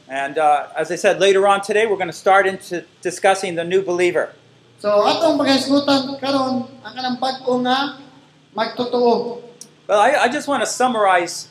And 0.08 0.40
uh, 0.40 0.72
as 0.72 0.88
I 0.88 0.96
said, 0.96 1.20
later 1.20 1.44
on 1.44 1.60
today, 1.60 1.84
we're 1.84 2.00
going 2.00 2.08
to 2.08 2.16
start 2.16 2.48
into 2.48 2.88
discussing 3.04 3.52
the 3.52 3.68
new 3.68 3.84
believer. 3.84 4.32
So 4.80 5.04
atong 5.04 5.36
paghisgutan 5.36 6.16
karon 6.24 6.72
ang 6.80 6.92
kanang 6.96 7.20
bag-o 7.20 7.60
nga 7.60 8.03
magtotoo. 8.54 9.42
Well, 9.86 10.00
I, 10.00 10.24
I 10.24 10.28
just 10.28 10.48
want 10.48 10.62
to 10.62 10.70
summarize. 10.70 11.50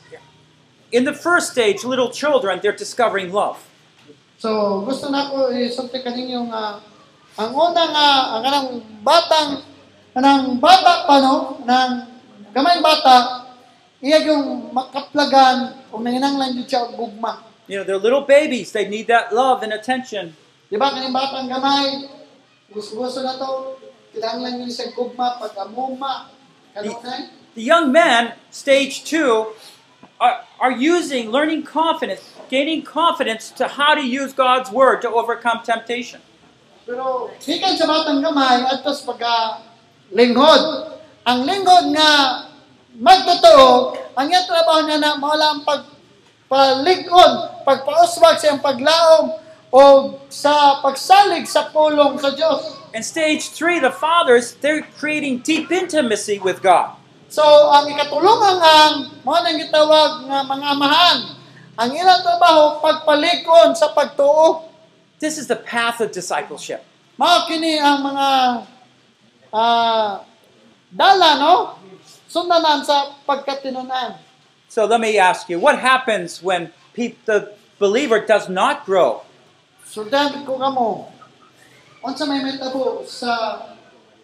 In 0.90 1.04
the 1.04 1.14
first 1.14 1.52
stage, 1.52 1.84
little 1.84 2.10
children, 2.10 2.60
they're 2.62 2.74
discovering 2.74 3.30
love. 3.30 3.62
So 4.38 4.82
gusto 4.84 5.08
nako 5.08 5.54
isulti 5.56 6.04
kaninyo 6.04 6.52
nga 6.52 6.82
ang 7.40 7.50
una 7.56 7.82
nga 7.88 8.06
ang 8.36 8.42
kanang 8.44 8.68
batang 9.00 9.50
kanang 10.12 10.60
bata 10.60 11.08
pa 11.08 11.16
no 11.16 11.64
nang 11.64 12.12
gamay 12.52 12.76
bata 12.84 13.48
iya 14.04 14.20
yung 14.20 14.68
makaplagan 14.68 15.80
o 15.88 15.96
nanginanglan 16.02 16.52
jud 16.60 16.68
siya 16.68 16.92
gugma. 16.92 17.40
You 17.64 17.80
know, 17.80 17.84
they're 17.88 17.96
little 17.96 18.28
babies. 18.28 18.76
They 18.76 18.84
need 18.84 19.08
that 19.08 19.32
love 19.32 19.64
and 19.64 19.72
attention. 19.72 20.36
Di 20.68 20.76
ba 20.76 20.92
kaning 20.92 21.14
batang 21.14 21.48
gamay 21.48 22.04
gusto-gusto 22.68 23.24
na 23.24 23.40
to 23.40 23.80
kinahanglan 24.12 24.60
yun 24.60 24.68
siya 24.68 24.92
gugma 24.92 25.40
pag 25.40 25.56
kanunay. 26.74 27.30
The 27.54 27.62
young 27.62 27.92
men, 27.94 28.34
stage 28.50 29.04
two, 29.06 29.54
are, 30.20 30.42
are 30.58 30.74
using, 30.74 31.30
learning 31.30 31.62
confidence, 31.62 32.34
gaining 32.50 32.82
confidence 32.82 33.50
to 33.54 33.68
how 33.68 33.94
to 33.94 34.02
use 34.02 34.32
God's 34.32 34.70
word 34.70 35.02
to 35.02 35.10
overcome 35.10 35.62
temptation. 35.62 36.20
Pero 36.84 37.32
gikan 37.40 37.78
sa 37.80 37.88
batang 37.88 38.20
gamay 38.20 38.60
atos 38.68 39.06
pagka 39.06 39.64
linghod. 40.12 40.92
Ang 41.24 41.48
linghod 41.48 41.96
nga 41.96 42.10
magtotoo, 43.00 43.96
ang 44.12 44.26
iyang 44.28 44.44
trabaho 44.44 44.84
niya 44.84 45.00
na 45.00 45.16
mawala 45.16 45.56
ang 45.56 45.62
pag 45.64 45.88
palikod, 46.44 47.64
pagpauswag 47.64 48.36
sa 48.36 48.52
iyang 48.52 48.60
paglaom 48.60 49.32
o 49.72 49.82
sa 50.28 50.84
pagsalig 50.84 51.48
sa 51.48 51.72
pulong 51.72 52.20
sa 52.20 52.36
Diyos. 52.36 52.83
And 52.94 53.02
stage 53.02 53.50
three, 53.50 53.82
the 53.82 53.90
fathers, 53.90 54.54
they're 54.62 54.86
creating 55.02 55.42
deep 55.42 55.74
intimacy 55.74 56.38
with 56.38 56.62
God. 56.62 56.94
So, 57.26 57.42
ang 57.42 57.90
ikatulungan 57.90 58.56
ang 58.62 58.94
mo 59.26 59.34
nang 59.42 59.58
gitawag 59.58 60.30
nga 60.30 60.46
mga 60.46 60.66
amahan. 60.78 61.18
Ang 61.74 61.90
ilang 61.90 62.22
trabaho 62.22 62.78
pagpalikon 62.78 63.74
sa 63.74 63.90
pagtuo. 63.90 64.70
This 65.18 65.42
is 65.42 65.50
the 65.50 65.58
path 65.58 65.98
of 65.98 66.14
discipleship. 66.14 66.86
Mao 67.18 67.50
kini 67.50 67.82
ang 67.82 68.06
mga 68.06 68.28
ah 69.50 70.22
dala 70.94 71.30
no 71.42 71.54
sundanan 72.30 72.86
sa 72.86 73.18
pagkatinunan. 73.26 74.18
So 74.70 74.86
let 74.86 75.02
me 75.02 75.18
ask 75.18 75.50
you, 75.50 75.58
what 75.58 75.82
happens 75.82 76.38
when 76.42 76.70
pe- 76.94 77.18
the 77.26 77.54
believer 77.78 78.22
does 78.22 78.46
not 78.46 78.86
grow? 78.86 79.26
Sundan 79.86 80.46
ko 80.46 80.58
kamo. 80.58 81.13
Unsa 82.04 82.28
may 82.28 82.44
metabo 82.44 83.00
sa 83.08 83.64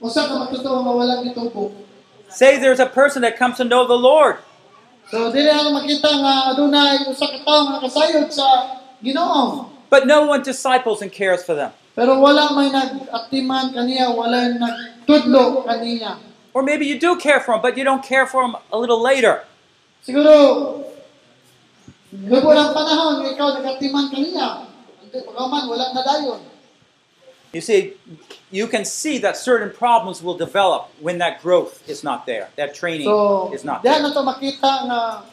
usa 0.05 0.29
ka 0.29 0.37
magtotoo 0.37 0.85
nga 0.85 0.93
walang 0.93 1.25
gitubo. 1.25 1.73
Say 2.29 2.61
there's 2.61 2.77
a 2.77 2.85
person 2.85 3.25
that 3.25 3.41
comes 3.41 3.57
to 3.57 3.65
know 3.65 3.89
the 3.89 3.97
Lord. 3.97 4.37
So 5.09 5.33
dili 5.33 5.49
na 5.49 5.73
makita 5.73 6.13
nga 6.13 6.53
adunay 6.53 7.09
usa 7.09 7.25
ka 7.25 7.41
tawo 7.41 7.61
nga 7.65 7.73
nakasayod 7.81 8.29
sa 8.29 8.77
Ginoo. 9.01 9.73
But 9.89 10.05
no 10.05 10.29
one 10.29 10.45
disciples 10.45 11.01
and 11.01 11.09
cares 11.09 11.41
for 11.41 11.57
them. 11.57 11.73
Pero 11.97 12.21
wala 12.21 12.53
may 12.53 12.69
nag-atiman 12.69 13.73
kaniya, 13.73 14.13
wala 14.13 14.53
nagtudlo 14.61 15.65
kaniya. 15.65 16.21
Or 16.53 16.61
maybe 16.61 16.85
you 16.85 17.01
do 17.01 17.17
care 17.17 17.41
for 17.41 17.57
them, 17.57 17.65
but 17.65 17.81
you 17.81 17.83
don't 17.83 18.05
care 18.05 18.29
for 18.29 18.45
them 18.45 18.61
a 18.71 18.77
little 18.79 19.01
later. 19.01 19.49
Siguro, 20.05 20.85
lubo 22.13 22.51
ng 22.53 22.71
panahon, 22.77 23.25
ikaw 23.25 23.57
nagatiman 23.57 24.13
kaniya. 24.13 24.69
Wala 25.11 25.85
na 25.97 26.03
dayon. 26.05 26.50
You 27.53 27.61
see, 27.61 27.95
you 28.51 28.69
can 28.69 28.85
see 28.85 29.19
that 29.19 29.37
certain 29.37 29.71
problems 29.71 30.23
will 30.23 30.39
develop 30.39 30.89
when 31.01 31.19
that 31.19 31.43
growth 31.43 31.83
is 31.89 32.05
not 32.05 32.25
there. 32.25 32.49
That 32.55 32.75
training 32.75 33.07
So, 33.07 33.53
is 33.53 33.65
not 33.65 33.83
there. 33.83 33.99
to 33.99 34.23
makita 34.23 34.87
nga 34.87 35.27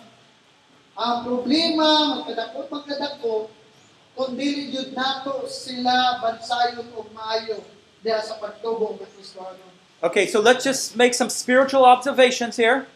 ang 0.97 1.21
problema, 1.21 2.17
magkadako, 2.25 2.57
magkadako, 2.73 3.33
kung 4.17 4.33
dili 4.33 4.73
jud 4.73 4.97
nato 4.97 5.45
sila 5.45 6.17
bansayon 6.17 6.89
og 6.97 7.05
maayo 7.13 7.61
diha 8.01 8.17
sa 8.17 8.41
pagtubo 8.41 8.97
ng 8.97 9.05
Kristiyano. 9.13 9.61
Okay, 10.01 10.25
so 10.25 10.41
let's 10.41 10.65
just 10.65 10.97
make 10.97 11.13
some 11.13 11.29
spiritual 11.29 11.85
observations 11.85 12.57
here. 12.57 12.89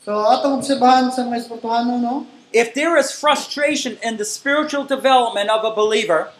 So, 0.00 0.16
atong 0.16 0.64
obserbahan 0.64 1.12
sa 1.12 1.28
mga 1.28 1.44
espirituhano, 1.44 2.00
no? 2.00 2.24
If 2.48 2.72
there 2.72 2.96
is 2.96 3.12
frustration 3.12 4.00
in 4.00 4.16
the 4.16 4.24
spiritual 4.24 4.88
development 4.88 5.52
of 5.52 5.68
a 5.68 5.72
believer, 5.76 6.32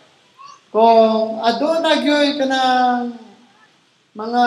Kung 0.68 1.40
aduna 1.40 1.80
na 1.80 1.92
gyud 1.96 2.36
kanang 2.36 3.16
mga 4.12 4.44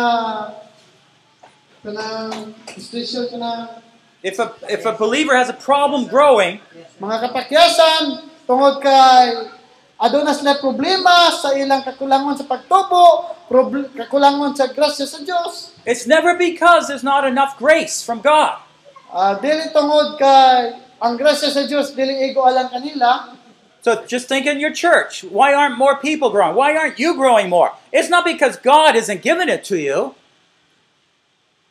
kanang 1.82 2.54
special 2.78 3.26
kanang 3.26 3.82
if 4.22 4.38
a, 4.38 4.54
if 4.70 4.86
a 4.86 4.94
believer 4.94 5.34
has 5.34 5.50
a 5.50 5.58
problem 5.58 6.06
growing, 6.06 6.62
mga 7.02 7.26
kapakyasan 7.26 8.30
tungod 8.46 8.78
kay 8.86 9.50
aduna 9.98 10.38
sila 10.38 10.62
problema 10.62 11.34
sa 11.34 11.58
ilang 11.58 11.82
kakulangon 11.82 12.38
sa 12.38 12.46
pagtubo, 12.46 13.34
proble- 13.50 13.90
kakulangon 13.90 14.54
sa 14.54 14.70
grasya 14.70 15.10
sa 15.10 15.26
Dios. 15.26 15.74
it's 15.90 16.06
never 16.06 16.38
because 16.38 16.86
there's 16.86 17.06
not 17.06 17.26
enough 17.26 17.58
grace 17.58 18.06
from 18.06 18.22
God. 18.22 18.62
Ah, 19.10 19.42
dili 19.42 19.74
tungod 19.74 20.22
kay 20.22 20.78
ang 21.02 21.18
grasya 21.18 21.50
sa 21.50 21.66
Dios 21.66 21.98
dili 21.98 22.30
igo 22.30 22.46
alang 22.46 22.70
kanila. 22.70 23.41
So 23.82 24.06
just 24.06 24.30
think 24.30 24.46
in 24.46 24.60
your 24.60 24.72
church. 24.72 25.24
Why 25.24 25.54
aren't 25.54 25.78
more 25.78 25.98
people 25.98 26.30
growing? 26.30 26.56
Why 26.56 26.76
aren't 26.76 27.00
you 27.00 27.16
growing 27.16 27.50
more? 27.50 27.74
It's 27.92 28.10
not 28.10 28.24
because 28.24 28.56
God 28.58 28.96
isn't 28.96 29.22
giving 29.22 29.50
it 29.50 29.64
to 29.66 29.78
you. 29.78 30.16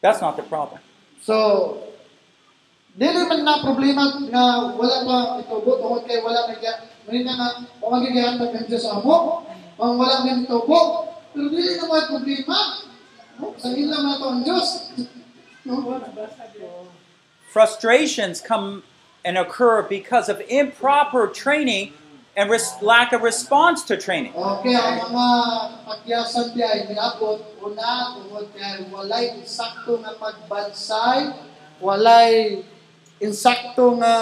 That's 0.00 0.20
not 0.20 0.36
the 0.36 0.42
problem. 0.42 0.80
So, 1.22 1.86
dili 2.98 3.28
man 3.28 3.44
na 3.44 3.62
problema 3.62 4.18
nga 4.26 4.74
wala 4.74 4.96
pa 5.06 5.16
itubo 5.38 5.78
tungod 5.78 6.02
kay 6.08 6.18
wala 6.24 6.50
may 6.50 6.58
ga 6.58 6.82
may 7.06 7.22
nga 7.22 7.62
o 7.78 7.86
magigihatag 7.92 8.50
ang 8.50 8.66
Diyos 8.66 8.82
sa 8.82 8.98
amo, 8.98 9.46
ang 9.78 9.94
wala 9.94 10.26
may 10.26 10.42
itubo. 10.42 11.06
Pero 11.30 11.46
dili 11.46 11.78
na 11.78 11.86
may 11.86 12.04
problema. 12.10 12.58
No? 13.38 13.54
Sa 13.54 13.70
ila 13.70 13.96
man 14.02 14.12
ito 14.18 14.26
ang 14.26 14.42
Diyos. 14.42 14.68
No? 15.62 15.94
Frustrations 17.52 18.42
come 18.42 18.82
and 19.22 19.36
occur 19.36 19.84
because 19.84 20.32
of 20.32 20.40
improper 20.48 21.28
training 21.28 21.92
and 22.36 22.50
lack 22.82 23.12
of 23.12 23.22
response 23.22 23.82
to 23.84 23.96
training. 23.98 24.32
Okay, 24.34 24.74
ang 24.74 25.10
mga 25.10 25.28
pagyasan 25.82 26.54
diya 26.54 26.68
ay 26.70 26.80
niabot 26.86 27.42
una 27.58 28.14
tungod 28.14 28.46
kay 28.54 28.86
walay 28.94 29.34
insakto 29.34 29.98
nga 29.98 30.14
pagbansay, 30.14 31.34
walay 31.82 32.62
insakto 33.18 33.98
nga 33.98 34.16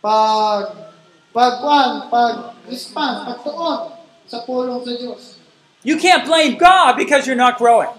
pag 0.00 0.64
pagkuan, 1.30 2.08
pag 2.08 2.56
response, 2.66 3.28
pagtuon 3.28 3.80
sa 4.24 4.38
pulong 4.48 4.80
sa 4.82 4.92
Dios. 4.96 5.36
You 5.84 5.96
can't 5.96 6.24
blame 6.24 6.56
God 6.56 6.96
because 6.96 7.24
you're 7.28 7.38
not 7.38 7.56
growing. 7.60 7.92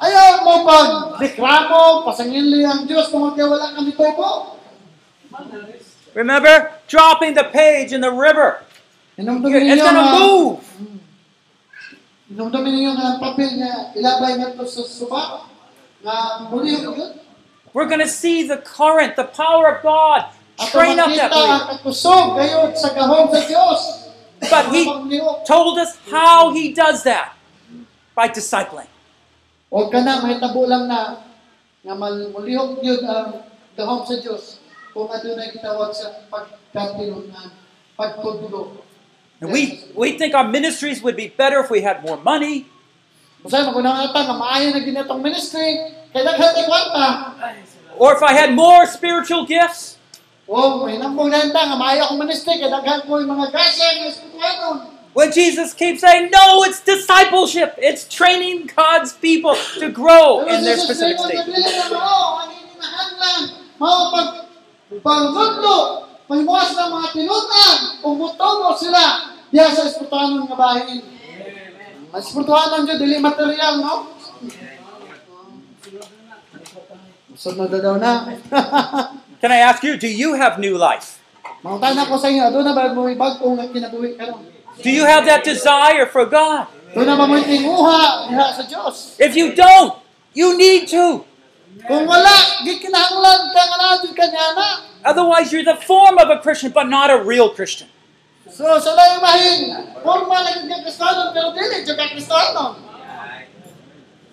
Ayaw 0.00 0.42
mo 0.42 0.64
pag 0.64 0.88
reklamo, 1.20 2.08
pasangili 2.08 2.64
ang 2.64 2.88
Diyos 2.88 3.12
kay 3.12 3.44
wala 3.46 3.76
kang 3.76 3.84
itubo. 3.84 4.56
Remember? 6.14 6.72
Dropping 6.88 7.34
the 7.34 7.44
page 7.44 7.92
in 7.92 8.00
the 8.00 8.10
river. 8.10 8.62
It's 9.16 9.26
going 9.26 9.42
to 9.72 10.18
move. 10.18 10.64
inumdumin 12.30 12.72
ninyo 12.78 12.92
nga 12.94 13.18
papel 13.18 13.58
nga 13.58 13.90
ilabay 13.90 14.38
nga 14.38 14.54
sa 14.62 14.82
suba, 14.86 15.50
nga 15.98 16.46
muli. 16.46 16.78
We're 17.74 17.90
going 17.90 18.02
to 18.02 18.10
see 18.10 18.46
the 18.46 18.62
current, 18.62 19.18
the 19.18 19.26
power 19.26 19.66
of 19.66 19.82
God. 19.82 20.30
Train 20.70 21.00
up 21.00 21.10
that 21.10 21.32
makita 21.32 21.40
ang 21.40 21.50
believer. 21.50 21.70
kakusog 21.80 22.26
gayod 22.36 22.72
sa 22.76 22.88
gahom 22.94 23.26
sa 23.32 23.40
Diyos. 23.48 23.80
But 24.46 24.64
he 24.72 24.84
told 25.48 25.80
us 25.80 25.96
how 26.12 26.52
he 26.52 26.70
does 26.72 27.02
that 27.02 27.32
by 28.14 28.28
discipling. 28.28 28.88
O 29.72 29.88
ka 29.88 30.04
na, 30.04 30.20
may 30.20 30.36
tabo 30.36 30.68
lang 30.68 30.84
na 30.86 31.24
nga 31.80 31.94
mal- 31.96 32.28
mulihok 32.30 32.78
yun 32.84 33.00
ang 33.08 33.40
gahom 33.74 34.04
sa 34.04 34.20
Diyos 34.20 34.59
And 39.42 39.52
we, 39.52 39.80
we 39.94 40.18
think 40.18 40.34
our 40.34 40.46
ministries 40.46 41.02
would 41.02 41.16
be 41.16 41.28
better 41.28 41.60
if 41.60 41.70
we 41.70 41.80
had 41.80 42.02
more 42.02 42.16
money. 42.18 42.66
Or 47.98 48.12
if 48.14 48.22
I 48.22 48.32
had 48.32 48.52
more 48.54 48.86
spiritual 48.86 49.46
gifts. 49.46 49.96
When 55.12 55.32
Jesus 55.32 55.74
keeps 55.74 56.00
saying, 56.02 56.30
no, 56.30 56.62
it's 56.64 56.80
discipleship. 56.84 57.74
It's 57.78 58.04
training 58.08 58.70
God's 58.76 59.12
people 59.12 59.56
to 59.78 59.88
grow 59.90 60.46
in 60.46 60.62
their 60.64 60.76
specific 60.76 61.18
state. 61.18 61.46
Dili 64.90 64.98
na 64.98 65.30
mao, 65.30 65.30
ang 65.30 65.46
ininahanglan, 65.46 65.70
mao 65.70 66.08
pag 66.26 66.26
pagmudlo, 66.26 66.26
pagbuwas 66.26 66.70
ng 66.74 66.90
mga 66.90 67.08
tinutan, 67.14 67.78
sila, 68.74 69.02
diya 69.54 69.70
sa 69.70 69.86
bahin. 70.58 70.98
Ang 72.10 72.18
espirituanon 72.18 72.82
dyan, 72.82 72.98
dili 72.98 73.22
material, 73.22 73.74
no? 73.78 74.10
Na 77.40 77.66
daw 77.70 77.96
na. 78.02 78.12
Can 79.40 79.50
I 79.54 79.62
ask 79.62 79.80
you, 79.86 79.94
do 79.96 80.10
you 80.10 80.34
have 80.34 80.58
new 80.58 80.74
life? 80.74 81.22
Mangutan 81.62 81.96
ako 81.96 82.18
sa 82.18 82.28
inyo, 82.28 82.50
doon 82.50 82.66
na 82.66 82.74
ba 82.74 82.90
mo 82.90 83.06
ibagong 83.06 83.56
kinabuhi 83.70 84.18
karon? 84.18 84.42
Do 84.82 84.90
you 84.90 85.06
have 85.06 85.22
that 85.24 85.46
desire 85.46 86.04
for 86.10 86.26
God? 86.26 86.66
Doon 86.92 87.06
na 87.06 87.14
ba 87.14 87.30
mo 87.30 87.38
tinguha 87.38 88.26
sa 88.58 88.62
Dios? 88.66 89.14
If 89.22 89.38
you 89.38 89.54
don't, 89.54 89.94
you 90.34 90.58
need 90.58 90.90
to. 90.90 91.29
Kung 91.78 92.04
wala, 92.04 92.34
di 92.66 92.82
kinahanglan 92.82 93.54
ka 93.54 93.62
nga 93.62 93.78
natin 93.78 94.10
kanya 94.10 94.46
na. 94.58 94.68
Otherwise, 95.06 95.54
you're 95.54 95.64
the 95.64 95.78
form 95.86 96.18
of 96.18 96.28
a 96.28 96.42
Christian, 96.42 96.74
but 96.74 96.90
not 96.90 97.08
a 97.08 97.22
real 97.22 97.54
Christian. 97.54 97.86
So, 98.50 98.66
sa 98.82 98.90
layo 98.98 99.22
mahin, 99.22 99.78
forma 100.02 100.42
lang 100.42 100.66
yung 100.66 100.82
Kristiyano, 100.82 101.30
pero 101.30 101.54
dili, 101.54 101.86
dyan 101.86 101.94
ka 101.94 102.10
Kristiyano. 102.10 102.64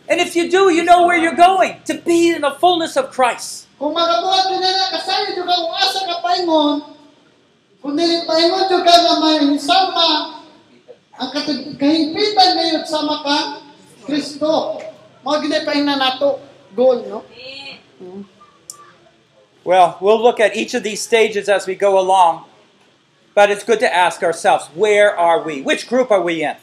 And 0.10 0.18
if 0.24 0.34
you 0.34 0.50
do, 0.50 0.74
you 0.74 0.82
know 0.82 1.06
where 1.06 1.20
you're 1.20 1.38
going 1.38 1.84
to 1.86 2.00
be 2.02 2.34
in 2.34 2.42
the 2.42 2.56
fullness 2.58 2.98
of 2.98 3.14
Christ. 3.14 3.68
Kung 3.78 3.94
ka 3.94 4.02
na, 4.02 4.86
ka 4.90 5.00
kung 5.06 5.76
asa 5.78 6.00
ka 6.10 6.16
paingon, 6.26 6.76
kung 7.84 7.94
dili 7.94 8.26
paingon 8.26 8.66
dyan 8.66 8.82
ka 8.82 8.96
nga 8.98 9.14
may 9.22 9.38
sama, 9.62 10.42
ang 11.18 11.30
katag- 11.30 11.78
kahimpitan 11.78 12.50
ngayon 12.58 12.84
sama 12.90 13.22
ka, 13.22 13.38
Kristo. 14.10 14.82
Mga 15.22 15.38
ginipahin 15.46 15.86
na 15.86 16.00
nato, 16.00 16.47
goal, 16.76 17.04
no? 17.06 17.26
Mm. 18.02 18.26
Well, 19.68 19.98
we'll 20.00 20.22
look 20.22 20.40
at 20.40 20.56
each 20.56 20.74
of 20.74 20.84
these 20.84 21.02
stages 21.02 21.50
as 21.50 21.68
we 21.68 21.76
go 21.76 22.00
along, 22.00 22.46
but 23.36 23.52
it's 23.52 23.68
good 23.68 23.84
to 23.84 23.90
ask 23.92 24.24
ourselves 24.24 24.72
where 24.72 25.12
are 25.12 25.44
we? 25.44 25.62
Which 25.62 25.92
group 25.92 26.10
are 26.10 26.24
we 26.24 26.44
in? 26.44 26.56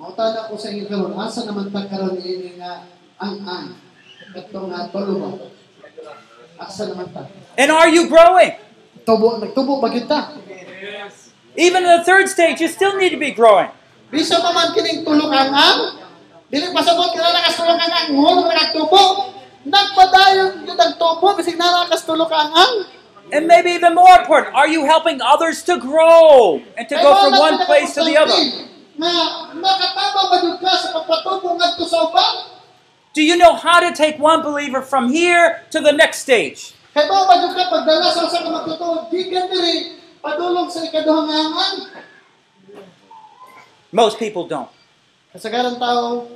Mautada 0.00 0.48
ko 0.48 0.56
sa 0.56 0.72
inyo 0.72 0.88
karon, 0.88 1.12
asa 1.20 1.44
naman 1.44 1.68
ta 1.68 1.84
karon 1.84 2.16
ini 2.16 2.56
nga 2.56 2.88
ang 3.20 3.44
ang 3.44 3.76
katong 4.32 4.72
nga 4.72 4.88
tuluba. 4.88 5.52
Asa 6.56 6.88
naman 6.88 7.12
ta? 7.12 7.28
And 7.60 7.68
are 7.68 7.92
you 7.92 8.08
growing? 8.08 8.56
Tubo, 9.04 9.36
nagtubo 9.36 9.76
ba 9.76 9.92
kita? 9.92 10.40
Even 11.60 11.84
in 11.84 11.92
the 12.00 12.04
third 12.08 12.32
stage, 12.32 12.64
you 12.64 12.72
still 12.72 12.96
need 12.96 13.12
to 13.12 13.20
be 13.20 13.36
growing. 13.36 13.68
Bisa 14.08 14.40
pa 14.40 14.50
man 14.56 14.72
kining 14.72 15.04
tulong 15.04 15.28
ang 15.28 15.52
ang, 15.52 15.78
dili 16.48 16.72
pasabot 16.72 17.12
ka 17.12 17.20
na 17.20 17.36
nakastulong 17.36 17.76
ang 17.76 17.92
ang, 17.92 18.08
ngulo 18.16 18.48
na 18.48 18.56
nagtubo. 18.56 19.29
Nagpadayon 19.60 20.64
yun 20.64 20.78
ang 20.80 20.96
tubo, 20.96 21.36
bisig 21.36 21.60
na 21.60 21.84
nakastulong 21.84 22.32
ang 22.32 22.52
ang. 22.56 22.74
And 23.30 23.46
maybe 23.46 23.70
even 23.76 23.94
more 23.94 24.16
important, 24.16 24.56
are 24.56 24.66
you 24.66 24.88
helping 24.88 25.20
others 25.20 25.62
to 25.68 25.76
grow 25.76 26.64
and 26.80 26.88
to 26.88 26.96
go 26.96 27.12
from 27.20 27.38
one 27.38 27.60
place 27.68 27.94
to 27.94 28.02
the 28.02 28.16
other? 28.16 28.40
Na 28.96 29.52
makatama 29.52 30.32
ba 30.32 30.36
yun 30.40 30.56
ka 30.56 30.72
sa 30.80 30.96
pagpatubo 30.96 31.60
ngadto 31.60 31.84
sa 31.84 32.08
uban? 32.08 32.56
Do 33.12 33.20
you 33.20 33.36
know 33.36 33.52
how 33.52 33.84
to 33.84 33.92
take 33.92 34.16
one 34.16 34.40
believer 34.40 34.80
from 34.80 35.12
here 35.12 35.60
to 35.70 35.78
the 35.78 35.92
next 35.92 36.24
stage? 36.24 36.72
Ka 36.96 37.04
ka 37.04 37.28
ka. 37.28 37.84
Most 43.92 44.18
people 44.18 44.46
don't. 44.46 44.70
Kasagaran 45.34 45.78
tao, 45.78 46.26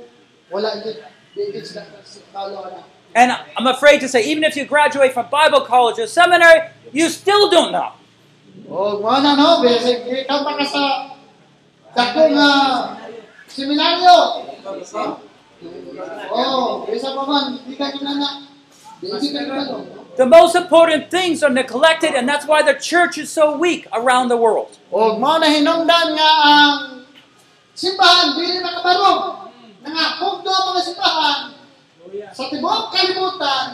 wala 0.51 0.69
yun. 0.83 0.99
Di 1.35 1.51
And 3.15 3.31
I'm 3.31 3.67
afraid 3.67 4.01
to 4.01 4.09
say, 4.09 4.25
even 4.27 4.43
if 4.43 4.57
you 4.57 4.65
graduate 4.65 5.13
from 5.13 5.29
Bible 5.31 5.61
college 5.61 5.97
or 5.97 6.05
seminary, 6.05 6.67
you 6.91 7.07
still 7.07 7.49
don't 7.49 7.71
know. 7.71 7.93
Oh. 8.69 8.99
The 20.17 20.25
most 20.25 20.55
important 20.55 21.11
things 21.11 21.43
are 21.43 21.49
neglected, 21.49 22.15
and 22.15 22.27
that's 22.27 22.45
why 22.45 22.63
the 22.63 22.73
church 22.73 23.17
is 23.17 23.31
so 23.31 23.57
weak 23.57 23.87
around 23.93 24.27
the 24.27 24.37
world. 24.37 24.77
Oh, 24.91 25.15
o, 25.15 25.19
mga 25.19 25.39
na 25.39 25.47
hinungdan 25.47 26.07
nga 26.15 26.29
ang 26.43 27.03
simbahan, 27.75 28.35
dili. 28.35 28.59
Nangapugdo 29.83 30.51
ang 30.51 30.65
mga 30.75 30.81
simbahan 30.83 31.54
sa 32.31 32.43
kalibutan, 32.91 33.65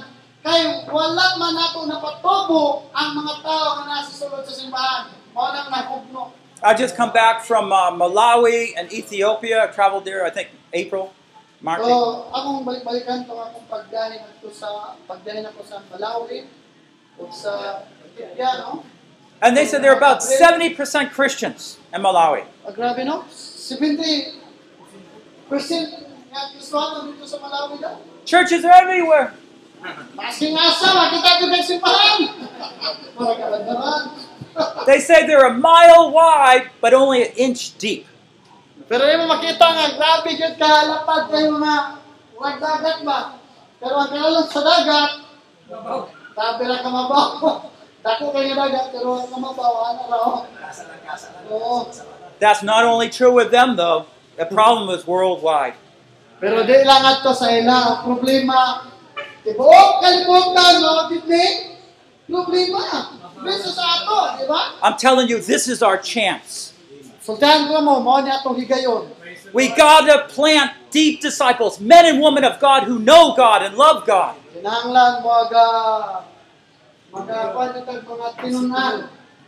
kay 0.42 0.62
wala 0.90 1.26
man 1.38 1.54
nato 1.54 1.86
napatubo 1.86 2.90
ang 2.94 3.14
mga 3.14 3.34
tao 3.46 3.68
nga 3.82 3.86
nasa 3.86 4.12
sulod 4.14 4.42
sa 4.42 4.54
simbahan. 4.54 5.14
Mao 5.32 5.54
nang 5.54 5.70
nahugno. 5.70 6.34
I 6.62 6.74
just 6.78 6.94
come 6.94 7.10
back 7.10 7.42
from 7.42 7.74
uh, 7.74 7.90
Malawi 7.90 8.78
and 8.78 8.92
Ethiopia. 8.94 9.66
I 9.66 9.68
traveled 9.74 10.06
there, 10.06 10.26
I 10.26 10.30
think, 10.30 10.54
April, 10.74 11.10
March. 11.58 11.82
So, 11.82 12.30
akong 12.30 12.62
balik-balikan 12.62 13.26
to 13.26 13.34
akong 13.34 13.66
pagdahin 13.66 14.22
ako 14.38 14.54
sa 14.54 14.94
pagdahin 15.10 15.46
ako 15.50 15.62
sa 15.66 15.82
Malawi 15.90 16.46
o 17.18 17.30
sa 17.34 17.82
Ethiopia, 18.06 18.62
no? 18.62 18.86
And 19.42 19.58
they 19.58 19.66
said 19.66 19.82
they're 19.82 19.98
about 19.98 20.22
70% 20.22 20.78
Christians 21.18 21.82
in 21.90 22.02
Malawi. 22.02 22.46
Ah, 22.62 22.70
grabe, 22.70 23.02
no? 23.02 23.26
70 23.26 24.38
percent 25.50 25.90
nga 26.32 26.48
Kristiyano 26.56 27.12
dito 27.12 27.28
sa 27.28 27.38
Malawi 27.44 27.76
daw. 27.84 28.00
Churches 28.26 28.64
are 28.66 28.76
everywhere. 28.86 29.34
Masking 30.14 30.54
asa, 30.54 30.94
makita 30.94 31.42
ko 31.42 31.46
ng 31.50 31.66
simbahan. 31.66 32.20
Para 33.18 33.34
kalandaran. 33.34 34.04
They 34.86 35.00
say 35.00 35.26
they're 35.26 35.48
a 35.48 35.58
mile 35.58 36.12
wide, 36.12 36.70
but 36.84 36.94
only 36.94 37.24
an 37.26 37.34
inch 37.40 37.74
deep. 37.82 38.06
Pero 38.92 39.08
yung 39.08 39.32
makita 39.32 39.64
nga, 39.64 39.86
grabe 39.96 40.36
yun 40.36 40.54
kahalapad 40.60 41.32
kayo 41.32 41.56
mga 41.56 41.76
wagdagat 42.36 42.98
ba? 43.08 43.40
Pero 43.80 43.96
ang 43.96 44.10
kanalang 44.12 44.50
sa 44.52 44.62
dagat, 44.62 45.12
sabi 46.36 46.64
lang 46.68 46.84
kamabaw. 46.84 47.64
Dako 48.04 48.36
kayo 48.36 48.52
dagat, 48.52 48.92
pero 48.92 49.24
kamabaw, 49.32 49.74
ano 49.96 50.02
raw? 50.12 50.30
That's 52.38 52.62
not 52.62 52.84
only 52.84 53.08
true 53.08 53.32
with 53.32 53.50
them, 53.56 53.80
though. 53.80 54.12
The 54.36 54.46
problem 54.46 54.92
is 54.92 55.08
worldwide. 55.08 55.80
Pero 56.42 56.66
di 56.66 56.74
lang 56.82 57.06
ato 57.06 57.38
sa 57.38 57.54
ila 57.54 57.78
ang 57.86 57.98
problema. 58.02 58.90
Tibuok 59.46 60.02
kalibutan, 60.02 60.82
no? 60.82 61.06
Dili? 61.06 61.78
Problema. 62.26 63.14
Bisa 63.46 63.70
sa 63.70 64.02
ato, 64.02 64.42
di 64.42 64.46
ba? 64.50 64.82
I'm 64.82 64.98
telling 64.98 65.30
you, 65.30 65.38
this 65.38 65.70
is 65.70 65.86
our 65.86 66.02
chance. 66.02 66.74
Sultan 67.22 67.70
ko 67.70 67.86
mo, 67.86 68.02
mo 68.02 68.18
niya 68.26 68.42
itong 68.42 68.58
higayon. 68.58 69.06
We 69.54 69.70
got 69.70 70.10
to 70.10 70.26
plant 70.34 70.74
deep 70.90 71.22
disciples, 71.22 71.78
men 71.78 72.10
and 72.10 72.18
women 72.18 72.42
of 72.42 72.58
God 72.58 72.90
who 72.90 72.98
know 72.98 73.38
God 73.38 73.62
and 73.62 73.78
love 73.78 74.10
God. 74.10 74.34
Mo 74.66 75.30
aga 75.30 75.66
mga 77.14 77.38
kwan 77.54 77.70
mga 77.86 78.28
tinunan. 78.42 78.96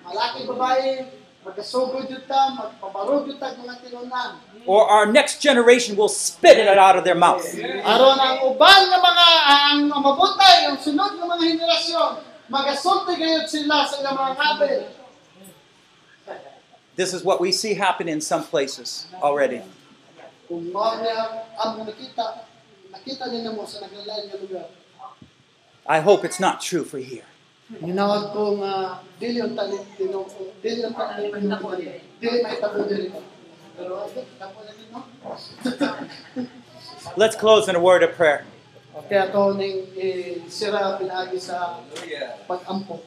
Malaki 0.03 0.39
babae, 0.45 1.09
magasugod 1.43 2.07
yun 2.07 2.23
ta, 2.23 2.55
magpabarog 2.55 3.27
yun 3.27 3.37
ta 3.37 3.51
mga 3.53 3.75
tinunan. 3.83 4.39
Or 4.65 4.87
our 4.87 5.05
next 5.05 5.43
generation 5.43 5.95
will 5.99 6.09
spit 6.09 6.57
it 6.57 6.67
out 6.67 6.95
of 6.95 7.03
their 7.03 7.19
mouth. 7.19 7.43
Aron 7.83 8.17
ang 8.19 8.47
uban 8.47 8.81
nga 8.87 8.99
mga 9.03 9.27
ang 9.43 9.79
mabutay, 9.91 10.71
ang 10.71 10.79
sunod 10.79 11.19
nga 11.19 11.25
mga 11.27 11.43
henerasyon, 11.51 12.11
magasulti 12.47 13.19
gayud 13.19 13.47
sila 13.51 13.83
sa 13.83 13.99
ilang 13.99 14.15
mga 14.15 14.33
kabel. 14.39 14.81
This 16.95 17.11
is 17.11 17.25
what 17.25 17.41
we 17.41 17.51
see 17.51 17.73
happen 17.73 18.07
in 18.07 18.21
some 18.21 18.45
places 18.45 19.09
already. 19.19 19.65
Kung 20.47 20.69
mao 20.71 20.95
niya 21.01 21.49
ang 21.57 21.81
nakita, 21.81 22.45
nakita 22.93 23.27
niya 23.33 23.51
mo 23.51 23.65
sa 23.65 23.81
naglalayang 23.83 24.29
nga 24.31 24.37
lugar. 24.39 24.67
I 25.83 25.99
hope 25.99 26.23
it's 26.23 26.39
not 26.39 26.63
true 26.63 26.87
for 26.87 27.01
here. 27.01 27.27
Ginawag 27.81 28.35
ko 28.35 28.61
nga 28.61 29.01
dili 29.17 29.41
yung 29.41 29.57
talent 29.57 29.87
tino 29.97 30.27
dili 30.61 30.83
yung 30.83 30.93
talent 30.93 31.33
tino 31.33 31.57
dili 32.21 32.37
may 32.43 32.57
tabo 32.59 32.85
dili 32.85 33.09
pero 33.73 34.05
ay 34.05 34.21
tabo 34.37 34.59
na 34.61 34.71
din 34.77 34.89
no? 34.93 35.01
Let's 37.19 37.35
close 37.35 37.67
in 37.67 37.75
a 37.75 37.81
word 37.81 38.03
of 38.03 38.13
prayer. 38.13 38.45
kaya 39.09 39.33
to 39.33 39.57
ning 39.57 39.89
sira 40.45 41.01
pinagi 41.01 41.41
sa 41.41 41.81
pag-ampo. 42.45 43.01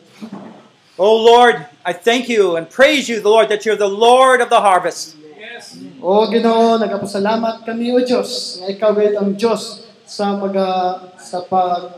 Oh 0.99 1.15
Lord, 1.15 1.63
I 1.85 1.93
thank 1.93 2.27
you 2.27 2.57
and 2.57 2.67
praise 2.67 3.07
you, 3.07 3.21
the 3.21 3.29
Lord, 3.29 3.53
that 3.53 3.63
you're 3.63 3.79
the 3.79 3.91
Lord 3.91 4.43
of 4.43 4.51
the 4.51 4.61
harvest. 4.61 5.15
o 6.03 6.29
Ginoo 6.29 6.77
nagapasalamat 6.77 7.65
kami 7.65 7.95
o 7.95 8.03
Dios 8.05 8.61
nga 8.61 8.69
ikaw 8.69 8.93
gayud 8.93 9.17
ang 9.17 9.33
Dios 9.35 9.89
sa 10.05 10.37
pag 10.37 10.55
ah, 10.55 10.93
sa 11.17 11.41
pag 11.49 11.97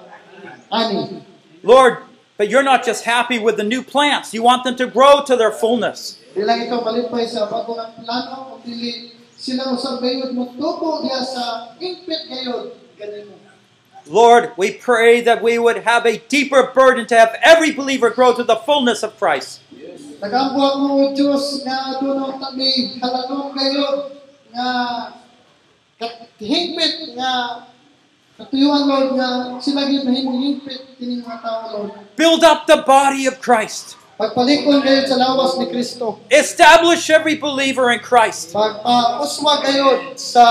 ani 0.71 1.27
Lord, 1.67 2.08
but 2.39 2.49
you're 2.49 2.63
not 2.63 2.87
just 2.87 3.05
happy 3.05 3.39
with 3.39 3.59
the 3.59 3.67
new 3.67 3.83
plants. 3.83 4.33
You 4.33 4.43
want 4.43 4.63
them 4.63 4.77
to 4.77 4.87
grow 4.87 5.27
to 5.27 5.37
their 5.37 5.51
fullness. 5.51 6.23
Di 6.33 6.47
lang 6.47 6.63
ikaw 6.65 6.87
malipay 6.87 7.27
sa 7.27 7.51
bagong 7.51 7.83
ang 7.83 7.93
plano 7.99 8.63
kundi 8.63 9.11
sila 9.35 9.75
usab 9.75 9.99
gayud 9.99 10.33
mo 10.39 10.55
tubo 10.55 11.03
diya 11.03 11.19
sa 11.21 11.75
impit 11.83 12.31
gayud 12.31 12.79
ganin 12.95 13.27
mo 13.27 13.37
Lord, 14.09 14.57
we 14.57 14.73
pray 14.73 15.21
that 15.21 15.45
we 15.45 15.61
would 15.61 15.85
have 15.85 16.07
a 16.07 16.17
deeper 16.33 16.73
burden 16.73 17.05
to 17.13 17.15
have 17.15 17.37
every 17.45 17.77
believer 17.77 18.09
grow 18.09 18.33
to 18.33 18.43
the 18.43 18.57
fullness 18.57 19.05
of 19.05 19.13
Christ. 19.21 19.61
Nagambuhat 20.25 20.81
Build 32.15 32.43
up 32.47 32.71
the 32.71 32.83
body 32.87 33.27
of 33.27 33.43
Christ. 33.43 33.99
Pagpalikon 34.19 34.83
kayo 34.83 35.07
sa 35.07 35.15
lawas 35.15 35.59
ni 35.59 35.67
Kristo. 35.71 36.19
Establish 36.31 37.07
every 37.11 37.35
believer 37.35 37.91
in 37.91 37.99
Christ. 37.99 38.51
Pagpauswa 38.55 39.63
kayo 39.63 40.15
sa 40.15 40.47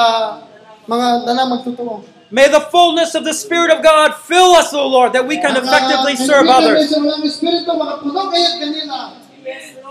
mga 0.87 1.27
danang 1.27 1.51
magtutuo. 1.51 2.03
May 2.27 2.51
the 2.51 2.63
fullness 2.67 3.15
of 3.15 3.23
the 3.23 3.31
Spirit 3.31 3.71
of 3.71 3.79
God 3.79 4.15
fill 4.19 4.51
us, 4.55 4.75
O 4.75 4.83
Lord, 4.83 5.15
that 5.15 5.23
we 5.23 5.39
can 5.39 5.55
effectively 5.55 6.19
serve 6.19 6.47
others. 6.47 6.91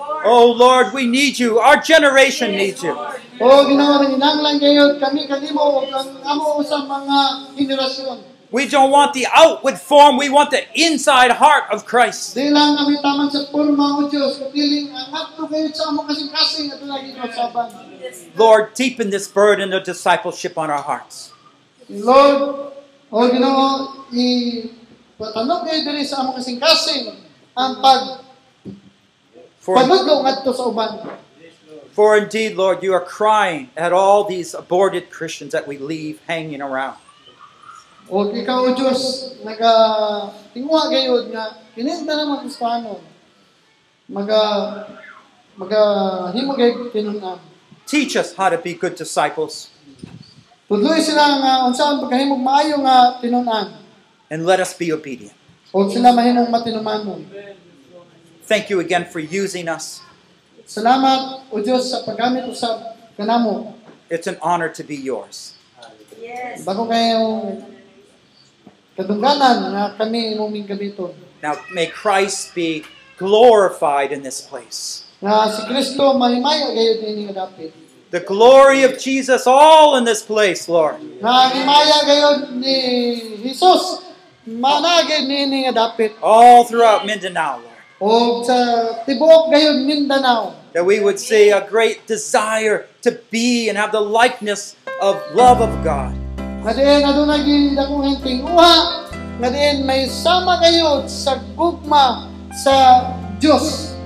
Sa 0.06 0.12
mga 0.12 0.22
Espiritu, 0.22 0.22
makapuno 0.22 0.22
kayo 0.22 0.22
kanila. 0.22 0.26
Oh 0.26 0.46
Lord, 0.52 0.86
we 0.94 1.04
need 1.06 1.38
you. 1.38 1.58
Our 1.58 1.78
generation 1.82 2.50
needs 2.54 2.82
you. 2.82 2.94
O 3.36 3.44
oh, 3.44 3.62
ginawa 3.68 4.00
ng 4.00 4.16
inanglan 4.16 4.56
kayo, 4.56 4.96
kami 4.96 5.28
kanimo, 5.28 5.84
ang 5.92 6.08
amo 6.24 6.64
sa 6.64 6.88
mga 6.88 7.16
henerasyon. 7.52 8.18
We 8.48 8.70
don't 8.70 8.94
want 8.94 9.12
the 9.12 9.26
outward 9.28 9.76
form, 9.76 10.16
we 10.16 10.30
want 10.30 10.54
the 10.54 10.64
inside 10.72 11.34
heart 11.36 11.68
of 11.68 11.84
Christ. 11.84 12.32
Di 12.32 12.48
lang 12.48 12.78
kami 12.78 12.96
taman 13.02 13.28
sa 13.28 13.44
porma 13.52 14.00
o 14.00 14.08
Diyos, 14.08 14.40
katiling 14.40 14.94
ang 14.94 15.12
ato 15.12 15.44
kayo 15.50 15.68
sa 15.74 15.92
among 15.92 16.08
kasing-kasing 16.08 16.72
at 16.72 16.80
lagi 16.86 17.12
kasaban. 17.12 17.68
Lord, 18.38 18.72
deepen 18.72 19.10
this 19.12 19.28
burden 19.28 19.74
of 19.76 19.84
discipleship 19.84 20.56
on 20.56 20.72
our 20.72 20.80
hearts. 20.80 21.34
Lord, 21.90 22.72
oh, 23.12 23.20
o 23.20 23.26
Ginoo, 23.28 23.60
i 24.14 24.26
patanong 25.20 25.66
kayo 25.68 25.80
diri 25.92 26.06
sa 26.06 26.24
among 26.24 26.40
kasing-kasing 26.40 27.12
ang 27.52 27.84
pag 27.84 28.25
For, 29.66 29.74
padudlo 29.74 30.22
ngadto 30.22 30.54
sa 30.54 30.70
uban. 30.70 31.02
for 31.90 32.14
indeed, 32.14 32.54
Lord, 32.54 32.86
you 32.86 32.94
are 32.94 33.02
crying 33.02 33.74
at 33.74 33.90
all 33.90 34.22
these 34.22 34.54
aborted 34.54 35.10
Christians 35.10 35.50
that 35.50 35.66
we 35.66 35.74
leave 35.82 36.22
hanging 36.30 36.62
around. 36.62 37.02
O 38.06 38.30
ikaw 38.30 38.62
o 38.62 38.74
Diyos, 38.78 39.34
naga 39.42 40.30
tingwa 40.54 40.86
gayud 40.86 41.34
nga 41.34 41.58
kininta 41.74 42.14
naman 42.14 42.46
Kristiyano. 42.46 43.02
Maga 44.06 44.86
maga 45.58 45.82
himo 46.30 46.54
gay. 46.54 46.70
Teach 47.90 48.14
us 48.14 48.38
how 48.38 48.46
to 48.46 48.58
be 48.62 48.78
good 48.78 48.94
disciples 48.94 49.74
sila 50.66 51.24
nga 51.38 51.52
unsaon 51.70 52.02
pagkahimog 52.02 52.42
maayo 52.42 52.82
nga 52.82 53.22
tinun-an. 53.22 53.78
and 54.26 54.42
let 54.42 54.58
us 54.58 54.74
be 54.74 54.90
obedient. 54.90 55.34
O 55.70 55.86
sila 55.86 56.10
mahimong 56.10 56.50
matinumanon. 56.50 57.22
Thank 58.46 58.70
you 58.70 58.78
again 58.78 59.10
for 59.10 59.18
using 59.18 59.66
us. 59.66 60.06
Salamat 60.66 61.50
o 61.50 61.58
Diyos 61.58 61.90
sa 61.90 62.06
paggamit 62.06 62.46
usab 62.46 62.94
kanamo. 63.18 63.74
It's 64.06 64.30
an 64.30 64.38
honor 64.38 64.70
to 64.70 64.86
be 64.86 64.94
yours. 64.94 65.58
Yes. 66.14 66.62
Bago 66.62 66.86
kayo 66.86 67.58
kadungganan 68.94 69.74
nga 69.74 69.84
kami 69.98 70.38
imong 70.38 70.54
gamiton. 70.62 71.10
Now, 71.42 71.58
may 71.74 71.90
Christ 71.90 72.54
be 72.54 72.86
glorified 73.18 74.14
in 74.14 74.22
this 74.22 74.38
place. 74.38 75.10
Nga 75.18 75.34
si 75.50 75.60
Kristo 75.66 76.14
mahimaya 76.14 76.70
gayud 76.70 77.02
ini 77.02 77.26
nga 77.30 77.50
dapit. 77.50 77.74
The 78.14 78.22
glory 78.22 78.86
of 78.86 78.94
Jesus 79.02 79.46
all 79.50 79.98
in 79.98 80.06
this 80.06 80.22
place, 80.22 80.70
Lord. 80.70 81.02
Nga 81.02 81.34
himaya 81.50 81.98
gayud 82.06 82.38
ni 82.62 82.78
Jesus 83.42 84.06
managid 84.46 85.26
ni 85.26 85.66
nga 85.66 85.90
dapit. 85.90 86.14
All 86.22 86.62
throughout 86.62 87.02
Mindanao, 87.02 87.58
Lord. 87.58 87.75
O 87.96 88.44
sa 88.44 88.56
tibuok 89.08 89.48
gayud 89.48 89.88
Mindanao. 89.88 90.52
That 90.76 90.84
we 90.84 91.00
would 91.00 91.16
see 91.16 91.48
a 91.48 91.64
great 91.64 92.04
desire 92.04 92.84
to 93.00 93.16
be 93.32 93.72
and 93.72 93.80
have 93.80 93.88
the 93.88 94.04
likeness 94.04 94.76
of 95.00 95.16
love 95.32 95.64
of 95.64 95.72
God. 95.80 96.12
Nga 96.60 96.72
diin 96.76 97.08
adunay 97.08 97.40
gid 97.40 97.72
dakong 97.72 98.04
hinting 98.04 98.44
uha. 98.44 99.08
Nga 99.40 99.48
diin 99.48 99.88
may 99.88 100.04
sama 100.12 100.60
gayud 100.60 101.08
sa 101.08 101.40
gugma 101.56 102.28
sa 102.52 103.08
Dios. 103.40 103.96